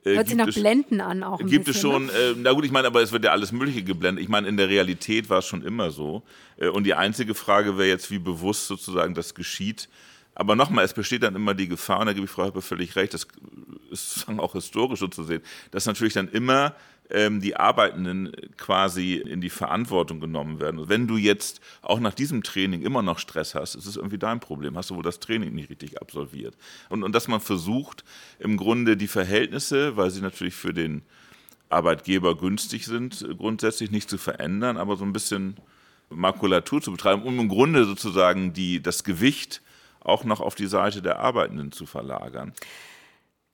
äh, 0.03 0.15
Hört 0.15 0.27
sich 0.27 0.37
nach 0.37 0.47
es, 0.47 0.55
Blenden 0.55 0.99
an 0.99 1.23
auch. 1.23 1.39
Ein 1.39 1.47
gibt 1.47 1.65
bisschen, 1.65 1.77
es 1.77 1.81
schon, 1.81 2.05
ne? 2.07 2.11
äh, 2.11 2.35
na 2.37 2.53
gut, 2.53 2.65
ich 2.65 2.71
meine, 2.71 2.87
aber 2.87 3.01
es 3.01 3.11
wird 3.11 3.23
ja 3.23 3.31
alles 3.31 3.51
Mögliche 3.51 3.83
geblendet. 3.83 4.23
Ich 4.23 4.29
meine, 4.29 4.47
in 4.47 4.57
der 4.57 4.67
Realität 4.67 5.29
war 5.29 5.39
es 5.39 5.45
schon 5.45 5.63
immer 5.63 5.91
so. 5.91 6.23
Äh, 6.57 6.67
und 6.69 6.85
die 6.85 6.93
einzige 6.93 7.35
Frage 7.35 7.77
wäre 7.77 7.87
jetzt, 7.87 8.09
wie 8.11 8.19
bewusst 8.19 8.67
sozusagen 8.67 9.13
das 9.13 9.35
geschieht. 9.35 9.89
Aber 10.41 10.55
nochmal, 10.55 10.83
es 10.83 10.95
besteht 10.95 11.21
dann 11.21 11.35
immer 11.35 11.53
die 11.53 11.67
Gefahr, 11.67 11.99
und 11.99 12.07
da 12.07 12.13
gebe 12.13 12.25
ich 12.25 12.31
Frau 12.31 12.45
Höppe 12.45 12.63
völlig 12.63 12.95
recht, 12.95 13.13
das 13.13 13.27
ist 13.91 14.27
auch 14.27 14.53
historisch 14.53 14.99
so 14.99 15.07
zu 15.07 15.23
sehen, 15.23 15.43
dass 15.69 15.85
natürlich 15.85 16.15
dann 16.15 16.29
immer 16.29 16.73
ähm, 17.11 17.41
die 17.41 17.55
Arbeitenden 17.55 18.31
quasi 18.57 19.17
in 19.17 19.39
die 19.39 19.51
Verantwortung 19.51 20.19
genommen 20.19 20.59
werden. 20.59 20.89
Wenn 20.89 21.07
du 21.07 21.17
jetzt 21.17 21.61
auch 21.83 21.99
nach 21.99 22.15
diesem 22.15 22.41
Training 22.41 22.81
immer 22.81 23.03
noch 23.03 23.19
Stress 23.19 23.53
hast, 23.53 23.75
ist 23.75 23.85
es 23.85 23.97
irgendwie 23.97 24.17
dein 24.17 24.39
Problem. 24.39 24.75
Hast 24.75 24.89
du 24.89 24.95
wohl 24.95 25.03
das 25.03 25.19
Training 25.19 25.53
nicht 25.53 25.69
richtig 25.69 26.01
absolviert? 26.01 26.57
Und, 26.89 27.03
und 27.03 27.13
dass 27.13 27.27
man 27.27 27.39
versucht, 27.39 28.03
im 28.39 28.57
Grunde 28.57 28.97
die 28.97 29.07
Verhältnisse, 29.07 29.95
weil 29.95 30.09
sie 30.09 30.21
natürlich 30.21 30.55
für 30.55 30.73
den 30.73 31.03
Arbeitgeber 31.69 32.35
günstig 32.35 32.87
sind, 32.87 33.27
grundsätzlich 33.37 33.91
nicht 33.91 34.09
zu 34.09 34.17
verändern, 34.17 34.77
aber 34.77 34.97
so 34.97 35.05
ein 35.05 35.13
bisschen 35.13 35.57
Makulatur 36.09 36.81
zu 36.81 36.91
betreiben, 36.91 37.21
um 37.21 37.39
im 37.39 37.47
Grunde 37.47 37.85
sozusagen 37.85 38.53
die, 38.53 38.81
das 38.81 39.03
Gewicht 39.03 39.61
auch 40.03 40.23
noch 40.23 40.41
auf 40.41 40.55
die 40.55 40.67
Seite 40.67 41.01
der 41.01 41.19
Arbeitenden 41.19 41.71
zu 41.71 41.85
verlagern. 41.85 42.53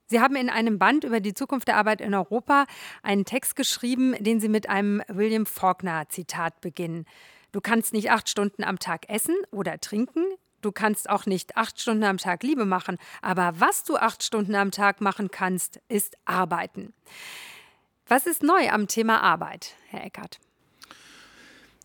Sie 0.06 0.20
haben 0.20 0.36
in 0.36 0.48
einem 0.48 0.78
Band 0.78 1.04
über 1.04 1.20
die 1.20 1.34
Zukunft 1.34 1.68
der 1.68 1.76
Arbeit 1.76 2.00
in 2.00 2.14
Europa 2.14 2.64
einen 3.02 3.26
Text 3.26 3.56
geschrieben, 3.56 4.14
den 4.18 4.40
Sie 4.40 4.48
mit 4.48 4.68
einem 4.68 5.02
William 5.08 5.44
Faulkner-Zitat 5.44 6.62
beginnen. 6.62 7.04
Du 7.52 7.60
kannst 7.60 7.92
nicht 7.92 8.10
acht 8.10 8.28
Stunden 8.28 8.64
am 8.64 8.78
Tag 8.78 9.08
essen 9.10 9.36
oder 9.50 9.78
trinken. 9.80 10.24
Du 10.62 10.72
kannst 10.72 11.10
auch 11.10 11.26
nicht 11.26 11.56
acht 11.56 11.80
Stunden 11.80 12.04
am 12.04 12.16
Tag 12.16 12.42
Liebe 12.42 12.64
machen. 12.64 12.96
Aber 13.20 13.52
was 13.60 13.84
du 13.84 13.96
acht 13.96 14.22
Stunden 14.22 14.54
am 14.54 14.70
Tag 14.70 15.02
machen 15.02 15.30
kannst, 15.30 15.80
ist 15.88 16.16
arbeiten. 16.24 16.94
Was 18.06 18.26
ist 18.26 18.42
neu 18.42 18.70
am 18.70 18.88
Thema 18.88 19.22
Arbeit, 19.22 19.74
Herr 19.88 20.04
Eckert? 20.04 20.40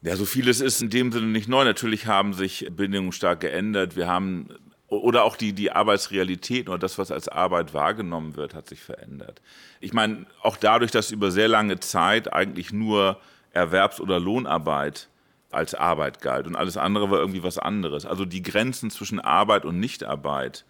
Ja, 0.04 0.18
so 0.18 0.26
vieles 0.26 0.60
ist 0.60 0.82
in 0.82 0.89
dem 0.89 1.14
Sinne 1.14 1.28
nicht 1.28 1.47
neu. 1.47 1.64
Natürlich 1.64 2.08
haben 2.08 2.34
sich 2.34 2.68
Bedingungen 2.76 3.14
stark 3.14 3.39
geändert. 3.39 3.95
Wir 3.95 4.08
haben 4.08 4.49
oder 4.89 5.24
auch 5.24 5.38
die, 5.38 5.54
die 5.54 5.72
Arbeitsrealität 5.72 6.68
oder 6.68 6.78
das, 6.78 6.97
was 6.97 7.10
als 7.10 7.30
Arbeit 7.30 7.74
wahrgenommen 7.74 8.36
wird, 8.36 8.54
hat 8.54 8.68
sich 8.68 8.82
verändert. 8.82 9.41
Ich 9.80 9.93
meine, 9.93 10.26
auch 10.41 10.58
dadurch, 10.58 10.91
dass 10.91 11.12
über 11.12 11.32
sehr 11.32 11.47
lange 11.47 11.80
Zeit 11.80 12.32
eigentlich 12.34 12.74
nur 12.74 13.18
Erwerbs- 13.54 14.01
oder 14.01 14.20
Lohnarbeit 14.20 15.08
als 15.51 15.74
Arbeit 15.74 16.22
galt 16.22 16.47
und 16.47 16.58
alles 16.58 16.76
andere 16.76 17.10
war 17.10 17.20
irgendwie 17.20 17.43
was 17.43 17.58
anderes. 17.58 18.06
Also 18.06 18.26
die 18.26 18.43
Grenzen 18.43 18.91
zwischen 18.91 19.22
Arbeit 19.22 19.64
und 19.64 19.80
Nichtarbeit 19.80 20.66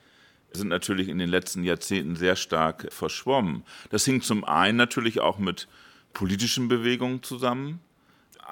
sind 0.52 0.68
natürlich 0.68 1.10
in 1.10 1.18
den 1.18 1.30
letzten 1.30 1.64
Jahrzehnten 1.64 2.16
sehr 2.16 2.36
stark 2.36 2.94
verschwommen. 2.94 3.64
Das 3.90 4.06
hing 4.06 4.22
zum 4.22 4.44
einen 4.44 4.78
natürlich 4.78 5.22
auch 5.22 5.40
mit 5.40 5.68
politischen 6.14 6.68
Bewegungen 6.68 7.24
zusammen 7.24 7.80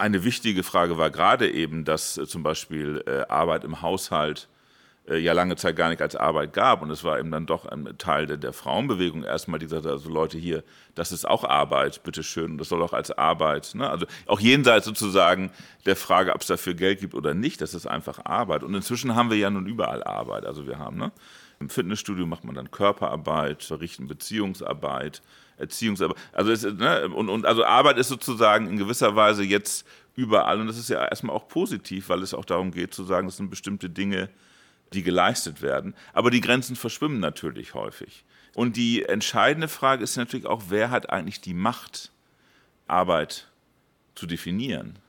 eine 0.02 0.24
wichtige 0.24 0.64
Frage 0.64 0.97
war 0.97 1.12
gerade 1.12 1.49
eben, 1.49 1.86
dass 1.86 2.18
äh, 2.18 2.26
zum 2.28 2.43
Beispiel 2.43 3.04
äh, 3.06 3.32
Arbeit 3.32 3.64
im 3.64 3.82
Haushalt 3.82 4.49
äh, 5.08 5.18
ja 5.18 5.34
lange 5.34 5.56
Zeit 5.56 5.76
gar 5.76 5.89
nicht 5.89 6.02
als 6.02 6.16
Arbeit 6.16 6.54
gab. 6.54 6.82
Und 6.82 6.89
es 6.89 7.04
war 7.04 7.20
eben 7.20 7.32
dann 7.32 7.45
doch 7.45 7.66
ein 7.66 7.97
Teil 7.97 8.26
der, 8.26 8.52
Frauenbewegung 8.52 9.24
erstmal, 9.24 9.60
die 9.60 9.68
sagte, 9.68 9.91
also 9.91 10.10
Leute 10.10 10.38
hier, 10.38 10.64
das 10.95 11.12
ist 11.12 11.28
auch 11.28 11.43
Arbeit, 11.43 12.04
bitteschön, 12.04 12.58
das 12.58 12.70
soll 12.70 12.82
auch 12.82 12.93
als 12.93 13.12
Arbeit. 13.12 13.74
Ne? 13.76 13.89
Also 13.89 14.08
auch 14.26 14.39
jenseits 14.39 14.86
sozusagen 14.86 15.52
der 15.86 15.95
Frage, 15.95 16.34
ob 16.34 16.41
es 16.41 16.47
dafür 16.47 16.74
Geld 16.74 16.99
gibt 16.99 17.14
oder 17.14 17.34
nicht, 17.34 17.62
das 17.62 17.74
ist 17.76 17.86
einfach 17.86 18.26
Arbeit. 18.26 18.64
Und 18.64 18.74
inzwischen 18.74 19.16
haben 19.16 19.30
wir 19.30 19.38
ja 19.38 19.52
nun 19.52 19.68
überall 19.68 20.04
Arbeit. 20.04 20.45
Also 20.45 20.68
wir 20.68 20.80
haben, 20.80 20.97
ne? 20.97 21.12
Im 21.60 21.70
Fitnessstudio 21.70 22.26
macht 22.26 22.43
man 22.43 22.56
dann 22.56 22.72
Körperarbeit, 22.72 23.62
verrichten 23.62 24.08
Beziehungsarbeit, 24.08 25.22
Erziehungsarbeit. 25.62 26.18
Also, 26.34 26.51
es, 26.51 26.64
ne, 26.64 27.09
und, 27.09 27.30
und 27.30 27.45
also 27.45 27.64
Arbeit 27.64 27.97
ist 27.97 28.09
sozusagen 28.09 28.68
in 28.68 28.78
gewisser 28.78 29.16
Weise 29.16 29.43
jetzt 29.43 29.86
überall 30.16 30.59
und 30.59 30.68
das 30.68 30.78
ist 30.78 30.89
ja 30.89 31.05
erstmal 31.05 31.36
auch 31.36 31.47
positiv, 31.47 32.09
weil 32.09 32.22
es 32.22 32.34
auch 32.34 32.45
darum 32.45 32.72
geht 32.72 32.93
zu 32.93 33.03
sagen, 33.03 33.28
es 33.28 33.38
sind 33.38 33.49
bestimmte 33.49 33.89
Dinge, 33.89 34.30
die 34.93 35.03
geleistet 35.03 35.62
werden. 35.62 35.95
Aber 36.14 36.32
die 36.32 36.41
Grenzen 36.41 36.76
verschwimmen 36.76 37.20
natürlich 37.20 37.74
häufig. 37.74 38.26
Und 38.53 38.76
die 38.76 39.03
entscheidende 39.03 39.70
Frage 39.70 40.03
ist 40.03 40.18
natürlich 40.18 40.45
auch, 40.45 40.64
wer 40.68 40.91
hat 40.91 41.09
eigentlich 41.09 41.39
die 41.39 41.53
Macht, 41.53 42.12
Arbeit 42.88 43.47
zu 44.16 44.26
definieren? 44.26 44.99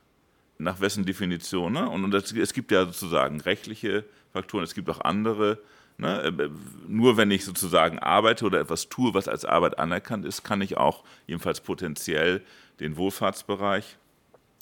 Nach 0.57 0.79
wessen 0.79 1.05
Definition? 1.05 1.73
Ne? 1.73 1.89
Und, 1.89 2.05
und 2.05 2.11
das, 2.11 2.31
es 2.31 2.53
gibt 2.53 2.71
ja 2.71 2.85
sozusagen 2.85 3.41
rechtliche 3.41 4.05
Faktoren, 4.31 4.63
es 4.63 4.73
gibt 4.73 4.89
auch 4.89 5.01
andere 5.01 5.59
Ne? 6.03 6.21
Äh, 6.37 6.49
nur 6.87 7.17
wenn 7.17 7.31
ich 7.31 7.45
sozusagen 7.45 7.99
arbeite 7.99 8.45
oder 8.45 8.59
etwas 8.59 8.89
tue, 8.89 9.13
was 9.13 9.27
als 9.27 9.45
Arbeit 9.45 9.79
anerkannt 9.79 10.25
ist, 10.25 10.43
kann 10.43 10.61
ich 10.61 10.77
auch 10.77 11.03
jedenfalls 11.27 11.61
potenziell 11.61 12.41
den 12.79 12.97
Wohlfahrtsbereich 12.97 13.97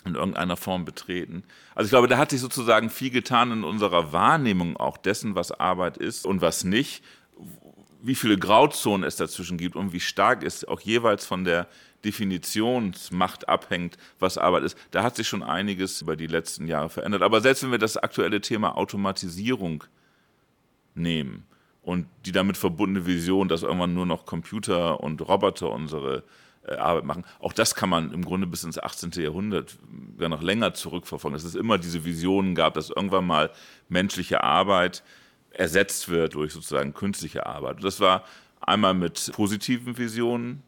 in 0.05 0.15
irgendeiner 0.15 0.57
Form 0.57 0.85
betreten. 0.85 1.43
Also 1.75 1.85
ich 1.85 1.91
glaube, 1.91 2.07
da 2.07 2.17
hat 2.17 2.31
sich 2.31 2.41
sozusagen 2.41 2.89
viel 2.89 3.11
getan 3.11 3.51
in 3.51 3.63
unserer 3.63 4.13
Wahrnehmung 4.13 4.77
auch 4.77 4.97
dessen, 4.97 5.35
was 5.35 5.51
Arbeit 5.51 5.97
ist 5.97 6.25
und 6.25 6.41
was 6.41 6.63
nicht, 6.63 7.03
wie 8.01 8.15
viele 8.15 8.37
Grauzonen 8.37 9.07
es 9.07 9.15
dazwischen 9.15 9.57
gibt 9.57 9.75
und 9.75 9.93
wie 9.93 9.99
stark 9.99 10.43
es 10.43 10.65
auch 10.65 10.79
jeweils 10.79 11.25
von 11.25 11.43
der 11.43 11.67
Definitionsmacht 12.03 13.47
abhängt, 13.47 13.97
was 14.19 14.39
Arbeit 14.39 14.63
ist. 14.63 14.77
Da 14.89 15.03
hat 15.03 15.15
sich 15.15 15.27
schon 15.27 15.43
einiges 15.43 16.01
über 16.01 16.15
die 16.15 16.25
letzten 16.27 16.67
Jahre 16.67 16.89
verändert. 16.89 17.21
Aber 17.21 17.41
selbst 17.41 17.61
wenn 17.61 17.71
wir 17.71 17.77
das 17.77 17.97
aktuelle 17.97 18.41
Thema 18.41 18.75
Automatisierung 18.75 19.83
nehmen 20.95 21.45
und 21.81 22.07
die 22.25 22.31
damit 22.31 22.57
verbundene 22.57 23.05
Vision, 23.05 23.47
dass 23.47 23.63
irgendwann 23.63 23.93
nur 23.93 24.05
noch 24.05 24.25
Computer 24.25 25.01
und 25.01 25.21
Roboter 25.27 25.71
unsere 25.71 26.23
äh, 26.67 26.75
Arbeit 26.75 27.05
machen. 27.05 27.25
Auch 27.39 27.53
das 27.53 27.73
kann 27.75 27.89
man 27.89 28.11
im 28.13 28.23
Grunde 28.23 28.47
bis 28.47 28.63
ins 28.63 28.77
18. 28.77 29.11
Jahrhundert 29.15 29.77
ja 30.19 30.29
noch 30.29 30.41
länger 30.41 30.73
zurückverfolgen, 30.73 31.35
dass 31.35 31.43
es 31.43 31.55
immer 31.55 31.77
diese 31.77 32.05
Visionen 32.05 32.53
gab, 32.55 32.75
dass 32.75 32.89
irgendwann 32.89 33.25
mal 33.25 33.51
menschliche 33.89 34.43
Arbeit 34.43 35.03
ersetzt 35.51 36.07
wird 36.09 36.35
durch 36.35 36.53
sozusagen 36.53 36.93
künstliche 36.93 37.45
Arbeit. 37.45 37.77
Und 37.77 37.83
das 37.83 37.99
war 37.99 38.23
einmal 38.61 38.93
mit 38.93 39.31
positiven 39.33 39.97
Visionen 39.97 40.61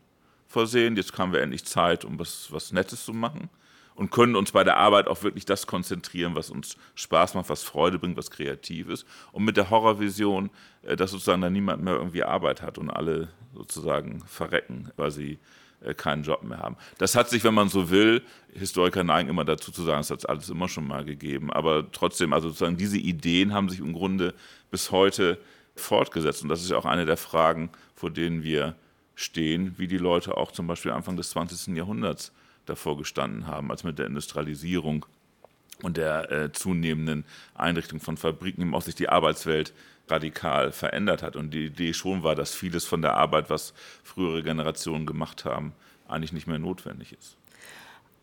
versehen. 0.47 0.97
Jetzt 0.97 1.17
haben 1.17 1.32
wir 1.32 1.41
endlich 1.41 1.63
Zeit, 1.63 2.05
um 2.05 2.19
was, 2.19 2.51
was 2.51 2.71
Nettes 2.71 3.05
zu 3.05 3.13
machen 3.13 3.49
und 3.96 4.12
können 4.12 4.36
uns 4.36 4.52
bei 4.52 4.64
der 4.64 4.78
Arbeit 4.78 5.08
auch 5.08 5.24
wirklich 5.24 5.46
das 5.46 5.68
konzentrieren, 5.68 6.36
was 6.36 6.50
uns 6.50 6.78
Spaß 6.96 7.36
macht, 7.36 7.50
was 7.50 7.64
Freude 7.64 8.00
bringt, 8.00 8.18
was 8.18 8.32
kreativ 8.32 8.89
ist. 8.89 9.06
Und 9.32 9.46
mit 9.46 9.58
der 9.58 9.70
Horrorvision, 9.70 10.50
äh, 10.84 10.96
dass 10.96 11.12
sozusagen 11.12 11.41
dann 11.41 11.54
niemand 11.54 11.84
mehr 11.84 11.96
irgendwie 11.96 12.24
Arbeit 12.24 12.62
hat 12.62 12.78
und 12.78 12.89
alle 12.89 13.30
sozusagen 13.54 14.22
verrecken, 14.26 14.91
weil 14.96 15.12
sie 15.12 15.39
äh, 15.82 15.94
keinen 15.94 16.24
Job 16.24 16.44
mehr 16.44 16.60
haben. 16.60 16.78
Das 16.98 17.16
hat 17.16 17.30
sich, 17.30 17.44
wenn 17.44 17.54
man 17.54 17.70
so 17.70 17.89
will, 17.89 18.22
Historiker 18.54 19.04
neigen 19.04 19.30
immer 19.30 19.46
dazu 19.46 19.72
zu 19.72 19.84
sagen, 19.84 20.02
es 20.02 20.10
hat 20.10 20.28
alles 20.30 20.50
immer 20.50 20.70
schon 20.70 20.88
mal 20.88 21.04
gegeben, 21.04 21.52
aber 21.52 21.91
trotzdem, 21.91 22.34
also 22.34 22.50
sozusagen 22.50 22.78
diese 22.78 22.98
Ideen 22.98 23.54
haben 23.54 23.70
sich 23.70 23.80
im 23.80 23.94
Grunde 23.94 24.34
bis 24.72 24.91
heute 24.91 25.39
fortgesetzt 25.76 26.44
und 26.44 26.50
das 26.50 26.62
ist 26.62 26.70
ja 26.72 26.78
auch 26.78 26.86
eine 26.86 27.06
der 27.06 27.18
Fragen, 27.18 27.70
vor 27.96 28.12
denen 28.12 28.44
wir 28.44 28.76
stehen, 29.16 29.76
wie 29.78 29.88
die 29.88 29.98
Leute 29.98 30.38
auch 30.38 30.52
zum 30.52 30.68
Beispiel 30.68 30.91
Anfang 30.91 31.18
des 31.18 31.32
20. 31.32 31.76
Jahrhunderts 31.76 32.32
davor 32.66 32.97
gestanden 32.97 33.47
haben, 33.47 33.72
als 33.72 33.84
mit 33.84 33.99
der 33.99 34.07
Industrialisierung 34.07 35.05
und 35.82 35.97
der 35.97 36.32
äh, 36.32 36.51
zunehmenden 36.51 37.26
Einrichtung 37.55 37.99
von 37.99 38.18
Fabriken 38.18 38.61
eben 38.61 38.76
auch 38.76 38.82
sich 38.82 38.95
die 38.95 39.09
Arbeitswelt 39.09 39.74
radikal 40.07 40.72
verändert 40.72 41.24
hat. 41.24 41.36
Und 41.36 41.51
die 41.51 41.66
Idee 41.66 41.93
schon 41.93 42.24
war, 42.24 42.36
dass 42.36 42.53
vieles 42.53 42.86
von 42.86 43.01
der 43.01 43.16
Arbeit, 43.16 43.49
was 43.49 43.74
frühere 44.03 44.43
Generationen 44.43 45.05
gemacht 45.05 45.45
haben, 45.45 45.74
eigentlich 46.07 46.34
nicht 46.34 46.47
mehr 46.47 46.59
notwendig 46.59 47.14
ist. 47.14 47.38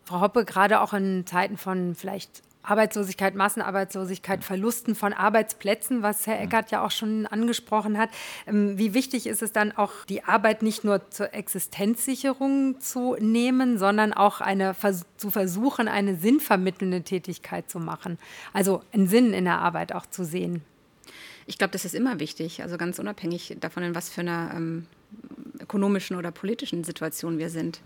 Frau 0.04 0.20
Hoppe, 0.20 0.44
gerade 0.44 0.80
auch 0.80 0.92
in 0.92 1.26
Zeiten 1.26 1.56
von 1.56 1.94
vielleicht 1.94 2.42
Arbeitslosigkeit, 2.62 3.34
Massenarbeitslosigkeit, 3.34 4.44
Verlusten 4.44 4.94
von 4.94 5.12
Arbeitsplätzen, 5.12 6.02
was 6.02 6.26
Herr 6.26 6.40
Eckert 6.40 6.70
ja 6.70 6.84
auch 6.84 6.90
schon 6.90 7.26
angesprochen 7.26 7.98
hat. 7.98 8.10
Ähm, 8.46 8.76
wie 8.78 8.94
wichtig 8.94 9.26
ist 9.26 9.42
es 9.42 9.52
dann 9.52 9.72
auch, 9.72 10.04
die 10.08 10.24
Arbeit 10.24 10.62
nicht 10.62 10.84
nur 10.84 11.10
zur 11.10 11.32
Existenzsicherung 11.32 12.80
zu 12.80 13.16
nehmen, 13.18 13.78
sondern 13.78 14.12
auch 14.12 14.40
eine, 14.40 14.74
zu 15.16 15.30
versuchen, 15.30 15.88
eine 15.88 16.16
sinnvermittelnde 16.16 17.02
Tätigkeit 17.02 17.70
zu 17.70 17.78
machen? 17.78 18.18
Also 18.52 18.82
einen 18.92 19.08
Sinn 19.08 19.32
in 19.32 19.44
der 19.44 19.58
Arbeit 19.58 19.94
auch 19.94 20.06
zu 20.06 20.24
sehen. 20.24 20.62
Ich 21.46 21.58
glaube, 21.58 21.72
das 21.72 21.84
ist 21.84 21.94
immer 21.94 22.20
wichtig, 22.20 22.62
also 22.62 22.76
ganz 22.76 22.98
unabhängig 22.98 23.56
davon, 23.58 23.82
in 23.82 23.94
was 23.94 24.10
für 24.10 24.20
einer 24.20 24.52
ähm, 24.54 24.86
ökonomischen 25.60 26.16
oder 26.16 26.30
politischen 26.30 26.84
Situation 26.84 27.38
wir 27.38 27.50
sind. 27.50 27.80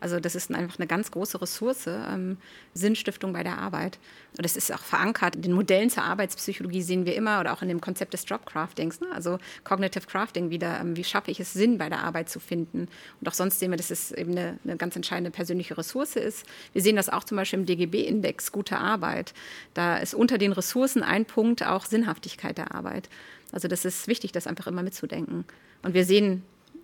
Also 0.00 0.18
das 0.18 0.34
ist 0.34 0.52
einfach 0.52 0.78
eine 0.78 0.86
ganz 0.86 1.10
große 1.10 1.40
Ressource, 1.40 1.86
ähm, 1.86 2.38
Sinnstiftung 2.74 3.32
bei 3.32 3.42
der 3.42 3.58
Arbeit. 3.58 3.98
Und 4.36 4.44
das 4.44 4.56
ist 4.56 4.72
auch 4.72 4.80
verankert. 4.80 5.36
In 5.36 5.42
den 5.42 5.52
Modellen 5.52 5.90
zur 5.90 6.04
Arbeitspsychologie 6.04 6.82
sehen 6.82 7.04
wir 7.04 7.14
immer, 7.14 7.40
oder 7.40 7.52
auch 7.52 7.62
in 7.62 7.68
dem 7.68 7.80
Konzept 7.80 8.14
des 8.14 8.24
Jobcraftings, 8.26 9.00
ne? 9.00 9.08
also 9.12 9.38
Cognitive 9.64 10.06
Crafting 10.06 10.50
wieder, 10.50 10.80
ähm, 10.80 10.96
wie 10.96 11.04
schaffe 11.04 11.30
ich 11.30 11.38
es, 11.38 11.52
Sinn 11.52 11.78
bei 11.78 11.88
der 11.88 12.02
Arbeit 12.02 12.28
zu 12.30 12.40
finden. 12.40 12.88
Und 13.20 13.28
auch 13.28 13.34
sonst 13.34 13.58
sehen 13.58 13.70
wir, 13.70 13.76
dass 13.76 13.90
es 13.90 14.10
eben 14.12 14.32
eine, 14.32 14.58
eine 14.64 14.76
ganz 14.76 14.96
entscheidende 14.96 15.30
persönliche 15.30 15.76
Ressource 15.76 16.16
ist. 16.16 16.46
Wir 16.72 16.82
sehen 16.82 16.96
das 16.96 17.08
auch 17.08 17.24
zum 17.24 17.36
Beispiel 17.36 17.58
im 17.58 17.66
DGB-Index 17.66 18.52
gute 18.52 18.78
Arbeit. 18.78 19.34
Da 19.74 19.98
ist 19.98 20.14
unter 20.14 20.38
den 20.38 20.52
Ressourcen 20.52 21.02
ein 21.02 21.26
Punkt 21.26 21.64
auch 21.64 21.84
Sinnhaftigkeit 21.84 22.56
der 22.56 22.74
Arbeit. 22.74 23.08
Also 23.52 23.68
das 23.68 23.84
ist 23.84 24.06
wichtig, 24.08 24.32
das 24.32 24.46
einfach 24.46 24.66
immer 24.66 24.82
mitzudenken. 24.82 25.44
Und 25.82 25.94
wir 25.94 26.04
sehen 26.04 26.42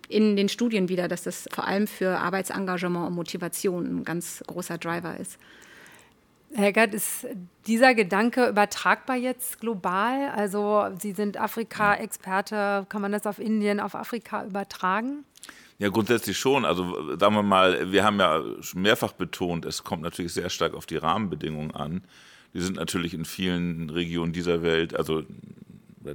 in 0.09 0.35
den 0.35 0.49
Studien 0.49 0.89
wieder, 0.89 1.07
dass 1.07 1.23
das 1.23 1.47
vor 1.51 1.65
allem 1.65 1.87
für 1.87 2.17
Arbeitsengagement 2.17 3.07
und 3.07 3.13
Motivation 3.13 3.99
ein 3.99 4.03
ganz 4.03 4.43
großer 4.47 4.77
Driver 4.77 5.17
ist. 5.17 5.37
Herr 6.53 6.71
Gerd, 6.71 6.93
ist 6.93 7.27
dieser 7.67 7.93
Gedanke 7.93 8.47
übertragbar 8.47 9.17
jetzt 9.17 9.59
global? 9.59 10.29
Also 10.33 10.85
Sie 10.97 11.11
sind 11.11 11.37
Afrika-Experte, 11.37 12.85
kann 12.87 13.01
man 13.01 13.11
das 13.11 13.27
auf 13.27 13.39
Indien, 13.39 13.79
auf 13.79 13.95
Afrika 13.95 14.45
übertragen? 14.45 15.25
Ja, 15.79 15.89
grundsätzlich 15.89 16.37
schon. 16.37 16.65
Also 16.65 17.17
sagen 17.17 17.35
wir 17.35 17.43
mal, 17.43 17.91
wir 17.91 18.03
haben 18.03 18.19
ja 18.19 18.41
schon 18.61 18.81
mehrfach 18.81 19.11
betont, 19.11 19.65
es 19.65 19.83
kommt 19.83 20.01
natürlich 20.01 20.33
sehr 20.33 20.49
stark 20.49 20.73
auf 20.73 20.85
die 20.85 20.97
Rahmenbedingungen 20.97 21.71
an. 21.71 22.01
Die 22.53 22.61
sind 22.61 22.77
natürlich 22.77 23.13
in 23.13 23.25
vielen 23.25 23.89
Regionen 23.89 24.33
dieser 24.33 24.63
Welt, 24.63 24.95
also 24.95 25.23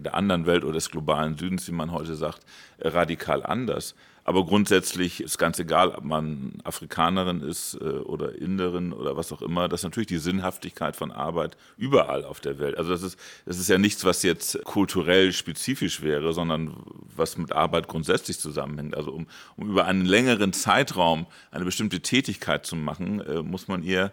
der 0.01 0.15
anderen 0.15 0.47
Welt 0.47 0.65
oder 0.65 0.75
des 0.75 0.91
globalen 0.91 1.37
Südens, 1.37 1.67
wie 1.69 1.73
man 1.73 1.93
heute 1.93 2.15
sagt, 2.15 2.41
radikal 2.81 3.45
anders. 3.45 3.95
Aber 4.25 4.45
grundsätzlich 4.47 5.21
ist 5.21 5.37
ganz 5.37 5.59
egal, 5.59 5.91
ob 5.91 6.05
man 6.05 6.61
Afrikanerin 6.63 7.41
ist 7.41 7.75
äh, 7.75 7.85
oder 7.85 8.37
Inderin 8.37 8.93
oder 8.93 9.17
was 9.17 9.33
auch 9.33 9.43
immer, 9.43 9.69
das 9.69 9.81
ist 9.81 9.85
natürlich 9.85 10.07
die 10.07 10.19
Sinnhaftigkeit 10.19 10.95
von 10.95 11.11
Arbeit 11.11 11.57
überall 11.77 12.25
auf 12.25 12.39
der 12.39 12.59
Welt. 12.61 12.79
Also 12.79 12.91
das 12.91 13.03
ist, 13.03 13.19
das 13.47 13.59
ist 13.59 13.69
ja 13.69 13.79
nichts, 13.79 14.05
was 14.05 14.23
jetzt 14.23 14.63
kulturell 14.65 15.33
spezifisch 15.33 16.03
wäre, 16.03 16.33
sondern 16.33 16.77
was 17.17 17.37
mit 17.37 17.53
Arbeit 17.53 17.89
grundsätzlich 17.89 18.39
zusammenhängt. 18.39 18.97
Also 18.97 19.11
um, 19.11 19.27
um 19.57 19.71
über 19.71 19.87
einen 19.87 20.05
längeren 20.05 20.53
Zeitraum 20.53 21.27
eine 21.51 21.65
bestimmte 21.65 22.01
Tätigkeit 22.01 22.65
zu 22.65 22.77
machen, 22.77 23.21
äh, 23.23 23.43
muss 23.43 23.67
man 23.67 23.83
ihr 23.83 24.13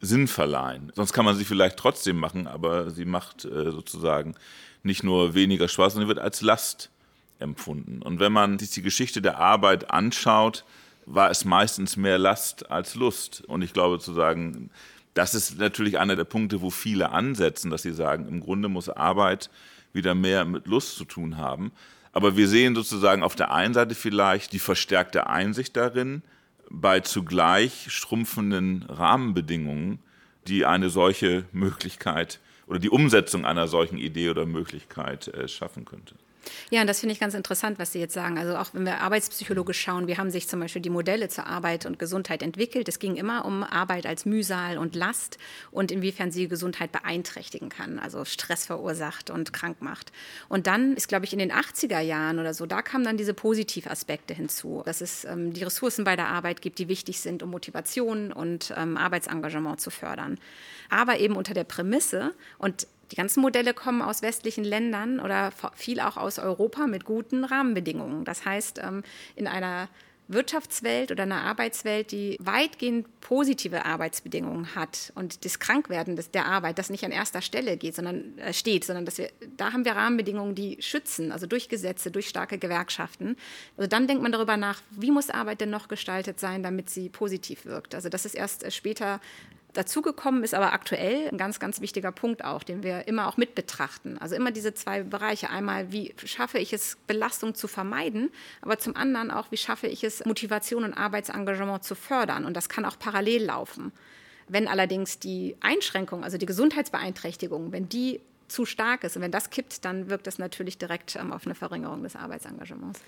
Sinn 0.00 0.28
verleihen. 0.28 0.92
Sonst 0.94 1.12
kann 1.12 1.24
man 1.24 1.36
sie 1.36 1.44
vielleicht 1.44 1.78
trotzdem 1.78 2.18
machen, 2.18 2.46
aber 2.46 2.90
sie 2.90 3.04
macht 3.04 3.44
äh, 3.44 3.70
sozusagen 3.70 4.34
nicht 4.82 5.02
nur 5.02 5.34
weniger 5.34 5.68
Spaß, 5.68 5.94
sondern 5.94 6.08
wird 6.08 6.18
als 6.18 6.42
Last 6.42 6.90
empfunden. 7.38 8.02
Und 8.02 8.20
wenn 8.20 8.32
man 8.32 8.58
sich 8.58 8.70
die 8.70 8.82
Geschichte 8.82 9.20
der 9.22 9.38
Arbeit 9.38 9.90
anschaut, 9.90 10.64
war 11.06 11.30
es 11.30 11.44
meistens 11.44 11.96
mehr 11.96 12.18
Last 12.18 12.70
als 12.70 12.94
Lust. 12.94 13.42
Und 13.46 13.62
ich 13.62 13.72
glaube 13.72 13.98
zu 13.98 14.12
sagen, 14.12 14.70
das 15.14 15.34
ist 15.34 15.58
natürlich 15.58 15.98
einer 15.98 16.16
der 16.16 16.24
Punkte, 16.24 16.60
wo 16.60 16.70
viele 16.70 17.10
ansetzen, 17.10 17.70
dass 17.70 17.82
sie 17.82 17.92
sagen, 17.92 18.28
im 18.28 18.40
Grunde 18.40 18.68
muss 18.68 18.88
Arbeit 18.88 19.50
wieder 19.92 20.14
mehr 20.14 20.44
mit 20.44 20.66
Lust 20.66 20.96
zu 20.96 21.04
tun 21.04 21.38
haben. 21.38 21.72
Aber 22.12 22.36
wir 22.36 22.48
sehen 22.48 22.74
sozusagen 22.74 23.22
auf 23.22 23.34
der 23.34 23.52
einen 23.52 23.74
Seite 23.74 23.94
vielleicht 23.94 24.52
die 24.52 24.58
verstärkte 24.58 25.26
Einsicht 25.26 25.76
darin, 25.76 26.22
bei 26.70 27.00
zugleich 27.00 27.86
schrumpfenden 27.90 28.82
Rahmenbedingungen, 28.84 29.98
die 30.46 30.64
eine 30.64 30.90
solche 30.90 31.44
Möglichkeit 31.52 32.40
oder 32.66 32.78
die 32.78 32.90
Umsetzung 32.90 33.44
einer 33.44 33.68
solchen 33.68 33.98
Idee 33.98 34.30
oder 34.30 34.46
Möglichkeit 34.46 35.28
äh, 35.28 35.48
schaffen 35.48 35.84
könnte. 35.84 36.14
Ja, 36.70 36.80
und 36.80 36.86
das 36.86 37.00
finde 37.00 37.12
ich 37.12 37.20
ganz 37.20 37.34
interessant, 37.34 37.78
was 37.78 37.92
Sie 37.92 37.98
jetzt 37.98 38.14
sagen. 38.14 38.38
Also 38.38 38.56
auch 38.56 38.68
wenn 38.72 38.84
wir 38.84 39.00
arbeitspsychologisch 39.00 39.80
schauen, 39.80 40.06
wie 40.06 40.16
haben 40.16 40.30
sich 40.30 40.48
zum 40.48 40.60
Beispiel 40.60 40.82
die 40.82 40.90
Modelle 40.90 41.28
zur 41.28 41.46
Arbeit 41.46 41.86
und 41.86 41.98
Gesundheit 41.98 42.42
entwickelt. 42.42 42.88
Es 42.88 42.98
ging 42.98 43.16
immer 43.16 43.44
um 43.44 43.62
Arbeit 43.62 44.06
als 44.06 44.24
Mühsal 44.24 44.78
und 44.78 44.94
Last 44.94 45.38
und 45.70 45.90
inwiefern 45.90 46.30
sie 46.30 46.48
Gesundheit 46.48 46.92
beeinträchtigen 46.92 47.68
kann, 47.68 47.98
also 47.98 48.24
Stress 48.24 48.66
verursacht 48.66 49.30
und 49.30 49.52
krank 49.52 49.80
macht. 49.80 50.12
Und 50.48 50.66
dann 50.66 50.94
ist, 50.94 51.08
glaube 51.08 51.24
ich, 51.24 51.32
in 51.32 51.38
den 51.38 51.52
80er 51.52 52.00
Jahren 52.00 52.38
oder 52.38 52.54
so, 52.54 52.66
da 52.66 52.82
kamen 52.82 53.04
dann 53.04 53.16
diese 53.16 53.34
Positivaspekte 53.34 54.34
hinzu, 54.34 54.82
dass 54.84 55.00
es 55.00 55.24
ähm, 55.24 55.52
die 55.52 55.64
Ressourcen 55.64 56.04
bei 56.04 56.16
der 56.16 56.28
Arbeit 56.28 56.62
gibt, 56.62 56.78
die 56.78 56.88
wichtig 56.88 57.20
sind, 57.20 57.42
um 57.42 57.50
Motivation 57.50 58.32
und 58.32 58.72
ähm, 58.76 58.96
Arbeitsengagement 58.96 59.80
zu 59.80 59.90
fördern. 59.90 60.38
Aber 60.88 61.18
eben 61.18 61.36
unter 61.36 61.54
der 61.54 61.64
Prämisse, 61.64 62.32
und 62.58 62.86
die 63.10 63.16
ganzen 63.16 63.40
Modelle 63.40 63.74
kommen 63.74 64.02
aus 64.02 64.22
westlichen 64.22 64.64
Ländern 64.64 65.20
oder 65.20 65.52
viel 65.74 66.00
auch 66.00 66.16
aus 66.16 66.38
Europa 66.38 66.86
mit 66.86 67.04
guten 67.04 67.44
Rahmenbedingungen. 67.44 68.24
Das 68.24 68.44
heißt, 68.44 68.80
ähm, 68.82 69.02
in 69.34 69.46
einer 69.46 69.88
Wirtschaftswelt 70.28 71.12
oder 71.12 71.22
einer 71.22 71.42
Arbeitswelt, 71.42 72.10
die 72.10 72.36
weitgehend 72.40 73.06
positive 73.20 73.84
Arbeitsbedingungen 73.84 74.74
hat 74.74 75.12
und 75.14 75.44
das 75.44 75.58
Krankwerden 75.58 76.18
der 76.34 76.46
Arbeit, 76.46 76.78
das 76.78 76.90
nicht 76.90 77.04
an 77.04 77.12
erster 77.12 77.42
Stelle 77.42 77.76
geht, 77.76 77.94
sondern 77.94 78.36
äh, 78.38 78.52
steht, 78.52 78.84
sondern 78.84 79.04
dass 79.04 79.18
wir, 79.18 79.30
da 79.56 79.72
haben 79.72 79.84
wir 79.84 79.92
Rahmenbedingungen, 79.92 80.54
die 80.54 80.78
schützen, 80.80 81.30
also 81.30 81.46
durch 81.46 81.68
Gesetze, 81.68 82.10
durch 82.10 82.28
starke 82.28 82.58
Gewerkschaften. 82.58 83.36
Also 83.76 83.88
dann 83.88 84.08
denkt 84.08 84.22
man 84.22 84.32
darüber 84.32 84.56
nach, 84.56 84.82
wie 84.90 85.12
muss 85.12 85.30
Arbeit 85.30 85.60
denn 85.60 85.70
noch 85.70 85.88
gestaltet 85.88 86.40
sein, 86.40 86.62
damit 86.62 86.90
sie 86.90 87.08
positiv 87.08 87.64
wirkt. 87.64 87.94
Also 87.94 88.08
das 88.08 88.24
ist 88.24 88.34
erst 88.34 88.64
äh, 88.64 88.70
später 88.70 89.20
Dazugekommen 89.76 90.42
ist 90.42 90.54
aber 90.54 90.72
aktuell 90.72 91.28
ein 91.28 91.36
ganz, 91.36 91.60
ganz 91.60 91.82
wichtiger 91.82 92.10
Punkt 92.10 92.42
auch, 92.42 92.62
den 92.62 92.82
wir 92.82 93.06
immer 93.08 93.28
auch 93.28 93.36
mit 93.36 93.54
betrachten. 93.54 94.16
Also 94.16 94.34
immer 94.34 94.50
diese 94.50 94.72
zwei 94.72 95.02
Bereiche. 95.02 95.50
Einmal, 95.50 95.92
wie 95.92 96.14
schaffe 96.24 96.56
ich 96.56 96.72
es, 96.72 96.96
Belastung 97.06 97.54
zu 97.54 97.68
vermeiden, 97.68 98.30
aber 98.62 98.78
zum 98.78 98.96
anderen 98.96 99.30
auch, 99.30 99.50
wie 99.50 99.58
schaffe 99.58 99.86
ich 99.86 100.02
es, 100.02 100.24
Motivation 100.24 100.82
und 100.82 100.94
Arbeitsengagement 100.94 101.84
zu 101.84 101.94
fördern. 101.94 102.46
Und 102.46 102.56
das 102.56 102.70
kann 102.70 102.86
auch 102.86 102.98
parallel 102.98 103.44
laufen. 103.44 103.92
Wenn 104.48 104.66
allerdings 104.66 105.18
die 105.18 105.56
Einschränkung, 105.60 106.24
also 106.24 106.38
die 106.38 106.46
Gesundheitsbeeinträchtigung, 106.46 107.70
wenn 107.70 107.86
die 107.86 108.22
zu 108.48 108.64
stark 108.64 109.04
ist 109.04 109.16
und 109.16 109.22
wenn 109.22 109.32
das 109.32 109.50
kippt, 109.50 109.84
dann 109.84 110.08
wirkt 110.08 110.26
das 110.26 110.38
natürlich 110.38 110.78
direkt 110.78 111.16
ähm, 111.16 111.34
auf 111.34 111.44
eine 111.44 111.54
Verringerung 111.54 112.02
des 112.02 112.16
Arbeitsengagements. 112.16 113.00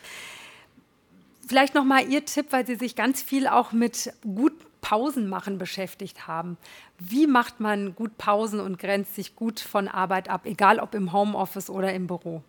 Vielleicht 1.47 1.75
noch 1.75 1.85
mal 1.85 2.07
Ihr 2.07 2.27
Tipp, 2.27 2.49
weil 2.51 2.67
Sie 2.67 2.75
sich 2.75 2.95
ganz 2.95 3.23
viel 3.23 3.47
auch 3.47 3.73
mit 3.73 4.13
gut 4.23 4.53
Pausen 4.81 5.29
machen 5.29 5.59
beschäftigt 5.59 6.27
haben. 6.27 6.57
Wie 6.99 7.27
macht 7.27 7.61
man 7.61 7.95
gut 7.95 8.17
Pausen 8.19 8.61
und 8.61 8.79
grenzt 8.79 9.15
sich 9.15 9.37
gut 9.37 9.61
von 9.61 9.89
Arbeit 9.89 10.29
ab, 10.29 10.43
egal 10.45 10.79
ob 10.79 10.95
im 10.95 11.13
Homeoffice 11.13 11.71
oder 11.71 11.93
im 11.93 12.07
Büro? 12.07 12.43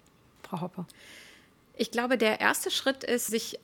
Frau 0.43 0.61
Hoppe. 0.61 0.85
Ich 1.75 1.91
glaube, 1.91 2.17
der 2.17 2.41
erste 2.41 2.71
Schritt 2.71 3.03
ist, 3.03 3.27
sich 3.27 3.59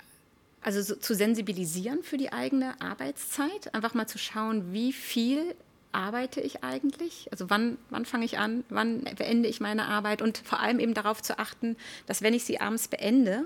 also 0.62 0.82
so, 0.82 0.96
zu 0.96 1.14
sensibilisieren 1.14 2.02
für 2.02 2.18
die 2.18 2.34
eigene 2.34 2.80
Arbeitszeit, 2.82 3.74
einfach 3.76 3.94
mal 3.94 4.08
zu 4.08 4.18
schauen, 4.18 4.74
wie 4.74 4.94
viel 4.94 5.56
arbeite 5.96 6.42
ich 6.42 6.64
eigentlich? 6.64 7.30
Also 7.32 7.50
wann, 7.50 7.78
wann 7.90 8.06
fange 8.06 8.26
ich 8.26 8.38
an? 8.38 8.64
Wann 8.70 9.04
beende 9.18 9.48
ich 9.48 9.62
meine 9.62 9.88
Arbeit? 9.88 10.22
Und 10.22 10.38
vor 10.38 10.60
allem 10.60 10.80
eben 10.80 10.94
darauf 10.94 11.22
zu 11.22 11.40
achten, 11.40 11.78
dass 12.06 12.22
wenn 12.22 12.34
ich 12.34 12.44
sie 12.44 12.60
abends 12.60 12.90
beende, 12.90 13.44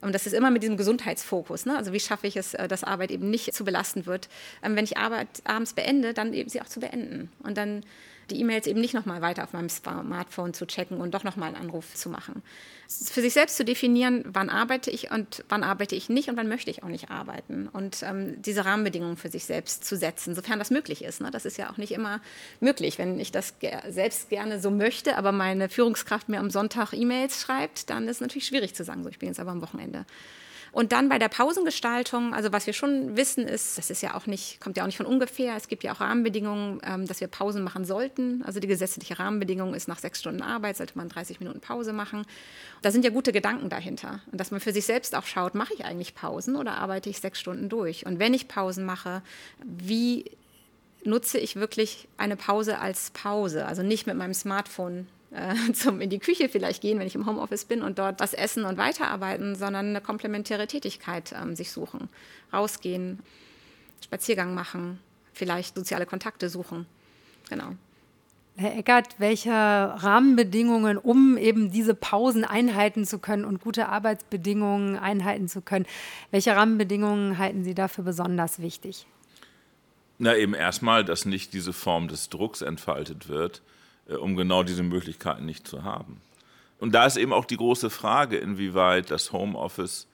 und 0.00 0.14
das 0.14 0.26
ist 0.26 0.32
immer 0.32 0.50
mit 0.50 0.62
diesem 0.62 0.76
Gesundheitsfokus, 0.76 1.66
ne? 1.66 1.76
also 1.76 1.92
wie 1.92 1.98
schaffe 1.98 2.28
ich 2.28 2.36
es, 2.36 2.54
äh, 2.54 2.68
dass 2.68 2.84
Arbeit 2.84 3.10
eben 3.10 3.28
nicht 3.30 3.52
zu 3.52 3.64
belastend 3.64 4.06
wird, 4.06 4.28
ähm, 4.62 4.76
wenn 4.76 4.84
ich 4.84 4.96
Arbeit 4.96 5.28
abends 5.44 5.72
beende, 5.72 6.14
dann 6.14 6.32
eben 6.32 6.48
sie 6.48 6.62
auch 6.62 6.68
zu 6.68 6.78
beenden. 6.80 7.30
Und 7.42 7.58
dann 7.58 7.84
die 8.30 8.40
E-Mails 8.40 8.66
eben 8.66 8.80
nicht 8.80 8.94
nochmal 8.94 9.20
weiter 9.22 9.44
auf 9.44 9.52
meinem 9.52 9.68
Smartphone 9.68 10.54
zu 10.54 10.66
checken 10.66 11.00
und 11.00 11.14
doch 11.14 11.24
nochmal 11.24 11.48
einen 11.48 11.62
Anruf 11.62 11.94
zu 11.94 12.08
machen. 12.08 12.42
Für 12.88 13.20
sich 13.20 13.34
selbst 13.34 13.56
zu 13.56 13.64
definieren, 13.64 14.24
wann 14.26 14.48
arbeite 14.48 14.90
ich 14.90 15.10
und 15.10 15.44
wann 15.48 15.62
arbeite 15.62 15.94
ich 15.94 16.08
nicht 16.08 16.28
und 16.28 16.36
wann 16.36 16.48
möchte 16.48 16.70
ich 16.70 16.82
auch 16.82 16.88
nicht 16.88 17.10
arbeiten. 17.10 17.68
Und 17.68 18.02
ähm, 18.02 18.40
diese 18.40 18.64
Rahmenbedingungen 18.64 19.16
für 19.16 19.28
sich 19.28 19.44
selbst 19.44 19.84
zu 19.84 19.96
setzen, 19.96 20.34
sofern 20.34 20.58
das 20.58 20.70
möglich 20.70 21.04
ist. 21.04 21.20
Ne? 21.20 21.30
Das 21.30 21.44
ist 21.44 21.58
ja 21.58 21.70
auch 21.70 21.76
nicht 21.76 21.92
immer 21.92 22.20
möglich. 22.60 22.98
Wenn 22.98 23.20
ich 23.20 23.30
das 23.30 23.58
ge 23.58 23.72
selbst 23.88 24.30
gerne 24.30 24.60
so 24.60 24.70
möchte, 24.70 25.16
aber 25.16 25.32
meine 25.32 25.68
Führungskraft 25.68 26.28
mir 26.28 26.40
am 26.40 26.50
Sonntag 26.50 26.92
E-Mails 26.92 27.42
schreibt, 27.42 27.90
dann 27.90 28.04
ist 28.04 28.16
es 28.16 28.20
natürlich 28.20 28.46
schwierig 28.46 28.74
zu 28.74 28.84
sagen, 28.84 29.02
so 29.02 29.10
ich 29.10 29.18
bin 29.18 29.28
jetzt 29.28 29.40
aber 29.40 29.50
am 29.50 29.62
Wochenende. 29.62 30.06
Und 30.72 30.92
dann 30.92 31.08
bei 31.08 31.18
der 31.18 31.28
Pausengestaltung, 31.28 32.34
also 32.34 32.52
was 32.52 32.66
wir 32.66 32.72
schon 32.72 33.16
wissen 33.16 33.46
ist, 33.46 33.78
das 33.78 33.90
ist 33.90 34.02
ja 34.02 34.14
auch 34.14 34.26
nicht, 34.26 34.60
kommt 34.60 34.76
ja 34.76 34.82
auch 34.82 34.86
nicht 34.86 34.96
von 34.96 35.06
ungefähr, 35.06 35.56
es 35.56 35.68
gibt 35.68 35.84
ja 35.84 35.92
auch 35.92 36.00
Rahmenbedingungen, 36.00 36.80
ähm, 36.84 37.06
dass 37.06 37.20
wir 37.20 37.28
Pausen 37.28 37.62
machen 37.62 37.84
sollten. 37.84 38.42
Also 38.44 38.60
die 38.60 38.66
gesetzliche 38.66 39.18
Rahmenbedingung 39.18 39.74
ist 39.74 39.88
nach 39.88 39.98
sechs 39.98 40.20
Stunden 40.20 40.42
Arbeit, 40.42 40.76
sollte 40.76 40.96
man 40.96 41.08
30 41.08 41.40
Minuten 41.40 41.60
Pause 41.60 41.92
machen. 41.92 42.24
Da 42.82 42.90
sind 42.90 43.04
ja 43.04 43.10
gute 43.10 43.32
Gedanken 43.32 43.68
dahinter. 43.68 44.20
Und 44.30 44.40
dass 44.40 44.50
man 44.50 44.60
für 44.60 44.72
sich 44.72 44.86
selbst 44.86 45.14
auch 45.14 45.26
schaut, 45.26 45.54
mache 45.54 45.74
ich 45.74 45.84
eigentlich 45.84 46.14
Pausen 46.14 46.56
oder 46.56 46.74
arbeite 46.74 47.10
ich 47.10 47.20
sechs 47.20 47.40
Stunden 47.40 47.68
durch? 47.68 48.06
Und 48.06 48.18
wenn 48.18 48.34
ich 48.34 48.48
Pausen 48.48 48.84
mache, 48.84 49.22
wie 49.64 50.30
nutze 51.04 51.38
ich 51.38 51.56
wirklich 51.56 52.08
eine 52.16 52.36
Pause 52.36 52.78
als 52.78 53.10
Pause? 53.10 53.66
Also 53.66 53.82
nicht 53.82 54.06
mit 54.06 54.16
meinem 54.16 54.34
Smartphone 54.34 55.06
äh, 55.30 55.72
zum 55.72 56.00
in 56.00 56.10
die 56.10 56.18
Küche 56.18 56.48
vielleicht 56.48 56.80
gehen, 56.80 56.98
wenn 56.98 57.06
ich 57.06 57.14
im 57.14 57.26
Homeoffice 57.26 57.64
bin 57.64 57.82
und 57.82 57.98
dort 57.98 58.20
was 58.20 58.34
essen 58.34 58.64
und 58.64 58.78
weiterarbeiten, 58.78 59.54
sondern 59.54 59.88
eine 59.88 60.00
komplementäre 60.00 60.66
Tätigkeit 60.66 61.34
ähm, 61.40 61.54
sich 61.54 61.72
suchen. 61.72 62.08
Rausgehen, 62.52 63.20
Spaziergang 64.02 64.54
machen, 64.54 65.00
vielleicht 65.32 65.74
soziale 65.74 66.06
Kontakte 66.06 66.48
suchen. 66.48 66.86
Genau. 67.48 67.74
Herr 68.56 68.76
Eckert, 68.76 69.14
welche 69.18 69.52
Rahmenbedingungen, 69.52 70.98
um 70.98 71.36
eben 71.36 71.70
diese 71.70 71.94
Pausen 71.94 72.44
einhalten 72.44 73.04
zu 73.04 73.20
können 73.20 73.44
und 73.44 73.60
gute 73.60 73.88
Arbeitsbedingungen 73.88 74.96
einhalten 74.96 75.46
zu 75.46 75.60
können, 75.60 75.86
welche 76.32 76.56
Rahmenbedingungen 76.56 77.38
halten 77.38 77.62
Sie 77.62 77.74
dafür 77.74 78.02
besonders 78.02 78.60
wichtig? 78.60 79.06
Na, 80.18 80.36
eben 80.36 80.54
erstmal, 80.54 81.04
dass 81.04 81.24
nicht 81.24 81.52
diese 81.52 81.72
Form 81.72 82.08
des 82.08 82.30
Drucks 82.30 82.60
entfaltet 82.60 83.28
wird, 83.28 83.62
um 84.16 84.36
genau 84.36 84.62
diese 84.62 84.82
Möglichkeiten 84.82 85.44
nicht 85.44 85.66
zu 85.66 85.84
haben. 85.84 86.20
Und 86.78 86.94
da 86.94 87.06
ist 87.06 87.16
eben 87.16 87.32
auch 87.32 87.44
die 87.44 87.56
große 87.56 87.90
Frage, 87.90 88.38
inwieweit 88.38 89.10
das 89.10 89.32
Homeoffice 89.32 90.06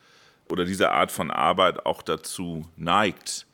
oder 0.51 0.65
diese 0.65 0.91
Art 0.91 1.13
von 1.13 1.31
Arbeit 1.31 1.87
auch 1.87 2.03
dazu 2.03 2.67
neigt, 2.77 3.47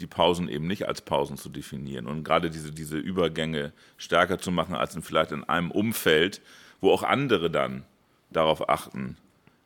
die 0.00 0.06
Pausen 0.06 0.48
eben 0.48 0.66
nicht 0.66 0.86
als 0.86 1.00
Pausen 1.00 1.36
zu 1.36 1.48
definieren 1.48 2.06
und 2.06 2.24
gerade 2.24 2.50
diese, 2.50 2.70
diese 2.70 2.98
Übergänge 2.98 3.72
stärker 3.96 4.38
zu 4.38 4.50
machen 4.50 4.74
als 4.74 4.94
in 4.94 5.02
vielleicht 5.02 5.32
in 5.32 5.44
einem 5.44 5.70
Umfeld, 5.70 6.40
wo 6.80 6.92
auch 6.92 7.02
andere 7.02 7.50
dann 7.50 7.84
darauf 8.30 8.68
achten, 8.68 9.16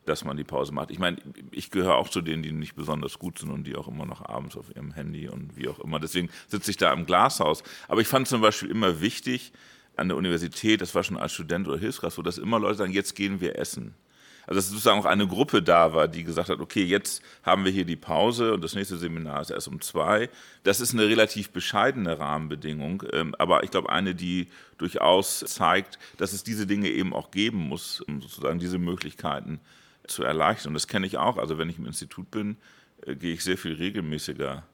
dass 0.07 0.25
man 0.25 0.37
die 0.37 0.45
Pause 0.45 0.73
macht. 0.73 0.91
Ich 0.91 0.99
meine, 0.99 1.19
ich 1.51 1.71
gehöre 1.71 1.97
auch 1.97 2.09
zu 2.09 2.23
denen, 2.23 2.43
die 2.43 2.53
nicht 2.53 2.75
besonders 2.75 3.19
gut 3.19 3.39
sind 3.39 3.51
und 3.51 3.65
die 3.65 3.77
auch 3.77 3.87
immer 3.87 4.07
noch 4.07 4.25
abends 4.25 4.57
auf 4.57 4.75
ihrem 4.75 4.93
Handy 4.93 5.29
und 5.29 5.57
wie 5.57 5.69
auch 5.69 5.79
immer. 5.79 6.01
Deswegen 6.01 6.29
sitze 6.49 6.71
ich 6.73 6.77
da 6.77 6.93
im 6.93 7.07
Glashaus. 7.07 7.63
Aber 7.87 8.01
ich 8.01 8.09
fand 8.09 8.27
zum 8.27 8.41
Beispiel 8.41 8.71
immer 8.71 9.01
wichtig, 9.01 9.53
an 9.97 10.09
der 10.09 10.17
Universität, 10.17 10.81
das 10.81 10.95
war 10.95 11.03
schon 11.03 11.17
als 11.17 11.33
Student 11.33 11.69
oder 11.69 11.79
Hilfskraft 11.79 12.17
so, 12.17 12.23
dass 12.23 12.39
immer 12.39 12.59
Leute 12.59 12.79
sagen, 12.79 12.93
jetzt 12.93 13.15
gehen 13.15 13.41
wir 13.41 13.59
essen. 13.59 13.95
Also 14.47 14.59
dass 14.59 14.69
sozusagen 14.69 15.01
auch 15.01 15.05
eine 15.05 15.29
Gruppe 15.29 15.63
da 15.63 15.95
war, 15.95 16.09
die 16.09 16.25
gesagt 16.25 16.49
hat, 16.49 16.59
okay, 16.59 16.83
jetzt 16.83 17.23
haben 17.45 17.65
wir 17.65 17.71
hier 17.71 17.85
die 17.85 17.97
Pause 17.97 18.55
und 18.55 18.65
das 18.65 18.75
nächste 18.75 18.97
Seminar 18.97 19.41
ist 19.41 19.51
erst 19.51 19.69
um 19.69 19.81
zwei. 19.81 20.31
Das 20.65 20.81
ist 20.81 20.95
eine 20.95 21.07
relativ 21.07 21.51
bescheidene 21.51 22.19
Rahmenbedingung, 22.19 23.05
ähm, 23.13 23.35
aber 23.39 23.63
ich 23.63 23.71
glaube 23.71 23.91
eine, 23.91 24.15
die 24.15 24.49
durchaus 24.79 25.41
zeigt, 25.41 25.99
dass 26.17 26.33
es 26.33 26.43
diese 26.43 26.67
Dinge 26.67 26.89
eben 26.89 27.15
auch 27.15 27.31
geben 27.31 27.59
muss, 27.59 28.01
um 28.01 28.21
sozusagen 28.21 28.59
diese 28.59 28.79
Möglichkeiten 28.79 29.61
zu 30.09 30.25
erleichtern. 30.25 30.71
Und 30.71 30.75
das 30.75 30.89
kenne 30.89 31.07
ich 31.07 31.19
auch. 31.19 31.37
Also 31.37 31.59
wenn 31.59 31.71
ich 31.71 31.79
im 31.79 31.87
Institut 31.87 32.31
bin, 32.33 32.57
äh, 33.07 33.15
gehe 33.15 33.35
ich 33.35 33.45
sehr 33.45 33.59
viel 33.59 33.75
regelmäßiger 33.75 34.65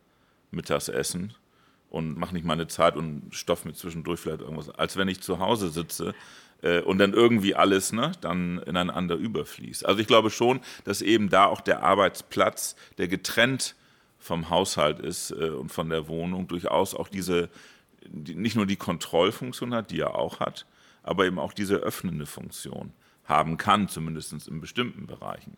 mittags 0.51 0.89
essen 0.89 1.35
und 1.91 2.19
mache 2.19 2.35
nicht 2.35 2.45
meine 2.45 2.67
Zeit 2.67 2.97
und 2.97 3.29
stoff 3.31 3.65
mir 3.65 3.73
zwischendurch 3.73 4.21
vielleicht 4.21 4.41
irgendwas, 4.41 4.71
als 4.71 4.97
wenn 4.97 5.09
ich 5.09 5.21
zu 5.21 5.39
Hause 5.39 5.71
sitze 5.71 6.15
äh, 6.63 6.81
und 6.81 6.99
dann 6.99 7.13
irgendwie 7.13 7.55
alles 7.55 7.93
ne, 7.93 8.13
dann 8.21 8.59
ineinander 8.59 9.17
überfließt. 9.17 9.87
Also 9.87 10.01
ich 10.01 10.07
glaube 10.07 10.31
schon, 10.31 10.61
dass 10.85 11.03
eben 11.03 11.31
da 11.31 11.47
auch 11.47 11.61
der 11.61 11.83
Arbeitsplatz, 11.83 12.77
der 12.99 13.09
getrennt 13.09 13.75
vom 14.19 14.51
Haushalt 14.51 15.01
ist 15.01 15.31
äh, 15.31 15.51
und 15.51 15.71
von 15.71 15.89
der 15.89 16.09
Wohnung, 16.09 16.49
durchaus 16.49 16.95
auch 16.95 17.09
diese, 17.09 17.49
die, 18.07 18.35
nicht 18.35 18.57
nur 18.57 18.67
die 18.67 18.77
Kontrollfunktion 18.77 19.75
hat, 19.75 19.91
die 19.91 20.01
er 20.01 20.17
auch 20.17 20.41
hat, 20.41 20.67
aber 21.03 21.27
eben 21.27 21.39
auch 21.39 21.53
diese 21.53 21.77
öffnende 21.77 22.27
Funktion 22.27 22.93
haben 23.25 23.57
kann, 23.57 23.89
zumindest 23.89 24.49
in 24.49 24.61
bestimmten 24.61 25.07
Bereichen. 25.07 25.57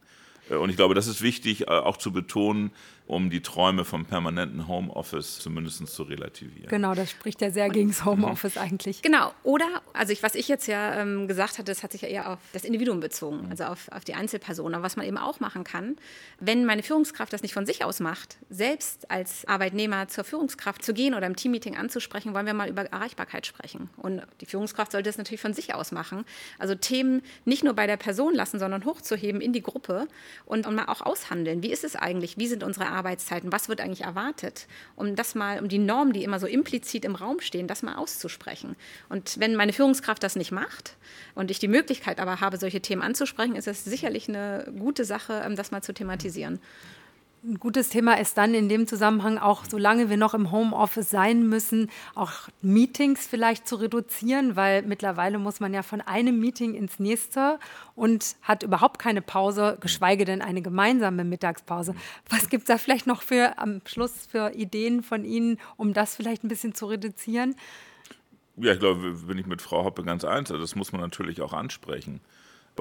Äh, 0.50 0.56
und 0.56 0.70
ich 0.70 0.76
glaube, 0.76 0.94
das 0.94 1.06
ist 1.06 1.22
wichtig 1.22 1.62
äh, 1.62 1.66
auch 1.66 1.96
zu 1.96 2.12
betonen, 2.12 2.72
um 3.10 3.28
die 3.28 3.42
Träume 3.42 3.84
vom 3.84 4.04
permanenten 4.04 4.68
Homeoffice 4.68 5.40
zumindest 5.40 5.84
zu 5.88 6.04
relativieren. 6.04 6.68
Genau, 6.68 6.94
das 6.94 7.10
spricht 7.10 7.40
ja 7.40 7.50
sehr 7.50 7.68
gegen 7.68 7.88
das 7.88 8.04
Homeoffice 8.04 8.56
eigentlich. 8.56 9.02
Genau, 9.02 9.32
oder, 9.42 9.66
also 9.92 10.12
ich, 10.12 10.22
was 10.22 10.36
ich 10.36 10.46
jetzt 10.46 10.68
ja 10.68 10.94
ähm, 10.94 11.26
gesagt 11.26 11.58
hatte, 11.58 11.64
das 11.64 11.82
hat 11.82 11.90
sich 11.90 12.02
ja 12.02 12.08
eher 12.08 12.30
auf 12.30 12.38
das 12.52 12.62
Individuum 12.62 13.00
bezogen, 13.00 13.48
also 13.50 13.64
auf, 13.64 13.88
auf 13.90 14.04
die 14.04 14.14
Einzelperson. 14.14 14.74
Aber 14.74 14.84
was 14.84 14.94
man 14.94 15.06
eben 15.06 15.18
auch 15.18 15.40
machen 15.40 15.64
kann, 15.64 15.96
wenn 16.38 16.64
meine 16.64 16.84
Führungskraft 16.84 17.32
das 17.32 17.42
nicht 17.42 17.52
von 17.52 17.66
sich 17.66 17.84
aus 17.84 17.98
macht, 17.98 18.38
selbst 18.48 19.10
als 19.10 19.44
Arbeitnehmer 19.46 20.06
zur 20.06 20.22
Führungskraft 20.22 20.84
zu 20.84 20.94
gehen 20.94 21.14
oder 21.14 21.26
im 21.26 21.34
Teammeeting 21.34 21.76
anzusprechen, 21.76 22.32
wollen 22.32 22.46
wir 22.46 22.54
mal 22.54 22.68
über 22.68 22.82
Erreichbarkeit 22.82 23.44
sprechen. 23.44 23.90
Und 23.96 24.22
die 24.40 24.46
Führungskraft 24.46 24.92
sollte 24.92 25.08
das 25.08 25.18
natürlich 25.18 25.40
von 25.40 25.52
sich 25.52 25.74
aus 25.74 25.90
machen. 25.90 26.24
Also 26.60 26.76
Themen 26.76 27.22
nicht 27.44 27.64
nur 27.64 27.74
bei 27.74 27.88
der 27.88 27.96
Person 27.96 28.34
lassen, 28.34 28.60
sondern 28.60 28.84
hochzuheben 28.84 29.40
in 29.40 29.52
die 29.52 29.62
Gruppe 29.62 30.06
und, 30.46 30.68
und 30.68 30.76
mal 30.76 30.86
auch 30.86 31.00
aushandeln. 31.00 31.64
Wie 31.64 31.72
ist 31.72 31.82
es 31.82 31.96
eigentlich? 31.96 32.38
Wie 32.38 32.46
sind 32.46 32.62
unsere 32.62 32.99
Arbeitszeiten? 33.00 33.50
Was 33.50 33.68
wird 33.68 33.80
eigentlich 33.80 34.02
erwartet? 34.02 34.66
Um 34.94 35.16
das 35.16 35.34
mal, 35.34 35.58
um 35.58 35.68
die 35.68 35.78
Normen, 35.78 36.12
die 36.12 36.22
immer 36.22 36.38
so 36.38 36.46
implizit 36.46 37.04
im 37.04 37.14
Raum 37.14 37.40
stehen, 37.40 37.66
das 37.66 37.82
mal 37.82 37.96
auszusprechen. 37.96 38.76
Und 39.08 39.40
wenn 39.40 39.56
meine 39.56 39.72
Führungskraft 39.72 40.22
das 40.22 40.36
nicht 40.36 40.52
macht 40.52 40.96
und 41.34 41.50
ich 41.50 41.58
die 41.58 41.68
Möglichkeit 41.68 42.20
aber 42.20 42.40
habe, 42.40 42.58
solche 42.58 42.80
Themen 42.80 43.02
anzusprechen, 43.02 43.56
ist 43.56 43.66
es 43.66 43.84
sicherlich 43.84 44.28
eine 44.28 44.70
gute 44.78 45.04
Sache, 45.04 45.42
ähm, 45.44 45.56
das 45.56 45.70
mal 45.70 45.82
zu 45.82 45.94
thematisieren. 45.94 46.60
Ein 47.42 47.58
gutes 47.58 47.88
Thema 47.88 48.18
ist 48.18 48.36
dann 48.36 48.52
in 48.52 48.68
dem 48.68 48.86
Zusammenhang 48.86 49.38
auch, 49.38 49.64
solange 49.64 50.10
wir 50.10 50.18
noch 50.18 50.34
im 50.34 50.50
Homeoffice 50.50 51.08
sein 51.08 51.48
müssen, 51.48 51.90
auch 52.14 52.32
Meetings 52.60 53.26
vielleicht 53.26 53.66
zu 53.66 53.76
reduzieren, 53.76 54.56
weil 54.56 54.82
mittlerweile 54.82 55.38
muss 55.38 55.58
man 55.58 55.72
ja 55.72 55.82
von 55.82 56.02
einem 56.02 56.38
Meeting 56.38 56.74
ins 56.74 56.98
nächste 56.98 57.58
und 57.94 58.36
hat 58.42 58.62
überhaupt 58.62 58.98
keine 58.98 59.22
Pause, 59.22 59.78
geschweige 59.80 60.26
denn 60.26 60.42
eine 60.42 60.60
gemeinsame 60.60 61.24
Mittagspause. 61.24 61.94
Was 62.28 62.50
gibt 62.50 62.64
es 62.64 62.68
da 62.68 62.76
vielleicht 62.76 63.06
noch 63.06 63.22
für 63.22 63.56
am 63.56 63.80
Schluss 63.86 64.26
für 64.26 64.52
Ideen 64.54 65.02
von 65.02 65.24
Ihnen, 65.24 65.58
um 65.78 65.94
das 65.94 66.16
vielleicht 66.16 66.44
ein 66.44 66.48
bisschen 66.48 66.74
zu 66.74 66.86
reduzieren? 66.86 67.54
Ja, 68.58 68.74
ich 68.74 68.80
glaube, 68.80 69.12
bin 69.12 69.38
ich 69.38 69.46
mit 69.46 69.62
Frau 69.62 69.84
Hoppe 69.84 70.02
ganz 70.04 70.26
eins. 70.26 70.50
Das 70.50 70.76
muss 70.76 70.92
man 70.92 71.00
natürlich 71.00 71.40
auch 71.40 71.54
ansprechen 71.54 72.20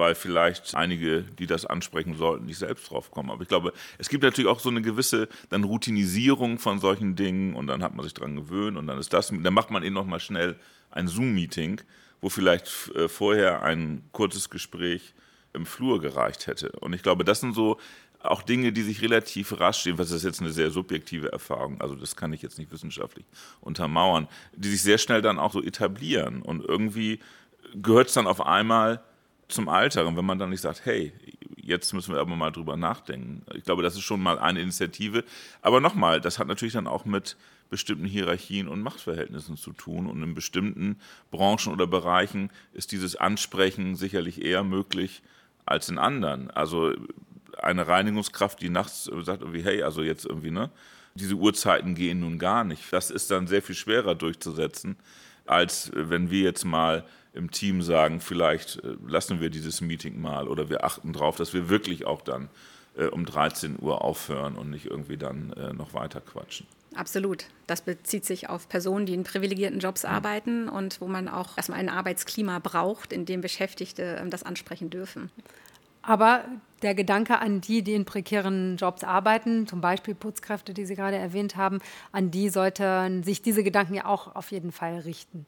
weil 0.00 0.14
vielleicht 0.14 0.74
einige, 0.74 1.22
die 1.22 1.46
das 1.46 1.66
ansprechen 1.66 2.16
sollten, 2.16 2.46
nicht 2.46 2.58
selbst 2.58 2.90
drauf 2.90 3.10
kommen. 3.10 3.30
Aber 3.30 3.42
ich 3.42 3.48
glaube, 3.48 3.74
es 3.98 4.08
gibt 4.08 4.24
natürlich 4.24 4.50
auch 4.50 4.58
so 4.58 4.70
eine 4.70 4.80
gewisse 4.82 5.28
dann 5.50 5.62
Routinisierung 5.62 6.58
von 6.58 6.80
solchen 6.80 7.14
Dingen 7.14 7.54
und 7.54 7.66
dann 7.66 7.82
hat 7.82 7.94
man 7.94 8.02
sich 8.02 8.14
dran 8.14 8.34
gewöhnt 8.34 8.78
und 8.78 8.86
dann 8.86 8.98
ist 8.98 9.12
das, 9.12 9.28
dann 9.28 9.54
macht 9.54 9.70
man 9.70 9.82
eben 9.84 9.94
noch 9.94 10.06
mal 10.06 10.18
schnell 10.18 10.56
ein 10.90 11.06
Zoom-Meeting, 11.06 11.82
wo 12.22 12.30
vielleicht 12.30 12.90
äh, 12.96 13.08
vorher 13.08 13.62
ein 13.62 14.02
kurzes 14.12 14.48
Gespräch 14.48 15.14
im 15.52 15.66
Flur 15.66 16.00
gereicht 16.00 16.46
hätte. 16.46 16.70
Und 16.80 16.94
ich 16.94 17.02
glaube, 17.02 17.24
das 17.24 17.40
sind 17.40 17.54
so 17.54 17.78
auch 18.22 18.42
Dinge, 18.42 18.72
die 18.72 18.82
sich 18.82 19.02
relativ 19.02 19.60
rasch, 19.60 19.84
jedenfalls 19.84 20.10
ist 20.10 20.24
jetzt 20.24 20.40
eine 20.40 20.50
sehr 20.50 20.70
subjektive 20.70 21.30
Erfahrung, 21.32 21.80
also 21.80 21.94
das 21.94 22.16
kann 22.16 22.32
ich 22.32 22.42
jetzt 22.42 22.58
nicht 22.58 22.72
wissenschaftlich 22.72 23.26
untermauern, 23.60 24.28
die 24.54 24.70
sich 24.70 24.82
sehr 24.82 24.98
schnell 24.98 25.22
dann 25.22 25.38
auch 25.38 25.52
so 25.52 25.62
etablieren 25.62 26.42
und 26.42 26.64
irgendwie 26.64 27.20
gehört 27.74 28.08
es 28.08 28.14
dann 28.14 28.26
auf 28.26 28.44
einmal 28.44 29.02
zum 29.50 29.68
Alter. 29.68 30.06
Und 30.06 30.16
wenn 30.16 30.24
man 30.24 30.38
dann 30.38 30.50
nicht 30.50 30.60
sagt, 30.60 30.84
hey, 30.84 31.12
jetzt 31.56 31.92
müssen 31.92 32.14
wir 32.14 32.20
aber 32.20 32.36
mal 32.36 32.50
drüber 32.50 32.76
nachdenken. 32.76 33.42
Ich 33.54 33.64
glaube, 33.64 33.82
das 33.82 33.94
ist 33.94 34.02
schon 34.02 34.22
mal 34.22 34.38
eine 34.38 34.60
Initiative. 34.60 35.24
Aber 35.62 35.80
nochmal, 35.80 36.20
das 36.20 36.38
hat 36.38 36.48
natürlich 36.48 36.74
dann 36.74 36.86
auch 36.86 37.04
mit 37.04 37.36
bestimmten 37.70 38.04
Hierarchien 38.04 38.66
und 38.68 38.82
Machtverhältnissen 38.82 39.56
zu 39.56 39.72
tun. 39.72 40.06
Und 40.06 40.22
in 40.22 40.34
bestimmten 40.34 40.98
Branchen 41.30 41.72
oder 41.72 41.86
Bereichen 41.86 42.50
ist 42.72 42.92
dieses 42.92 43.16
Ansprechen 43.16 43.94
sicherlich 43.94 44.42
eher 44.42 44.64
möglich 44.64 45.22
als 45.66 45.88
in 45.88 45.98
anderen. 45.98 46.50
Also 46.50 46.92
eine 47.58 47.86
Reinigungskraft, 47.86 48.60
die 48.60 48.70
nachts 48.70 49.04
sagt 49.04 49.42
irgendwie, 49.42 49.62
hey, 49.62 49.82
also 49.82 50.02
jetzt 50.02 50.24
irgendwie, 50.26 50.50
ne? 50.50 50.70
Diese 51.14 51.34
Uhrzeiten 51.34 51.94
gehen 51.94 52.20
nun 52.20 52.38
gar 52.38 52.62
nicht. 52.64 52.84
Das 52.92 53.10
ist 53.10 53.30
dann 53.30 53.48
sehr 53.48 53.62
viel 53.62 53.74
schwerer 53.74 54.14
durchzusetzen, 54.14 54.96
als 55.44 55.90
wenn 55.94 56.30
wir 56.30 56.42
jetzt 56.42 56.64
mal 56.64 57.04
im 57.32 57.50
Team 57.50 57.82
sagen, 57.82 58.20
vielleicht 58.20 58.82
äh, 58.84 58.96
lassen 59.06 59.40
wir 59.40 59.50
dieses 59.50 59.80
Meeting 59.80 60.20
mal 60.20 60.48
oder 60.48 60.68
wir 60.68 60.84
achten 60.84 61.12
darauf, 61.12 61.36
dass 61.36 61.54
wir 61.54 61.68
wirklich 61.68 62.06
auch 62.06 62.22
dann 62.22 62.48
äh, 62.96 63.06
um 63.06 63.24
13 63.24 63.78
Uhr 63.80 64.04
aufhören 64.04 64.56
und 64.56 64.70
nicht 64.70 64.86
irgendwie 64.86 65.16
dann 65.16 65.52
äh, 65.52 65.72
noch 65.72 65.94
weiter 65.94 66.20
quatschen. 66.20 66.66
Absolut. 66.94 67.46
Das 67.68 67.82
bezieht 67.82 68.24
sich 68.24 68.48
auf 68.48 68.68
Personen, 68.68 69.06
die 69.06 69.14
in 69.14 69.22
privilegierten 69.22 69.78
Jobs 69.78 70.02
ja. 70.02 70.10
arbeiten 70.10 70.68
und 70.68 71.00
wo 71.00 71.06
man 71.06 71.28
auch 71.28 71.56
erstmal 71.56 71.78
ein 71.78 71.88
Arbeitsklima 71.88 72.58
braucht, 72.58 73.12
in 73.12 73.26
dem 73.26 73.40
Beschäftigte 73.40 74.18
ähm, 74.20 74.30
das 74.30 74.42
ansprechen 74.42 74.90
dürfen. 74.90 75.30
Aber 76.02 76.44
der 76.82 76.94
Gedanke 76.94 77.38
an 77.38 77.60
die, 77.60 77.82
die 77.82 77.92
in 77.92 78.06
prekären 78.06 78.76
Jobs 78.76 79.04
arbeiten, 79.04 79.66
zum 79.66 79.80
Beispiel 79.80 80.14
Putzkräfte, 80.14 80.72
die 80.72 80.86
Sie 80.86 80.96
gerade 80.96 81.16
erwähnt 81.16 81.56
haben, 81.56 81.78
an 82.10 82.30
die 82.30 82.48
sollten 82.48 83.22
sich 83.22 83.42
diese 83.42 83.62
Gedanken 83.62 83.94
ja 83.94 84.06
auch 84.06 84.34
auf 84.34 84.50
jeden 84.50 84.72
Fall 84.72 84.98
richten. 85.00 85.46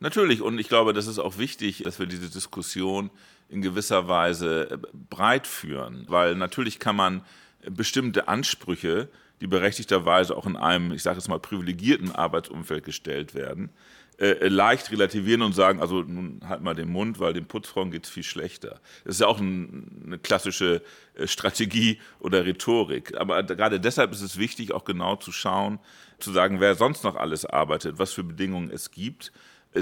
Natürlich, 0.00 0.42
und 0.42 0.58
ich 0.58 0.68
glaube, 0.68 0.92
das 0.92 1.06
ist 1.06 1.18
auch 1.18 1.38
wichtig, 1.38 1.82
dass 1.82 1.98
wir 1.98 2.06
diese 2.06 2.30
Diskussion 2.30 3.10
in 3.48 3.62
gewisser 3.62 4.08
Weise 4.08 4.70
äh, 4.70 4.78
breit 5.10 5.46
führen, 5.46 6.04
weil 6.08 6.34
natürlich 6.34 6.78
kann 6.78 6.96
man 6.96 7.22
bestimmte 7.68 8.28
Ansprüche, 8.28 9.08
die 9.40 9.46
berechtigterweise 9.46 10.36
auch 10.36 10.46
in 10.46 10.56
einem, 10.56 10.92
ich 10.92 11.02
sage 11.02 11.18
jetzt 11.18 11.28
mal, 11.28 11.38
privilegierten 11.38 12.12
Arbeitsumfeld 12.12 12.84
gestellt 12.84 13.34
werden, 13.34 13.70
äh, 14.18 14.48
leicht 14.48 14.90
relativieren 14.90 15.42
und 15.42 15.52
sagen, 15.52 15.80
also 15.80 16.02
nun 16.02 16.40
halt 16.46 16.60
mal 16.60 16.74
den 16.74 16.90
Mund, 16.90 17.20
weil 17.20 17.32
den 17.32 17.46
Putzfrauen 17.46 17.92
geht 17.92 18.04
es 18.04 18.10
viel 18.10 18.24
schlechter. 18.24 18.80
Das 19.04 19.14
ist 19.14 19.20
ja 19.20 19.28
auch 19.28 19.38
ein, 19.38 20.02
eine 20.06 20.18
klassische 20.18 20.82
äh, 21.14 21.28
Strategie 21.28 22.00
oder 22.18 22.44
Rhetorik. 22.44 23.16
Aber 23.16 23.42
gerade 23.44 23.78
deshalb 23.78 24.12
ist 24.12 24.22
es 24.22 24.36
wichtig, 24.36 24.72
auch 24.72 24.84
genau 24.84 25.16
zu 25.16 25.30
schauen, 25.30 25.78
zu 26.18 26.32
sagen, 26.32 26.58
wer 26.58 26.74
sonst 26.74 27.04
noch 27.04 27.14
alles 27.14 27.44
arbeitet, 27.44 28.00
was 28.00 28.12
für 28.12 28.24
Bedingungen 28.24 28.70
es 28.70 28.90
gibt 28.90 29.32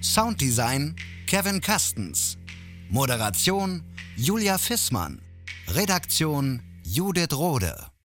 Sounddesign 0.00 0.96
Kevin 1.26 1.60
Kastens. 1.60 2.38
Moderation 2.88 3.82
Julia 4.16 4.56
Fissmann. 4.56 5.20
Redaktion 5.68 6.62
Judith 6.84 7.34
Rode. 7.34 7.97